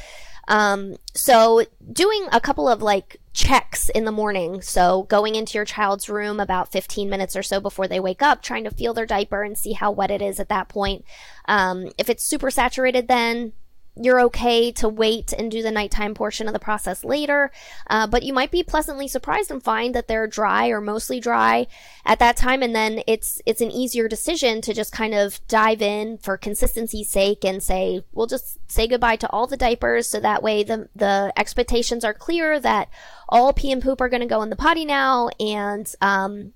Um, 0.48 0.96
so 1.16 1.64
doing 1.92 2.28
a 2.32 2.42
couple 2.42 2.68
of 2.68 2.82
like 2.82 3.20
checks 3.34 3.90
in 3.90 4.06
the 4.06 4.12
morning. 4.12 4.62
So 4.62 5.04
going 5.04 5.36
into 5.36 5.58
your 5.58 5.66
child's 5.66 6.08
room 6.08 6.40
about 6.40 6.72
15 6.72 7.10
minutes 7.10 7.36
or 7.36 7.44
so 7.44 7.60
before 7.60 7.88
they 7.88 8.00
wake 8.00 8.22
up, 8.22 8.42
trying 8.42 8.64
to 8.64 8.72
feel 8.72 8.94
their 8.94 9.06
diaper 9.06 9.44
and 9.44 9.58
see 9.58 9.74
how 9.74 9.92
wet 9.92 10.12
it 10.12 10.22
is 10.22 10.40
at 10.40 10.50
that 10.50 10.70
point. 10.70 11.04
Um, 11.46 11.90
if 11.98 12.10
it's 12.10 12.24
super 12.24 12.52
saturated, 12.52 13.08
then 13.08 13.54
you're 13.96 14.22
okay 14.22 14.72
to 14.72 14.90
wait 14.90 15.34
and 15.34 15.52
do 15.52 15.62
the 15.62 15.72
nighttime 15.72 16.14
portion 16.14 16.48
of 16.48 16.54
the 16.54 16.60
process 16.60 17.04
later. 17.04 17.52
Uh, 17.88 18.08
but 18.08 18.24
you 18.24 18.34
might 18.34 18.50
be 18.50 18.64
pleasantly 18.64 19.08
surprised 19.08 19.52
and 19.52 19.62
find 19.62 19.94
that 19.94 20.08
they're 20.08 20.28
dry 20.28 20.68
or 20.70 20.82
mostly 20.82 21.20
dry 21.20 21.68
at 22.06 22.20
that 22.20 22.36
time. 22.36 22.64
And 22.64 22.76
then 22.76 23.02
it's, 23.06 23.42
it's 23.46 23.62
an 23.62 23.72
easier 23.72 24.08
decision 24.08 24.62
to 24.62 24.74
just 24.74 24.92
kind 24.92 25.14
of 25.14 25.40
dive 25.48 25.82
in 25.82 26.18
for 26.18 26.38
consistency's 26.38 27.10
sake 27.10 27.46
and 27.46 27.62
say, 27.62 28.04
we'll 28.12 28.28
just 28.28 28.58
say 28.70 28.88
goodbye 28.88 29.18
to 29.18 29.30
all 29.30 29.46
the 29.46 29.58
diapers. 29.58 30.08
So 30.08 30.20
that 30.20 30.42
way 30.42 30.64
the, 30.64 30.90
the 30.96 31.32
expectations 31.38 32.04
are 32.04 32.14
clear 32.14 32.60
that 32.60 32.90
all 33.30 33.54
pee 33.54 33.72
and 33.72 33.82
poop 33.82 34.02
are 34.02 34.10
going 34.10 34.22
to 34.22 34.28
go 34.28 34.42
in 34.42 34.50
the 34.50 34.56
potty 34.56 34.86
now. 34.86 35.30
And, 35.40 35.92
um, 36.02 36.54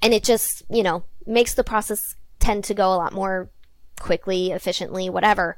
and 0.00 0.14
it 0.14 0.24
just, 0.24 0.62
you 0.70 0.82
know, 0.82 1.04
makes 1.26 1.54
the 1.54 1.64
process 1.64 2.14
tend 2.38 2.64
to 2.64 2.74
go 2.74 2.94
a 2.94 2.96
lot 2.96 3.12
more 3.12 3.50
quickly, 3.98 4.52
efficiently, 4.52 5.10
whatever. 5.10 5.56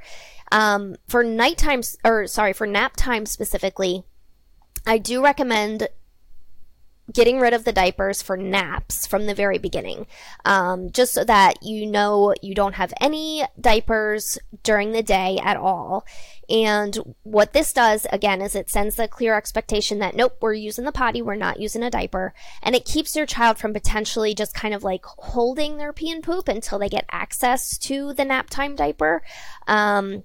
Um, 0.51 0.97
for 1.09 1.23
nighttime, 1.23 1.83
or 2.05 2.27
sorry, 2.27 2.53
for 2.53 2.67
nap 2.67 2.95
time 2.97 3.27
specifically, 3.27 4.05
I 4.87 4.99
do 4.99 5.23
recommend 5.23 5.89
getting 7.13 7.41
rid 7.41 7.55
of 7.55 7.65
the 7.65 7.73
diapers 7.73 8.21
for 8.21 8.37
naps 8.37 9.07
from 9.07 9.27
the 9.27 9.35
very 9.35 9.59
beginning, 9.59 10.07
um, 10.45 10.91
just 10.91 11.15
so 11.15 11.25
that 11.25 11.63
you 11.63 11.87
know 11.87 12.35
you 12.43 12.55
don't 12.55 12.75
have 12.75 12.93
any 13.01 13.45
diapers 13.59 14.39
during 14.63 14.93
the 14.93 15.03
day 15.03 15.39
at 15.43 15.57
all. 15.57 16.05
And 16.51 17.15
what 17.23 17.53
this 17.53 17.73
does, 17.73 18.07
again, 18.13 18.41
is 18.41 18.55
it 18.55 18.71
sends 18.71 18.97
the 18.97 19.09
clear 19.09 19.35
expectation 19.35 19.99
that, 19.99 20.17
nope, 20.17 20.37
we're 20.41 20.55
using 20.55 20.85
the 20.85 20.93
potty, 20.93 21.23
we're 21.23 21.35
not 21.35 21.61
using 21.61 21.83
a 21.83 21.91
diaper. 21.91 22.35
And 22.63 22.75
it 22.75 22.85
keeps 22.85 23.17
your 23.17 23.27
child 23.27 23.59
from 23.59 23.73
potentially 23.73 24.35
just 24.35 24.55
kind 24.55 24.75
of 24.75 24.85
like 24.85 25.05
holding 25.05 25.77
their 25.77 25.93
pee 25.93 26.11
and 26.11 26.23
poop 26.23 26.49
until 26.49 26.79
they 26.79 26.89
get 26.89 27.05
access 27.11 27.77
to 27.79 28.13
the 28.15 28.25
nap 28.25 28.51
time 28.51 28.77
diaper. 28.77 29.23
Um, 29.67 30.25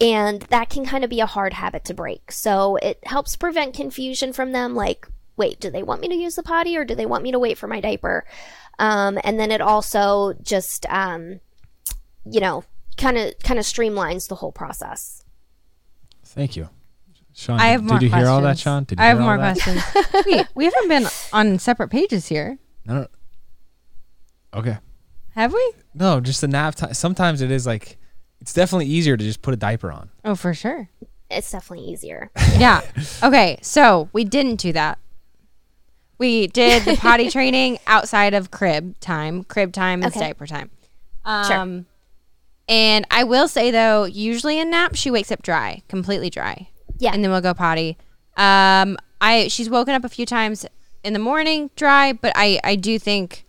and 0.00 0.42
that 0.42 0.70
can 0.70 0.84
kind 0.86 1.04
of 1.04 1.10
be 1.10 1.20
a 1.20 1.26
hard 1.26 1.52
habit 1.52 1.84
to 1.86 1.94
break. 1.94 2.32
So 2.32 2.76
it 2.76 2.98
helps 3.04 3.36
prevent 3.36 3.74
confusion 3.74 4.32
from 4.32 4.52
them 4.52 4.74
like, 4.74 5.06
wait, 5.36 5.60
do 5.60 5.70
they 5.70 5.82
want 5.82 6.00
me 6.00 6.08
to 6.08 6.14
use 6.14 6.36
the 6.36 6.42
potty 6.42 6.76
or 6.76 6.84
do 6.84 6.94
they 6.94 7.06
want 7.06 7.22
me 7.22 7.32
to 7.32 7.38
wait 7.38 7.58
for 7.58 7.66
my 7.66 7.80
diaper? 7.80 8.24
Um, 8.78 9.18
and 9.24 9.38
then 9.38 9.50
it 9.50 9.60
also 9.60 10.34
just, 10.42 10.86
um, 10.86 11.40
you 12.24 12.40
know, 12.40 12.64
kind 12.96 13.18
of 13.18 13.38
kind 13.40 13.58
of 13.58 13.64
streamlines 13.64 14.28
the 14.28 14.34
whole 14.36 14.52
process. 14.52 15.24
Thank 16.24 16.56
you. 16.56 16.68
Shawn, 17.34 17.58
I 17.60 17.68
have 17.68 17.82
more 17.82 17.98
did 17.98 18.06
you 18.10 18.14
hear 18.14 18.26
all 18.26 18.40
that, 18.42 18.48
questions. 18.56 18.62
Shawn? 18.62 18.84
Did 18.84 18.98
you 18.98 19.04
I 19.04 19.08
have 19.08 19.18
all 19.18 19.24
more 19.24 19.38
that? 19.38 19.58
questions. 19.58 20.24
Wait, 20.26 20.46
we 20.54 20.64
haven't 20.64 20.88
been 20.88 21.06
on 21.32 21.58
separate 21.58 21.88
pages 21.88 22.26
here, 22.26 22.58
No, 22.84 22.94
no. 22.94 23.06
Okay. 24.52 24.78
have 25.34 25.52
we? 25.52 25.72
No, 25.94 26.20
just 26.20 26.40
the 26.40 26.48
nap 26.48 26.74
time. 26.74 26.92
Sometimes 26.94 27.40
it 27.40 27.50
is 27.50 27.66
like, 27.66 27.98
it's 28.40 28.52
definitely 28.54 28.86
easier 28.86 29.16
to 29.16 29.24
just 29.24 29.42
put 29.42 29.54
a 29.54 29.56
diaper 29.56 29.90
on. 29.92 30.10
Oh, 30.24 30.34
for 30.34 30.54
sure. 30.54 30.88
It's 31.30 31.50
definitely 31.50 31.86
easier. 31.86 32.30
Yeah. 32.58 32.80
Okay, 33.22 33.58
so 33.62 34.08
we 34.12 34.24
didn't 34.24 34.56
do 34.56 34.72
that. 34.72 34.98
We 36.18 36.46
did 36.48 36.84
the 36.84 36.96
potty 36.96 37.30
training 37.36 37.78
outside 37.86 38.34
of 38.34 38.50
crib 38.50 38.98
time. 39.00 39.44
Crib 39.44 39.72
time 39.72 40.02
is 40.02 40.08
Okay. 40.08 40.20
diaper 40.20 40.46
time. 40.46 40.70
Sure. 41.24 41.56
Um, 41.56 41.86
And 42.68 43.06
I 43.10 43.24
will 43.24 43.48
say 43.48 43.70
though, 43.70 44.04
usually 44.04 44.58
in 44.58 44.70
nap 44.70 44.94
she 44.94 45.10
wakes 45.10 45.32
up 45.32 45.42
dry, 45.42 45.82
completely 45.88 46.28
dry. 46.30 46.68
Yeah. 46.98 47.12
And 47.14 47.24
then 47.24 47.30
we'll 47.30 47.40
go 47.40 47.54
potty. 47.54 47.96
Um, 48.36 48.96
I 49.20 49.48
she's 49.48 49.70
woken 49.70 49.94
up 49.94 50.04
a 50.04 50.08
few 50.08 50.26
times 50.26 50.66
in 51.02 51.12
the 51.14 51.18
morning 51.18 51.70
dry, 51.76 52.12
but 52.12 52.32
I 52.36 52.60
I 52.64 52.76
do 52.76 52.98
think 52.98 53.44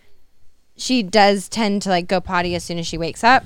she 0.78 1.04
does 1.04 1.50
tend 1.50 1.82
to 1.84 1.90
like 1.90 2.08
go 2.08 2.20
potty 2.22 2.56
as 2.56 2.64
soon 2.64 2.78
as 2.80 2.88
she 2.88 2.98
wakes 2.98 3.24
up. 3.24 3.44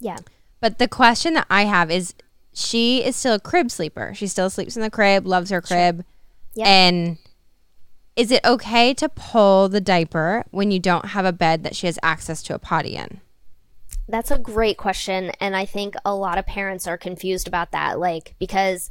Yeah. 0.00 0.18
But 0.60 0.78
the 0.78 0.88
question 0.88 1.34
that 1.34 1.46
I 1.48 1.64
have 1.64 1.90
is 1.90 2.14
she 2.52 3.04
is 3.04 3.16
still 3.16 3.34
a 3.34 3.40
crib 3.40 3.70
sleeper. 3.70 4.12
She 4.14 4.26
still 4.26 4.50
sleeps 4.50 4.76
in 4.76 4.82
the 4.82 4.90
crib, 4.90 5.26
loves 5.26 5.50
her 5.50 5.60
crib. 5.60 6.04
Yep. 6.54 6.66
And 6.66 7.18
is 8.16 8.32
it 8.32 8.44
okay 8.44 8.94
to 8.94 9.08
pull 9.08 9.68
the 9.68 9.80
diaper 9.80 10.44
when 10.50 10.72
you 10.72 10.80
don't 10.80 11.06
have 11.06 11.24
a 11.24 11.32
bed 11.32 11.62
that 11.62 11.76
she 11.76 11.86
has 11.86 11.98
access 12.02 12.42
to 12.44 12.54
a 12.54 12.58
potty 12.58 12.96
in? 12.96 13.20
That's 14.08 14.30
a 14.30 14.38
great 14.38 14.76
question. 14.76 15.30
And 15.40 15.54
I 15.54 15.64
think 15.64 15.94
a 16.04 16.14
lot 16.14 16.38
of 16.38 16.46
parents 16.46 16.88
are 16.88 16.98
confused 16.98 17.46
about 17.46 17.70
that. 17.72 18.00
Like, 18.00 18.34
because 18.40 18.88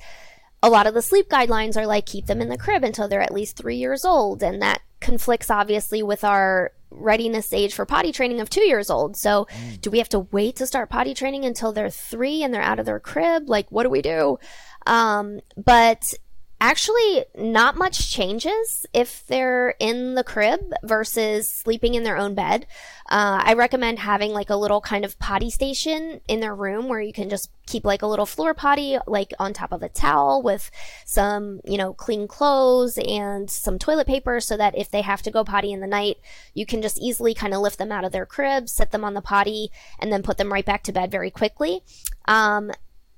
a 0.64 0.70
lot 0.70 0.88
of 0.88 0.94
the 0.94 1.02
sleep 1.02 1.28
guidelines 1.30 1.76
are 1.76 1.86
like, 1.86 2.06
keep 2.06 2.28
them 2.28 2.40
in 2.40 2.50
the 2.50 2.58
crib 2.58 2.84
until 2.84 3.08
they're 3.08 3.22
at 3.22 3.34
least 3.34 3.58
three 3.58 3.76
years 3.76 4.06
old. 4.06 4.42
And 4.42 4.62
that 4.62 4.82
conflicts 5.00 5.50
obviously 5.50 6.04
with 6.04 6.24
our 6.24 6.72
readiness 6.90 7.52
age 7.54 7.74
for 7.74 7.86
potty 7.86 8.12
training 8.12 8.40
of 8.40 8.50
two 8.50 8.62
years 8.62 8.90
old. 8.90 9.18
So, 9.18 9.48
do 9.82 9.90
we 9.90 9.98
have 9.98 10.10
to 10.10 10.20
wait 10.20 10.56
to 10.58 10.68
start 10.68 10.90
potty 10.90 11.14
training 11.14 11.46
until 11.46 11.74
they're 11.74 11.90
three 11.90 12.44
and 12.44 12.54
they're 12.54 12.62
out 12.62 12.80
of 12.80 12.86
their 12.86 13.00
crib? 13.00 13.50
Like, 13.50 13.70
what 13.72 13.84
do 13.84 13.90
we 13.90 14.02
do? 14.02 14.40
Um, 14.86 15.42
but 15.58 16.14
actually 16.60 17.24
not 17.36 17.78
much 17.78 18.12
changes 18.12 18.86
if 18.94 19.26
they're 19.28 19.76
in 19.80 20.16
the 20.16 20.24
crib 20.24 20.74
versus 20.84 21.50
sleeping 21.50 21.94
in 21.94 22.04
their 22.04 22.18
own 22.18 22.34
bed. 22.34 22.66
Uh, 23.10 23.42
I 23.44 23.54
recommend 23.54 24.00
having 24.00 24.32
like 24.32 24.50
a 24.50 24.56
little 24.56 24.82
kind 24.82 25.06
of 25.06 25.18
potty 25.20 25.50
station 25.50 26.20
in 26.28 26.40
their 26.40 26.56
room 26.56 26.88
where 26.88 27.00
you 27.00 27.14
can 27.14 27.30
just 27.30 27.52
keep 27.68 27.86
like 27.86 28.02
a 28.02 28.08
little 28.08 28.26
floor 28.26 28.54
potty 28.54 28.98
like 29.06 29.34
on 29.40 29.54
top 29.54 29.72
of 29.72 29.84
a 29.84 29.90
towel 29.90 30.42
with 30.42 30.72
some, 31.06 31.62
you 31.64 31.78
know, 31.78 31.94
clean 31.94 32.28
clothes 32.28 32.98
and 32.98 33.50
some 33.50 33.78
toilet 33.78 34.08
paper 34.08 34.40
so 34.40 34.58
that 34.58 34.78
if 34.78 34.90
they 34.90 35.02
have 35.02 35.22
to 35.22 35.32
go 35.32 35.44
potty 35.44 35.72
in 35.72 35.80
the 35.80 35.88
night, 35.88 36.18
you 36.54 36.66
can 36.66 36.82
just 36.82 36.98
easily 37.00 37.34
kind 37.34 37.54
of 37.54 37.62
lift 37.62 37.78
them 37.78 37.92
out 37.92 38.04
of 38.04 38.12
their 38.12 38.26
crib, 38.26 38.68
set 38.68 38.92
them 38.92 39.04
on 39.04 39.14
the 39.14 39.22
potty, 39.22 39.70
and 40.00 40.12
then 40.12 40.24
put 40.24 40.38
them 40.38 40.52
right 40.52 40.66
back 40.66 40.84
to 40.84 40.92
bed 40.92 41.12
very 41.12 41.30
quickly. 41.30 41.82
Um, 42.26 42.72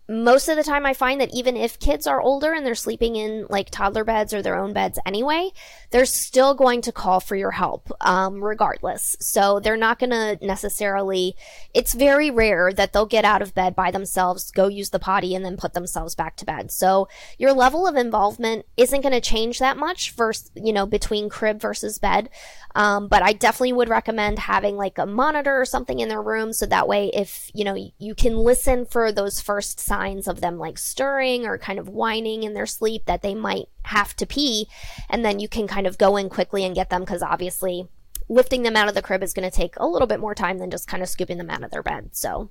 most 0.10 0.50
of 0.50 0.58
the 0.58 0.64
time 0.64 0.88
I 0.88 0.96
find 0.96 1.22
that 1.22 1.32
even 1.32 1.56
if 1.56 1.78
kids 1.78 2.08
are 2.08 2.20
older 2.20 2.52
and 2.52 2.66
they're 2.66 2.74
sleeping 2.74 3.16
in 3.16 3.46
like 3.48 3.70
toddler 3.70 4.04
beds 4.04 4.34
or 4.34 4.42
their 4.42 4.58
own 4.58 4.74
beds 4.74 4.98
anyway, 5.06 5.52
they're 5.92 6.06
still 6.06 6.56
going 6.56 6.82
to 6.82 6.92
call 6.92 7.20
for 7.20 7.36
your 7.36 7.52
help, 7.52 7.92
um, 8.02 8.44
regardless. 8.44 9.16
So 9.20 9.60
they're 9.60 9.78
not 9.78 10.00
going 10.00 10.10
to 10.10 10.40
necessarily, 10.42 11.36
it's 11.76 11.94
very 11.94 12.32
rare 12.32 12.74
that 12.74 12.92
they'll 12.92 13.06
get 13.06 13.24
out 13.24 13.44
of 13.44 13.54
bed 13.54 13.76
by 13.76 13.92
themselves, 13.92 14.50
go 14.50 14.68
use 14.68 14.90
the 14.90 14.98
potty, 14.98 15.36
and 15.36 15.46
then 15.46 15.58
put 15.58 15.74
themselves 15.74 16.16
back 16.16 16.36
to 16.38 16.46
bed. 16.46 16.72
So 16.72 17.08
your 17.38 17.54
level 17.54 17.86
of 17.86 17.96
involvement 17.96 18.66
isn't 18.78 19.02
going 19.02 19.14
to 19.14 19.22
change 19.22 19.60
that 19.60 19.78
much 19.78 20.14
versus, 20.14 20.50
you 20.56 20.74
know, 20.74 20.88
between 20.88 21.30
crib 21.30 21.62
versus 21.62 22.00
bed. 22.00 22.32
Um, 22.74 23.08
but 23.08 23.22
I 23.22 23.34
definitely 23.34 23.74
would 23.74 23.90
recommend 23.90 24.40
having 24.40 24.76
like 24.76 24.98
a 24.98 25.06
monitor 25.06 25.60
or 25.62 25.66
something 25.66 26.00
in 26.00 26.10
their 26.10 26.22
room 26.22 26.52
so 26.52 26.66
that 26.66 26.88
way 26.88 27.12
if, 27.14 27.52
you 27.54 27.64
know, 27.64 27.78
you 28.00 28.16
can 28.16 28.38
listen 28.38 28.86
for 28.86 29.12
those 29.12 29.40
first 29.40 29.80
signs 29.80 29.99
of 30.28 30.42
them 30.42 30.58
like 30.58 30.78
stirring 30.78 31.46
or 31.46 31.58
kind 31.58 31.80
of 31.80 31.90
whining 31.90 32.44
in 32.44 32.54
their 32.54 32.66
sleep 32.66 33.06
that 33.06 33.22
they 33.22 33.36
might 33.36 33.68
have 33.84 34.16
to 34.18 34.26
pee. 34.26 34.68
And 35.10 35.24
then 35.24 35.40
you 35.40 35.48
can 35.48 35.68
kind 35.68 35.88
of 35.88 35.98
go 35.98 36.18
in 36.18 36.30
quickly 36.30 36.66
and 36.66 36.76
get 36.76 36.90
them 36.90 37.02
because 37.02 37.22
obviously 37.22 37.88
lifting 38.28 38.64
them 38.64 38.76
out 38.76 38.88
of 38.88 38.96
the 38.96 39.02
crib 39.02 39.24
is 39.24 39.34
going 39.34 39.50
to 39.50 39.56
take 39.56 39.74
a 39.78 39.88
little 39.88 40.08
bit 40.08 40.20
more 40.20 40.36
time 40.36 40.60
than 40.60 40.70
just 40.70 40.88
kind 40.88 41.02
of 41.04 41.10
scooping 41.10 41.38
them 41.38 41.50
out 41.50 41.64
of 41.64 41.72
their 41.72 41.84
bed. 41.84 42.10
So, 42.14 42.50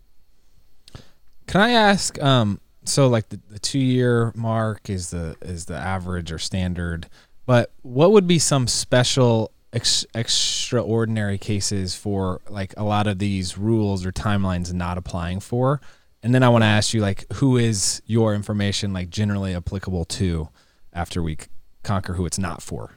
Can 1.47 1.61
I 1.61 1.71
ask? 1.71 2.21
Um, 2.23 2.61
so 2.85 3.09
like 3.09 3.29
the, 3.29 3.41
the 3.49 3.59
two 3.59 3.79
year 3.79 4.33
mark 4.35 4.89
is 4.91 5.11
the 5.11 5.37
is 5.43 5.67
the 5.67 5.77
average 5.77 6.33
or 6.33 6.39
standard, 6.39 7.09
but 7.47 7.73
what 7.83 8.13
would 8.13 8.27
be 8.27 8.39
some 8.39 8.67
special 8.67 9.53
ex- 9.73 10.07
extraordinary 10.15 11.39
cases 11.39 11.95
for 11.95 12.41
like 12.49 12.75
a 12.77 12.85
lot 12.85 13.07
of 13.07 13.19
these 13.19 13.59
rules 13.59 14.05
or 14.05 14.13
timelines 14.13 14.73
not 14.73 14.99
applying 14.99 15.41
for? 15.41 15.81
And 16.23 16.35
then 16.35 16.43
I 16.43 16.49
want 16.49 16.63
to 16.63 16.69
ask 16.69 16.93
you 16.95 17.01
like 17.01 17.31
who 17.35 17.57
is 17.57 18.03
your 18.07 18.35
information 18.35 18.93
like 18.93 19.11
generally 19.11 19.55
applicable 19.55 20.05
to 20.07 20.49
after 20.93 21.23
we 21.23 21.39
conquer 21.83 22.15
who 22.15 22.27
it's 22.27 22.39
not 22.39 22.63
for? 22.63 22.93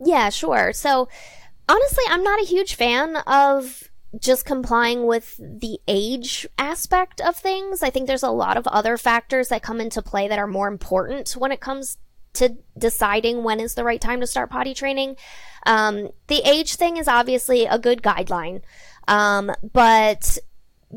Yeah, 0.00 0.30
sure. 0.30 0.72
So, 0.72 1.08
honestly, 1.68 2.04
I'm 2.08 2.24
not 2.24 2.40
a 2.40 2.46
huge 2.46 2.74
fan 2.74 3.16
of 3.26 3.90
just 4.18 4.44
complying 4.44 5.06
with 5.06 5.36
the 5.38 5.78
age 5.88 6.46
aspect 6.58 7.20
of 7.20 7.36
things. 7.36 7.82
I 7.82 7.90
think 7.90 8.06
there's 8.06 8.22
a 8.22 8.30
lot 8.30 8.56
of 8.56 8.66
other 8.68 8.96
factors 8.96 9.48
that 9.48 9.62
come 9.62 9.80
into 9.80 10.02
play 10.02 10.28
that 10.28 10.38
are 10.38 10.46
more 10.46 10.68
important 10.68 11.32
when 11.32 11.52
it 11.52 11.60
comes 11.60 11.98
to 12.34 12.56
deciding 12.76 13.44
when 13.44 13.60
is 13.60 13.74
the 13.74 13.84
right 13.84 14.00
time 14.00 14.20
to 14.20 14.26
start 14.26 14.50
potty 14.50 14.74
training. 14.74 15.16
Um, 15.66 16.10
the 16.26 16.42
age 16.48 16.76
thing 16.76 16.96
is 16.96 17.08
obviously 17.08 17.64
a 17.64 17.78
good 17.78 18.02
guideline, 18.02 18.62
um, 19.08 19.52
but 19.72 20.38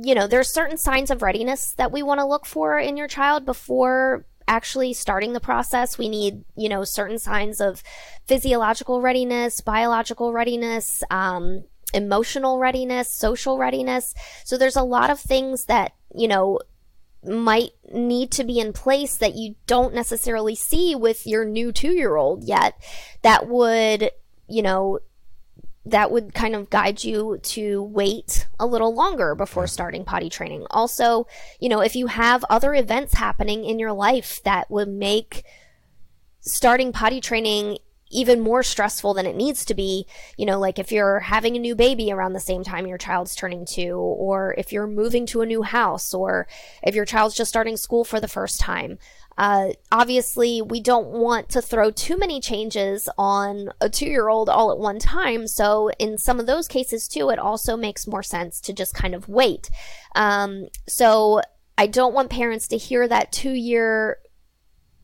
you 0.01 0.15
know, 0.15 0.27
there's 0.27 0.49
certain 0.49 0.77
signs 0.77 1.09
of 1.09 1.21
readiness 1.21 1.73
that 1.73 1.91
we 1.91 2.03
want 2.03 2.19
to 2.19 2.25
look 2.25 2.45
for 2.45 2.77
in 2.77 2.97
your 2.97 3.07
child 3.07 3.45
before 3.45 4.25
actually 4.47 4.93
starting 4.93 5.33
the 5.33 5.39
process. 5.39 5.97
We 5.97 6.09
need, 6.09 6.43
you 6.55 6.69
know, 6.69 6.83
certain 6.83 7.19
signs 7.19 7.59
of 7.59 7.83
physiological 8.25 9.01
readiness, 9.01 9.61
biological 9.61 10.31
readiness, 10.33 11.03
um, 11.09 11.63
emotional 11.93 12.59
readiness, 12.59 13.13
social 13.13 13.57
readiness. 13.57 14.13
So 14.45 14.57
there's 14.57 14.75
a 14.75 14.83
lot 14.83 15.09
of 15.09 15.19
things 15.19 15.65
that, 15.65 15.93
you 16.15 16.27
know, 16.27 16.59
might 17.23 17.71
need 17.91 18.31
to 18.31 18.43
be 18.43 18.59
in 18.59 18.73
place 18.73 19.17
that 19.17 19.35
you 19.35 19.55
don't 19.65 19.93
necessarily 19.93 20.55
see 20.55 20.95
with 20.95 21.25
your 21.25 21.43
new 21.43 21.71
two 21.71 21.91
year 21.91 22.15
old 22.15 22.43
yet 22.43 22.75
that 23.21 23.47
would, 23.47 24.11
you 24.47 24.61
know, 24.61 24.99
that 25.91 26.11
would 26.11 26.33
kind 26.33 26.55
of 26.55 26.69
guide 26.69 27.03
you 27.03 27.39
to 27.43 27.83
wait 27.83 28.47
a 28.59 28.65
little 28.65 28.93
longer 28.93 29.35
before 29.35 29.67
starting 29.67 30.05
potty 30.05 30.29
training. 30.29 30.65
Also, 30.69 31.27
you 31.59 31.69
know, 31.69 31.81
if 31.81 31.95
you 31.95 32.07
have 32.07 32.43
other 32.49 32.73
events 32.73 33.13
happening 33.13 33.65
in 33.65 33.79
your 33.79 33.93
life 33.93 34.41
that 34.43 34.69
would 34.69 34.89
make 34.89 35.43
starting 36.41 36.91
potty 36.91 37.21
training 37.21 37.77
even 38.11 38.39
more 38.39 38.63
stressful 38.63 39.13
than 39.13 39.25
it 39.25 39.35
needs 39.35 39.65
to 39.65 39.73
be, 39.73 40.05
you 40.37 40.45
know, 40.45 40.59
like 40.59 40.79
if 40.79 40.91
you're 40.91 41.19
having 41.19 41.55
a 41.55 41.59
new 41.59 41.75
baby 41.75 42.11
around 42.11 42.33
the 42.33 42.39
same 42.39 42.63
time 42.63 42.87
your 42.87 42.97
child's 42.97 43.35
turning 43.35 43.65
two, 43.65 43.95
or 43.97 44.55
if 44.57 44.71
you're 44.71 44.87
moving 44.87 45.25
to 45.27 45.41
a 45.41 45.45
new 45.45 45.61
house, 45.63 46.13
or 46.13 46.47
if 46.83 46.95
your 46.95 47.05
child's 47.05 47.35
just 47.35 47.49
starting 47.49 47.77
school 47.77 48.03
for 48.03 48.19
the 48.19 48.27
first 48.27 48.59
time. 48.59 48.97
Uh, 49.37 49.69
obviously, 49.91 50.63
we 50.63 50.81
don't 50.81 51.09
want 51.09 51.47
to 51.49 51.61
throw 51.61 51.91
too 51.91 52.17
many 52.17 52.39
changes 52.39 53.07
on 53.19 53.69
a 53.79 53.87
two 53.87 54.07
year 54.07 54.29
old 54.29 54.49
all 54.49 54.71
at 54.71 54.79
one 54.79 54.97
time. 54.97 55.45
So, 55.45 55.91
in 55.99 56.17
some 56.17 56.39
of 56.39 56.47
those 56.47 56.67
cases, 56.67 57.07
too, 57.07 57.29
it 57.29 57.37
also 57.37 57.77
makes 57.77 58.07
more 58.07 58.23
sense 58.23 58.59
to 58.61 58.73
just 58.73 58.95
kind 58.95 59.13
of 59.13 59.29
wait. 59.29 59.69
Um, 60.15 60.69
so, 60.87 61.41
I 61.77 61.85
don't 61.85 62.15
want 62.15 62.31
parents 62.31 62.67
to 62.69 62.77
hear 62.77 63.07
that 63.07 63.31
two 63.31 63.51
year 63.51 64.17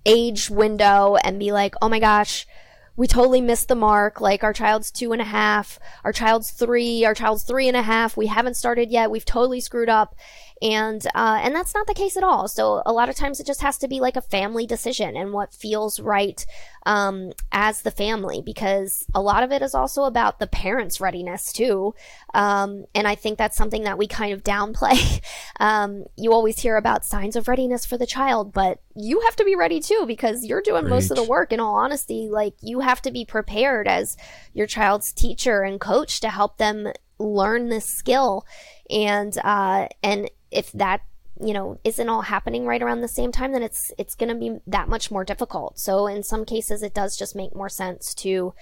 age 0.06 0.50
window 0.50 1.16
and 1.16 1.40
be 1.40 1.52
like, 1.52 1.76
oh 1.82 1.90
my 1.90 2.00
gosh, 2.00 2.48
we 2.96 3.08
totally 3.08 3.42
missed 3.42 3.68
the 3.68 3.76
mark. 3.76 4.22
Like 4.22 4.44
our 4.44 4.54
child's 4.54 4.92
two 4.92 5.12
and 5.14 5.22
a 5.22 5.26
half, 5.26 5.80
our 6.04 6.14
child's 6.14 6.52
three, 6.52 7.06
our 7.06 7.14
child's 7.14 7.44
three 7.44 7.68
and 7.68 7.78
a 7.78 7.82
half. 7.82 8.16
We 8.16 8.28
haven't 8.28 8.56
started 8.56 8.92
yet. 8.92 9.12
We've 9.12 9.26
totally 9.26 9.60
screwed 9.60 9.90
up. 9.90 10.16
And, 10.64 11.06
uh, 11.14 11.42
and 11.44 11.54
that's 11.54 11.76
not 11.76 11.88
the 11.88 11.94
case 11.94 12.16
at 12.16 12.24
all. 12.24 12.48
So 12.48 12.82
a 12.86 12.94
lot 12.94 13.10
of 13.10 13.16
times 13.16 13.42
it 13.42 13.46
just 13.46 13.62
has 13.62 13.78
to 13.80 13.90
be 13.90 14.00
like 14.00 14.16
a 14.16 14.22
family 14.22 14.66
decision 14.66 15.18
and 15.18 15.34
what 15.34 15.54
feels 15.54 16.00
right, 16.00 16.46
um, 16.86 17.34
as 17.52 17.82
the 17.82 17.92
family, 17.92 18.42
because 18.42 19.06
a 19.14 19.22
lot 19.22 19.44
of 19.44 19.52
it 19.52 19.62
is 19.62 19.76
also 19.76 20.04
about 20.04 20.40
the 20.40 20.48
parents' 20.48 21.02
readiness 21.02 21.52
too. 21.52 21.94
Um, 22.34 22.86
and 22.96 23.06
I 23.10 23.16
think 23.16 23.38
that's 23.38 23.58
something 23.58 23.84
that 23.84 23.98
we 23.98 24.08
kind 24.08 24.32
of 24.32 24.42
downplay. 24.42 25.22
um, 25.60 26.06
you 26.16 26.32
always 26.32 26.60
hear 26.60 26.78
about 26.78 27.04
signs 27.04 27.36
of 27.36 27.50
readiness 27.50 27.86
for 27.86 27.98
the 27.98 28.08
child, 28.08 28.54
but 28.54 28.80
you 28.96 29.20
have 29.22 29.36
to 29.36 29.44
be 29.44 29.58
ready 29.58 29.82
too 29.82 30.06
because 30.08 30.46
you're 30.46 30.62
doing 30.62 30.88
most 30.88 31.12
of 31.12 31.18
the 31.18 31.24
work. 31.24 31.52
In 31.52 31.60
all 31.60 31.76
honesty, 31.76 32.30
like 32.32 32.54
you 32.62 32.80
have 32.80 33.02
to 33.02 33.12
be 33.12 33.26
prepared 33.26 33.86
as 33.86 34.16
your 34.54 34.66
child's 34.66 35.12
teacher 35.12 35.62
and 35.62 35.82
coach 35.82 36.22
to 36.22 36.30
help 36.30 36.58
them 36.58 36.88
learn 37.20 37.68
this 37.68 37.86
skill. 37.86 38.46
And, 38.90 39.38
uh, 39.44 39.88
and 40.02 40.30
if 40.54 40.72
that 40.74 41.02
you 41.42 41.54
know 41.54 41.80
isn't 41.84 42.10
all 42.10 42.22
happening 42.22 42.66
right 42.66 42.84
around 42.84 43.02
the 43.02 43.08
same 43.08 43.32
time 43.32 43.54
then 43.54 43.64
it's 43.64 43.92
it's 43.98 44.14
going 44.16 44.30
to 44.30 44.36
be 44.36 44.60
that 44.68 44.88
much 44.88 45.12
more 45.12 45.24
difficult. 45.24 45.80
So 45.80 46.08
in 46.08 46.24
some 46.24 46.46
cases 46.46 46.84
it 46.84 46.94
does 46.94 47.18
just 47.18 47.36
make 47.36 47.56
more 47.56 47.70
sense 47.70 48.14
to 48.16 48.54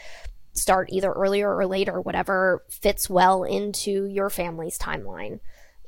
start 0.54 0.90
either 0.92 1.12
earlier 1.12 1.56
or 1.56 1.66
later 1.66 2.02
whatever 2.02 2.64
fits 2.70 3.10
well 3.10 3.44
into 3.44 4.06
your 4.06 4.30
family's 4.30 4.78
timeline. 4.78 5.40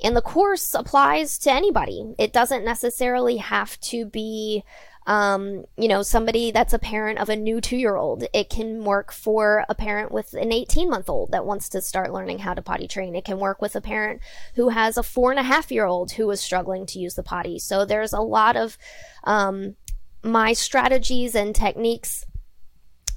And 0.02 0.16
the 0.16 0.22
course 0.22 0.74
applies 0.74 1.38
to 1.40 1.52
anybody. 1.52 2.14
It 2.18 2.32
doesn't 2.32 2.64
necessarily 2.64 3.36
have 3.36 3.78
to 3.80 4.06
be 4.06 4.64
um, 5.06 5.64
you 5.76 5.88
know, 5.88 6.02
somebody 6.02 6.50
that's 6.50 6.72
a 6.72 6.78
parent 6.78 7.18
of 7.18 7.28
a 7.28 7.36
new 7.36 7.60
two 7.60 7.76
year 7.76 7.96
old. 7.96 8.24
It 8.32 8.48
can 8.48 8.84
work 8.84 9.12
for 9.12 9.64
a 9.68 9.74
parent 9.74 10.12
with 10.12 10.32
an 10.32 10.52
18 10.52 10.88
month 10.88 11.08
old 11.08 11.32
that 11.32 11.44
wants 11.44 11.68
to 11.70 11.82
start 11.82 12.12
learning 12.12 12.38
how 12.38 12.54
to 12.54 12.62
potty 12.62 12.88
train. 12.88 13.14
It 13.14 13.24
can 13.24 13.38
work 13.38 13.60
with 13.60 13.76
a 13.76 13.80
parent 13.80 14.22
who 14.54 14.70
has 14.70 14.96
a 14.96 15.02
four 15.02 15.30
and 15.30 15.40
a 15.40 15.44
half 15.44 15.70
year 15.70 15.84
old 15.84 16.12
who 16.12 16.30
is 16.30 16.40
struggling 16.40 16.86
to 16.86 16.98
use 16.98 17.14
the 17.14 17.22
potty. 17.22 17.58
So 17.58 17.84
there's 17.84 18.14
a 18.14 18.20
lot 18.20 18.56
of 18.56 18.78
um, 19.24 19.76
my 20.22 20.54
strategies 20.54 21.34
and 21.34 21.54
techniques 21.54 22.24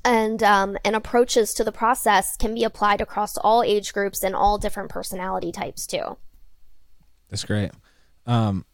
and 0.04 0.44
um, 0.44 0.78
and 0.84 0.96
approaches 0.96 1.54
to 1.54 1.64
the 1.64 1.72
process 1.72 2.36
can 2.36 2.54
be 2.54 2.64
applied 2.66 3.00
across 3.00 3.38
all 3.38 3.64
age 3.64 3.94
groups 3.94 4.24
and 4.24 4.36
all 4.36 4.58
different 4.58 4.90
personality 4.90 5.54
types 5.54 5.88
too. 5.88 6.18
That's 7.30 7.46
great. 7.46 7.72
Um, 8.26 8.66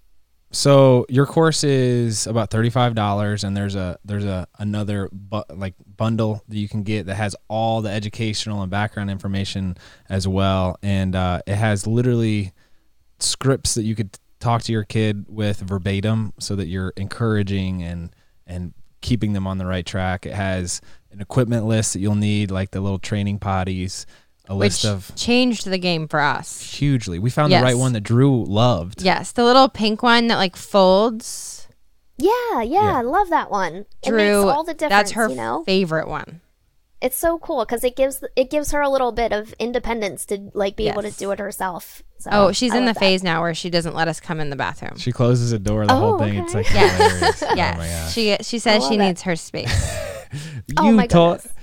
so 0.54 1.06
your 1.10 1.26
course 1.26 1.64
is 1.64 2.28
about 2.28 2.52
thirty 2.52 2.70
five 2.70 2.94
dollars, 2.94 3.44
and 3.44 3.58
there's 3.58 3.76
a 3.76 3.98
there's 4.06 4.24
a 4.24 4.48
another 4.60 5.10
bu- 5.12 5.42
like 5.50 5.74
bundle 5.98 6.44
that 6.48 6.58
you 6.58 6.70
can 6.70 6.84
get 6.84 7.08
that 7.08 7.16
has 7.16 7.36
all 7.48 7.82
the 7.82 7.90
educational 7.90 8.62
and 8.62 8.70
background 8.70 9.10
information 9.10 9.76
as 10.10 10.28
well, 10.28 10.78
and 10.84 11.16
uh, 11.16 11.42
it 11.48 11.56
has 11.56 11.88
literally 11.88 12.54
scripts 13.20 13.74
that 13.74 13.84
you 13.84 13.96
could 13.96 14.18
talk 14.40 14.62
to 14.62 14.72
your 14.72 14.84
kid 14.84 15.26
with 15.28 15.60
verbatim, 15.60 16.34
so 16.40 16.56
that 16.56 16.68
you're 16.68 16.94
encouraging 16.98 17.82
and 17.82 18.16
and 18.46 18.74
keeping 19.02 19.34
them 19.34 19.48
on 19.48 19.58
the 19.58 19.66
right 19.66 19.86
track. 19.86 20.26
It 20.26 20.34
has 20.34 20.82
an 21.12 21.20
equipment 21.20 21.66
list 21.66 21.94
that 21.94 22.00
you'll 22.00 22.16
need, 22.16 22.52
like 22.52 22.72
the 22.72 22.80
little 22.80 23.00
training 23.00 23.40
potties, 23.40 24.06
a 24.50 24.56
Which 24.56 24.84
list 24.84 24.86
of 24.86 25.12
changed 25.16 25.66
the 25.66 25.78
game 25.78 26.08
for 26.08 26.20
us. 26.20 26.62
hugely. 26.62 27.18
We 27.20 27.30
found 27.30 27.52
the 27.54 27.62
right 27.62 27.78
one 27.78 27.94
that 27.94 28.02
Drew 28.02 28.44
loved. 28.46 29.02
Yes, 29.02 29.32
the 29.32 29.44
little 29.46 29.70
pink 29.70 30.04
one 30.04 30.28
that 30.28 30.36
like 30.38 30.56
folds. 30.56 31.68
Yeah, 32.18 32.32
yeah, 32.62 32.64
Yeah. 32.64 32.98
I 32.98 33.02
love 33.02 33.30
that 33.30 33.50
one. 33.50 33.86
it 34.04 34.10
Drew, 34.10 34.18
makes 34.46 34.56
all 34.56 34.64
the 34.64 34.74
difference. 34.74 34.90
that's 34.92 35.12
her 35.12 35.30
you 35.30 35.36
know, 35.36 35.64
favorite 35.66 36.08
one. 36.08 36.42
it's 37.02 37.18
so 37.18 37.38
cool 37.40 37.66
because 37.66 37.84
it 37.84 37.96
gives 37.96 38.24
it 38.36 38.50
gives 38.50 38.72
her 38.72 38.82
a 38.82 38.90
little 38.90 39.12
bit 39.12 39.32
of 39.34 39.54
independence 39.60 40.26
to 40.28 40.50
like 40.54 40.76
be 40.76 40.88
able 40.90 41.02
to 41.02 41.08
Yes. 41.10 41.18
do 41.18 41.32
it 41.32 41.40
herself. 41.40 42.02
So 42.20 42.30
Oh, 42.32 42.52
she's 42.54 42.72
I 42.72 42.78
in 42.78 42.84
the 42.84 42.90
love 42.90 42.96
that. 42.96 43.00
phase 43.00 43.24
now 43.24 43.42
where 43.42 43.54
she 43.54 43.70
doesn't 43.70 43.96
let 43.96 44.08
us 44.08 44.20
come 44.22 44.40
in 44.40 44.50
the 44.50 44.56
bathroom. 44.56 44.98
She 44.98 45.12
closes 45.12 45.52
the 45.52 45.60
door, 45.60 45.86
the 45.86 45.94
whole 45.96 46.14
Oh, 46.16 46.20
thing. 46.20 46.36
It's 46.36 46.54
okay. 46.56 46.64
like 46.64 46.74
Yes. 46.74 46.98
hilarious. 47.00 47.44
Oh 47.44 47.48
my 47.48 47.56
Yes, 47.56 47.78
gosh. 48.06 48.14
she 48.14 48.38
she 48.44 48.60
says 48.60 48.82
love 48.82 48.90
she 48.92 48.96
it. 48.96 49.00
needs 49.00 49.22
her 49.24 49.36
space. 49.50 49.98
Oh 50.78 50.90
You 50.90 50.96
my 50.96 51.08
told- 51.08 51.38
goodness, 51.38 51.54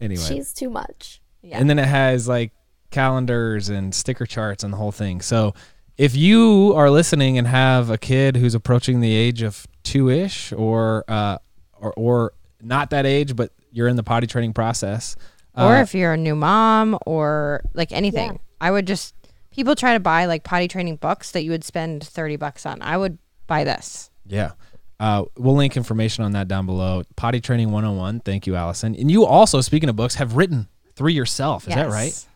Anyway, 0.00 0.22
she's 0.22 0.52
too 0.52 0.70
much. 0.70 1.20
Yeah. 1.48 1.58
and 1.58 1.68
then 1.70 1.78
it 1.78 1.86
has 1.86 2.28
like 2.28 2.52
calendars 2.90 3.68
and 3.68 3.94
sticker 3.94 4.26
charts 4.26 4.64
and 4.64 4.72
the 4.72 4.76
whole 4.76 4.92
thing. 4.92 5.20
So 5.20 5.54
if 5.96 6.16
you 6.16 6.72
are 6.76 6.90
listening 6.90 7.38
and 7.38 7.46
have 7.46 7.90
a 7.90 7.98
kid 7.98 8.36
who's 8.36 8.54
approaching 8.54 9.00
the 9.00 9.14
age 9.14 9.42
of 9.42 9.66
two 9.82 10.08
ish 10.10 10.52
or 10.52 11.04
uh 11.08 11.38
or 11.80 11.92
or 11.96 12.32
not 12.62 12.90
that 12.90 13.06
age, 13.06 13.36
but 13.36 13.52
you're 13.70 13.88
in 13.88 13.96
the 13.96 14.02
potty 14.02 14.26
training 14.26 14.52
process. 14.52 15.14
or 15.56 15.76
uh, 15.76 15.82
if 15.82 15.94
you're 15.94 16.14
a 16.14 16.16
new 16.16 16.34
mom 16.34 16.98
or 17.06 17.62
like 17.74 17.92
anything, 17.92 18.32
Yeah. 18.32 18.38
I 18.60 18.70
would 18.70 18.86
just 18.86 19.14
people 19.50 19.74
try 19.74 19.94
to 19.94 20.00
buy 20.00 20.26
like 20.26 20.42
potty 20.44 20.68
training 20.68 20.96
books 20.96 21.30
that 21.32 21.44
you 21.44 21.50
would 21.50 21.64
spend 21.64 22.04
30 22.04 22.36
bucks 22.36 22.64
on. 22.66 22.80
I 22.82 22.96
would 22.96 23.18
buy 23.46 23.64
this. 23.64 24.10
Yeah. 24.26 24.52
Uh, 25.00 25.24
we'll 25.36 25.54
link 25.54 25.76
information 25.76 26.24
on 26.24 26.32
that 26.32 26.48
down 26.48 26.66
below. 26.66 27.02
Potty 27.14 27.40
Training 27.40 27.70
101. 27.70 28.18
Thank 28.20 28.48
you, 28.48 28.56
Allison. 28.56 28.96
And 28.96 29.08
you 29.10 29.24
also, 29.24 29.60
speaking 29.60 29.88
of 29.88 29.94
books, 29.94 30.16
have 30.16 30.34
written 30.34 30.66
three 30.98 31.14
yourself. 31.14 31.66
Is 31.68 31.74
that 31.74 31.88
right? 31.88 32.26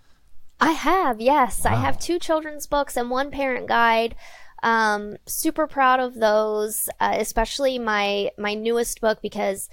I 0.61 0.73
have, 0.73 1.21
yes. 1.21 1.67
I 1.67 1.75
have 1.75 1.99
two 1.99 2.21
children's 2.21 2.69
books 2.69 2.97
and 2.97 3.11
one 3.11 3.33
parent 3.33 3.67
guide. 3.67 4.15
Um, 4.63 5.17
super 5.27 5.67
proud 5.67 5.99
of 5.99 6.15
those, 6.15 6.89
uh, 7.01 7.17
especially 7.19 7.81
my 7.81 8.31
my 8.39 8.55
newest 8.55 9.01
book 9.01 9.21
because 9.21 9.69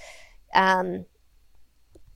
um, 0.56 1.06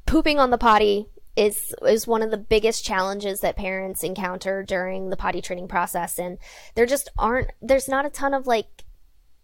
pooping 0.07 0.39
on 0.39 0.49
the 0.49 0.57
potty 0.57 1.05
is 1.35 1.75
is 1.87 2.07
one 2.07 2.23
of 2.23 2.31
the 2.31 2.37
biggest 2.37 2.83
challenges 2.83 3.41
that 3.41 3.55
parents 3.57 4.03
encounter 4.03 4.63
during 4.63 5.11
the 5.11 5.17
potty 5.17 5.39
training 5.39 5.67
process, 5.67 6.17
and 6.17 6.39
there 6.73 6.87
just 6.87 7.09
aren't 7.15 7.51
there's 7.61 7.87
not 7.87 8.07
a 8.07 8.09
ton 8.09 8.33
of 8.33 8.47
like 8.47 8.82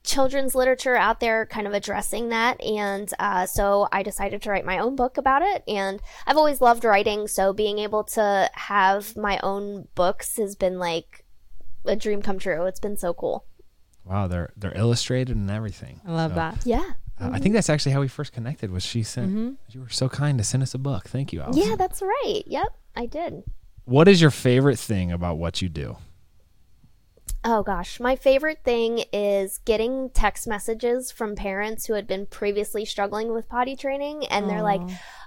children's 0.04 0.56
literature 0.56 0.96
out 0.96 1.20
there 1.20 1.46
kind 1.46 1.68
of 1.68 1.74
addressing 1.74 2.30
that 2.30 2.62
and 2.64 3.14
uh, 3.20 3.46
so 3.46 3.88
i 3.92 4.02
decided 4.02 4.42
to 4.42 4.50
write 4.50 4.66
my 4.66 4.78
own 4.80 4.96
book 4.96 5.18
about 5.18 5.42
it 5.42 5.64
and 5.68 6.02
i've 6.26 6.38
always 6.38 6.62
loved 6.62 6.84
writing 6.86 7.28
so 7.28 7.52
being 7.54 7.80
able 7.80 8.04
to 8.04 8.50
have 8.54 9.16
my 9.18 9.40
own 9.44 9.88
books 9.96 10.38
has 10.38 10.56
been 10.56 10.80
like 10.80 11.26
a 11.86 11.96
dream 11.96 12.22
come 12.22 12.40
true 12.40 12.66
it's 12.66 12.80
been 12.80 12.98
so 12.98 13.14
cool 13.14 13.46
Wow, 14.06 14.28
they're 14.28 14.52
they're 14.58 14.76
illustrated 14.76 15.36
and 15.36 15.52
everything. 15.52 16.02
I 16.08 16.12
love 16.14 16.32
So, 16.32 16.36
that. 16.36 16.66
yeah 16.66 16.94
uh, 17.22 17.30
I 17.32 17.38
think 17.38 17.54
that's 17.54 17.70
actually 17.70 17.92
how 17.92 18.00
we 18.00 18.08
first 18.08 18.32
connected. 18.34 18.72
Was 18.72 18.82
she 18.82 19.04
sent? 19.04 19.58
You 19.70 19.82
were 19.82 19.90
so 19.90 20.10
kind 20.10 20.38
to 20.40 20.44
send 20.44 20.64
us 20.64 20.74
a 20.74 20.80
book. 20.80 21.04
Thank 21.10 21.32
you, 21.32 21.42
Allison. 21.42 21.62
yeah 21.70 21.76
that's 21.76 22.02
right 22.02 22.42
yep 22.48 22.70
i 22.96 23.06
did 23.06 23.44
What 23.86 24.08
is 24.08 24.20
your 24.20 24.32
favorite 24.32 24.80
thing 24.80 25.12
about 25.12 25.38
what 25.38 25.62
you 25.62 25.70
do? 25.70 25.98
Oh 27.44 27.64
gosh, 27.64 28.00
my 28.00 28.16
favorite 28.18 28.64
thing 28.64 29.06
is 29.14 29.60
getting 29.60 30.10
text 30.10 30.46
messages 30.46 31.10
from 31.12 31.36
parents 31.36 31.86
who 31.86 31.94
had 31.94 32.06
been 32.06 32.26
previously 32.26 32.84
struggling 32.84 33.32
with 33.32 33.48
potty 33.48 33.78
training 33.78 34.26
and 34.26 34.50
they're 34.50 34.62
like, 34.62 34.82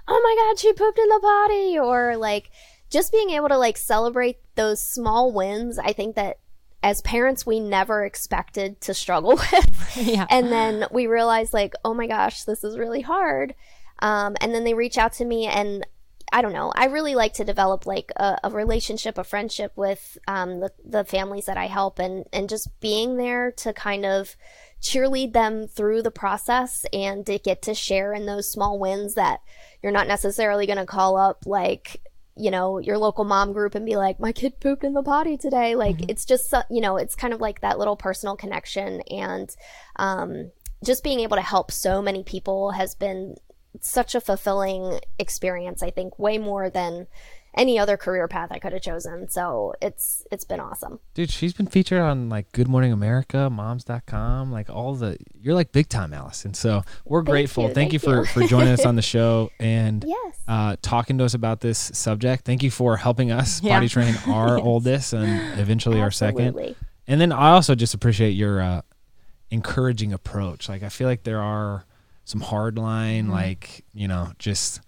"Oh 0.07 0.21
my 0.21 0.35
god, 0.51 0.59
she 0.59 0.73
pooped 0.73 0.99
in 0.99 1.07
the 1.07 1.19
potty." 1.19 1.79
Or 1.79 2.15
like 2.15 2.51
just 2.91 3.11
being 3.11 3.31
able 3.31 3.49
to 3.49 3.57
like 3.57 3.77
celebrate 3.77 4.37
those 4.55 4.79
small 4.81 5.31
wins. 5.31 5.79
I 5.79 5.91
think 5.93 6.15
that 6.15 6.37
as 6.83 7.01
parents 7.01 7.45
we 7.45 7.59
never 7.59 8.05
expected 8.05 8.79
to 8.81 8.93
struggle 8.93 9.35
with. 9.51 9.97
Yeah. 9.97 10.27
And 10.29 10.51
then 10.51 10.85
we 10.91 11.07
realize 11.07 11.51
like, 11.51 11.73
"Oh 11.83 11.95
my 11.95 12.05
gosh, 12.05 12.43
this 12.43 12.63
is 12.63 12.77
really 12.77 13.01
hard." 13.01 13.55
Um, 13.99 14.35
and 14.41 14.53
then 14.53 14.65
they 14.65 14.73
reach 14.73 14.97
out 14.97 15.13
to 15.13 15.25
me 15.25 15.47
and 15.47 15.85
I 16.33 16.41
don't 16.41 16.51
know. 16.51 16.73
I 16.75 16.85
really 16.85 17.13
like 17.13 17.33
to 17.33 17.43
develop 17.43 17.85
like 17.85 18.11
a, 18.17 18.39
a 18.43 18.49
relationship, 18.49 19.19
a 19.19 19.23
friendship 19.23 19.71
with 19.75 20.17
um, 20.27 20.61
the, 20.61 20.71
the 20.83 21.05
families 21.05 21.45
that 21.45 21.57
I 21.57 21.67
help, 21.67 21.99
and 21.99 22.25
and 22.33 22.49
just 22.49 22.79
being 22.79 23.17
there 23.17 23.51
to 23.57 23.71
kind 23.71 24.03
of 24.03 24.35
cheerlead 24.81 25.31
them 25.31 25.67
through 25.67 26.01
the 26.01 26.11
process 26.11 26.85
and 26.91 27.25
to 27.27 27.37
get 27.37 27.61
to 27.61 27.75
share 27.75 28.13
in 28.13 28.25
those 28.25 28.51
small 28.51 28.79
wins 28.79 29.13
that 29.13 29.41
you're 29.81 29.91
not 29.93 30.07
necessarily 30.07 30.65
going 30.65 30.77
to 30.77 30.85
call 30.85 31.15
up 31.15 31.43
like 31.45 32.01
you 32.35 32.51
know 32.51 32.79
your 32.79 32.97
local 32.97 33.23
mom 33.23 33.53
group 33.53 33.75
and 33.75 33.85
be 33.85 33.95
like 33.95 34.19
my 34.19 34.33
kid 34.33 34.59
pooped 34.59 34.83
in 34.83 34.93
the 34.93 35.01
potty 35.01 35.37
today 35.37 35.75
like 35.75 36.09
it's 36.09 36.25
just 36.25 36.53
you 36.69 36.81
know 36.81 36.97
it's 36.97 37.15
kind 37.15 37.33
of 37.33 37.39
like 37.39 37.61
that 37.61 37.79
little 37.79 37.95
personal 37.95 38.35
connection 38.35 38.99
and 39.09 39.55
um, 39.95 40.51
just 40.83 41.03
being 41.03 41.21
able 41.21 41.37
to 41.37 41.41
help 41.41 41.71
so 41.71 42.01
many 42.01 42.23
people 42.23 42.71
has 42.71 42.93
been 42.93 43.35
such 43.81 44.15
a 44.15 44.21
fulfilling 44.21 44.99
experience 45.19 45.81
i 45.83 45.89
think 45.89 46.17
way 46.19 46.37
more 46.37 46.69
than 46.69 47.07
any 47.55 47.77
other 47.77 47.97
career 47.97 48.27
path 48.27 48.49
i 48.51 48.57
could 48.59 48.73
have 48.73 48.81
chosen 48.81 49.27
so 49.29 49.73
it's 49.81 50.25
it's 50.31 50.43
been 50.45 50.59
awesome 50.59 50.99
Dude, 51.13 51.29
she's 51.29 51.53
been 51.53 51.67
featured 51.67 51.99
on 52.01 52.27
like 52.29 52.51
Good 52.51 52.67
Morning 52.67 52.91
America, 52.91 53.47
moms.com, 53.51 54.51
like 54.51 54.67
all 54.71 54.95
the 54.95 55.17
you're 55.39 55.53
like 55.53 55.71
big 55.71 55.87
time 55.89 56.11
Allison. 56.11 56.55
So 56.55 56.81
we're 57.05 57.21
grateful. 57.21 57.65
you, 57.65 57.67
thank, 57.67 57.75
thank 57.75 57.93
you 57.93 57.99
for 57.99 58.21
you. 58.21 58.25
for 58.25 58.47
joining 58.47 58.69
us 58.69 58.83
on 58.83 58.95
the 58.95 59.01
show 59.15 59.51
and 59.59 60.03
yes 60.07 60.39
uh, 60.47 60.75
talking 60.81 61.19
to 61.19 61.23
us 61.25 61.35
about 61.35 61.61
this 61.61 61.77
subject. 61.93 62.45
Thank 62.45 62.63
you 62.63 62.71
for 62.71 62.97
helping 62.97 63.31
us 63.31 63.61
Yeah. 63.61 63.75
potty 63.75 63.87
training 63.89 64.15
our 64.27 64.57
oldest 64.57 65.13
and 65.13 65.59
eventually 65.59 66.01
our 66.01 66.09
second. 66.11 66.75
And 67.07 67.21
then 67.21 67.31
I 67.31 67.51
also 67.51 67.75
just 67.75 67.93
appreciate 67.93 68.31
your 68.31 68.59
uh, 68.59 68.81
encouraging 69.51 70.11
approach. 70.13 70.67
Like 70.69 70.81
I 70.81 70.89
feel 70.89 71.07
like 71.07 71.23
there 71.23 71.41
are 71.41 71.85
some 72.25 72.41
hard 72.41 72.77
line, 72.77 73.29
like 73.29 73.85
you 73.93 74.07
know, 74.07 74.31
just 74.39 74.81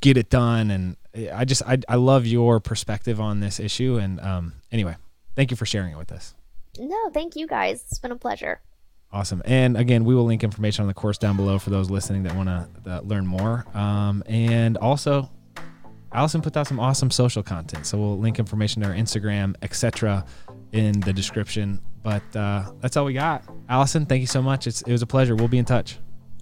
get 0.00 0.16
it 0.16 0.30
done. 0.30 0.70
And 0.70 0.96
I 1.32 1.44
just 1.44 1.62
I 1.66 1.78
I 1.88 1.96
love 1.96 2.26
your 2.26 2.60
perspective 2.60 3.20
on 3.20 3.40
this 3.40 3.60
issue. 3.60 3.96
And 3.96 4.20
um, 4.20 4.54
anyway, 4.70 4.96
thank 5.36 5.50
you 5.50 5.56
for 5.56 5.66
sharing 5.66 5.92
it 5.92 5.98
with 5.98 6.12
us. 6.12 6.34
No, 6.78 7.10
thank 7.12 7.36
you 7.36 7.46
guys. 7.46 7.84
It's 7.88 7.98
been 7.98 8.12
a 8.12 8.16
pleasure. 8.16 8.60
Awesome. 9.12 9.42
And 9.44 9.76
again, 9.76 10.04
we 10.04 10.14
will 10.14 10.24
link 10.24 10.44
information 10.44 10.82
on 10.82 10.88
the 10.88 10.94
course 10.94 11.18
down 11.18 11.36
below 11.36 11.58
for 11.58 11.70
those 11.70 11.90
listening 11.90 12.22
that 12.24 12.36
want 12.36 12.48
to 12.48 13.00
learn 13.02 13.26
more. 13.26 13.66
Um, 13.74 14.22
and 14.26 14.76
also, 14.76 15.28
Allison 16.12 16.40
put 16.42 16.56
out 16.56 16.68
some 16.68 16.78
awesome 16.78 17.10
social 17.10 17.42
content, 17.42 17.86
so 17.86 17.98
we'll 17.98 18.18
link 18.18 18.38
information 18.38 18.82
to 18.82 18.88
her 18.88 18.94
Instagram, 18.94 19.56
etc., 19.62 20.24
in 20.72 21.00
the 21.00 21.12
description. 21.12 21.80
But 22.04 22.22
uh, 22.36 22.70
that's 22.80 22.96
all 22.96 23.04
we 23.04 23.12
got. 23.12 23.42
Allison, 23.68 24.06
thank 24.06 24.20
you 24.20 24.28
so 24.28 24.40
much. 24.42 24.68
It's, 24.68 24.82
it 24.82 24.92
was 24.92 25.02
a 25.02 25.06
pleasure. 25.06 25.34
We'll 25.34 25.48
be 25.48 25.58
in 25.58 25.64
touch. 25.64 25.98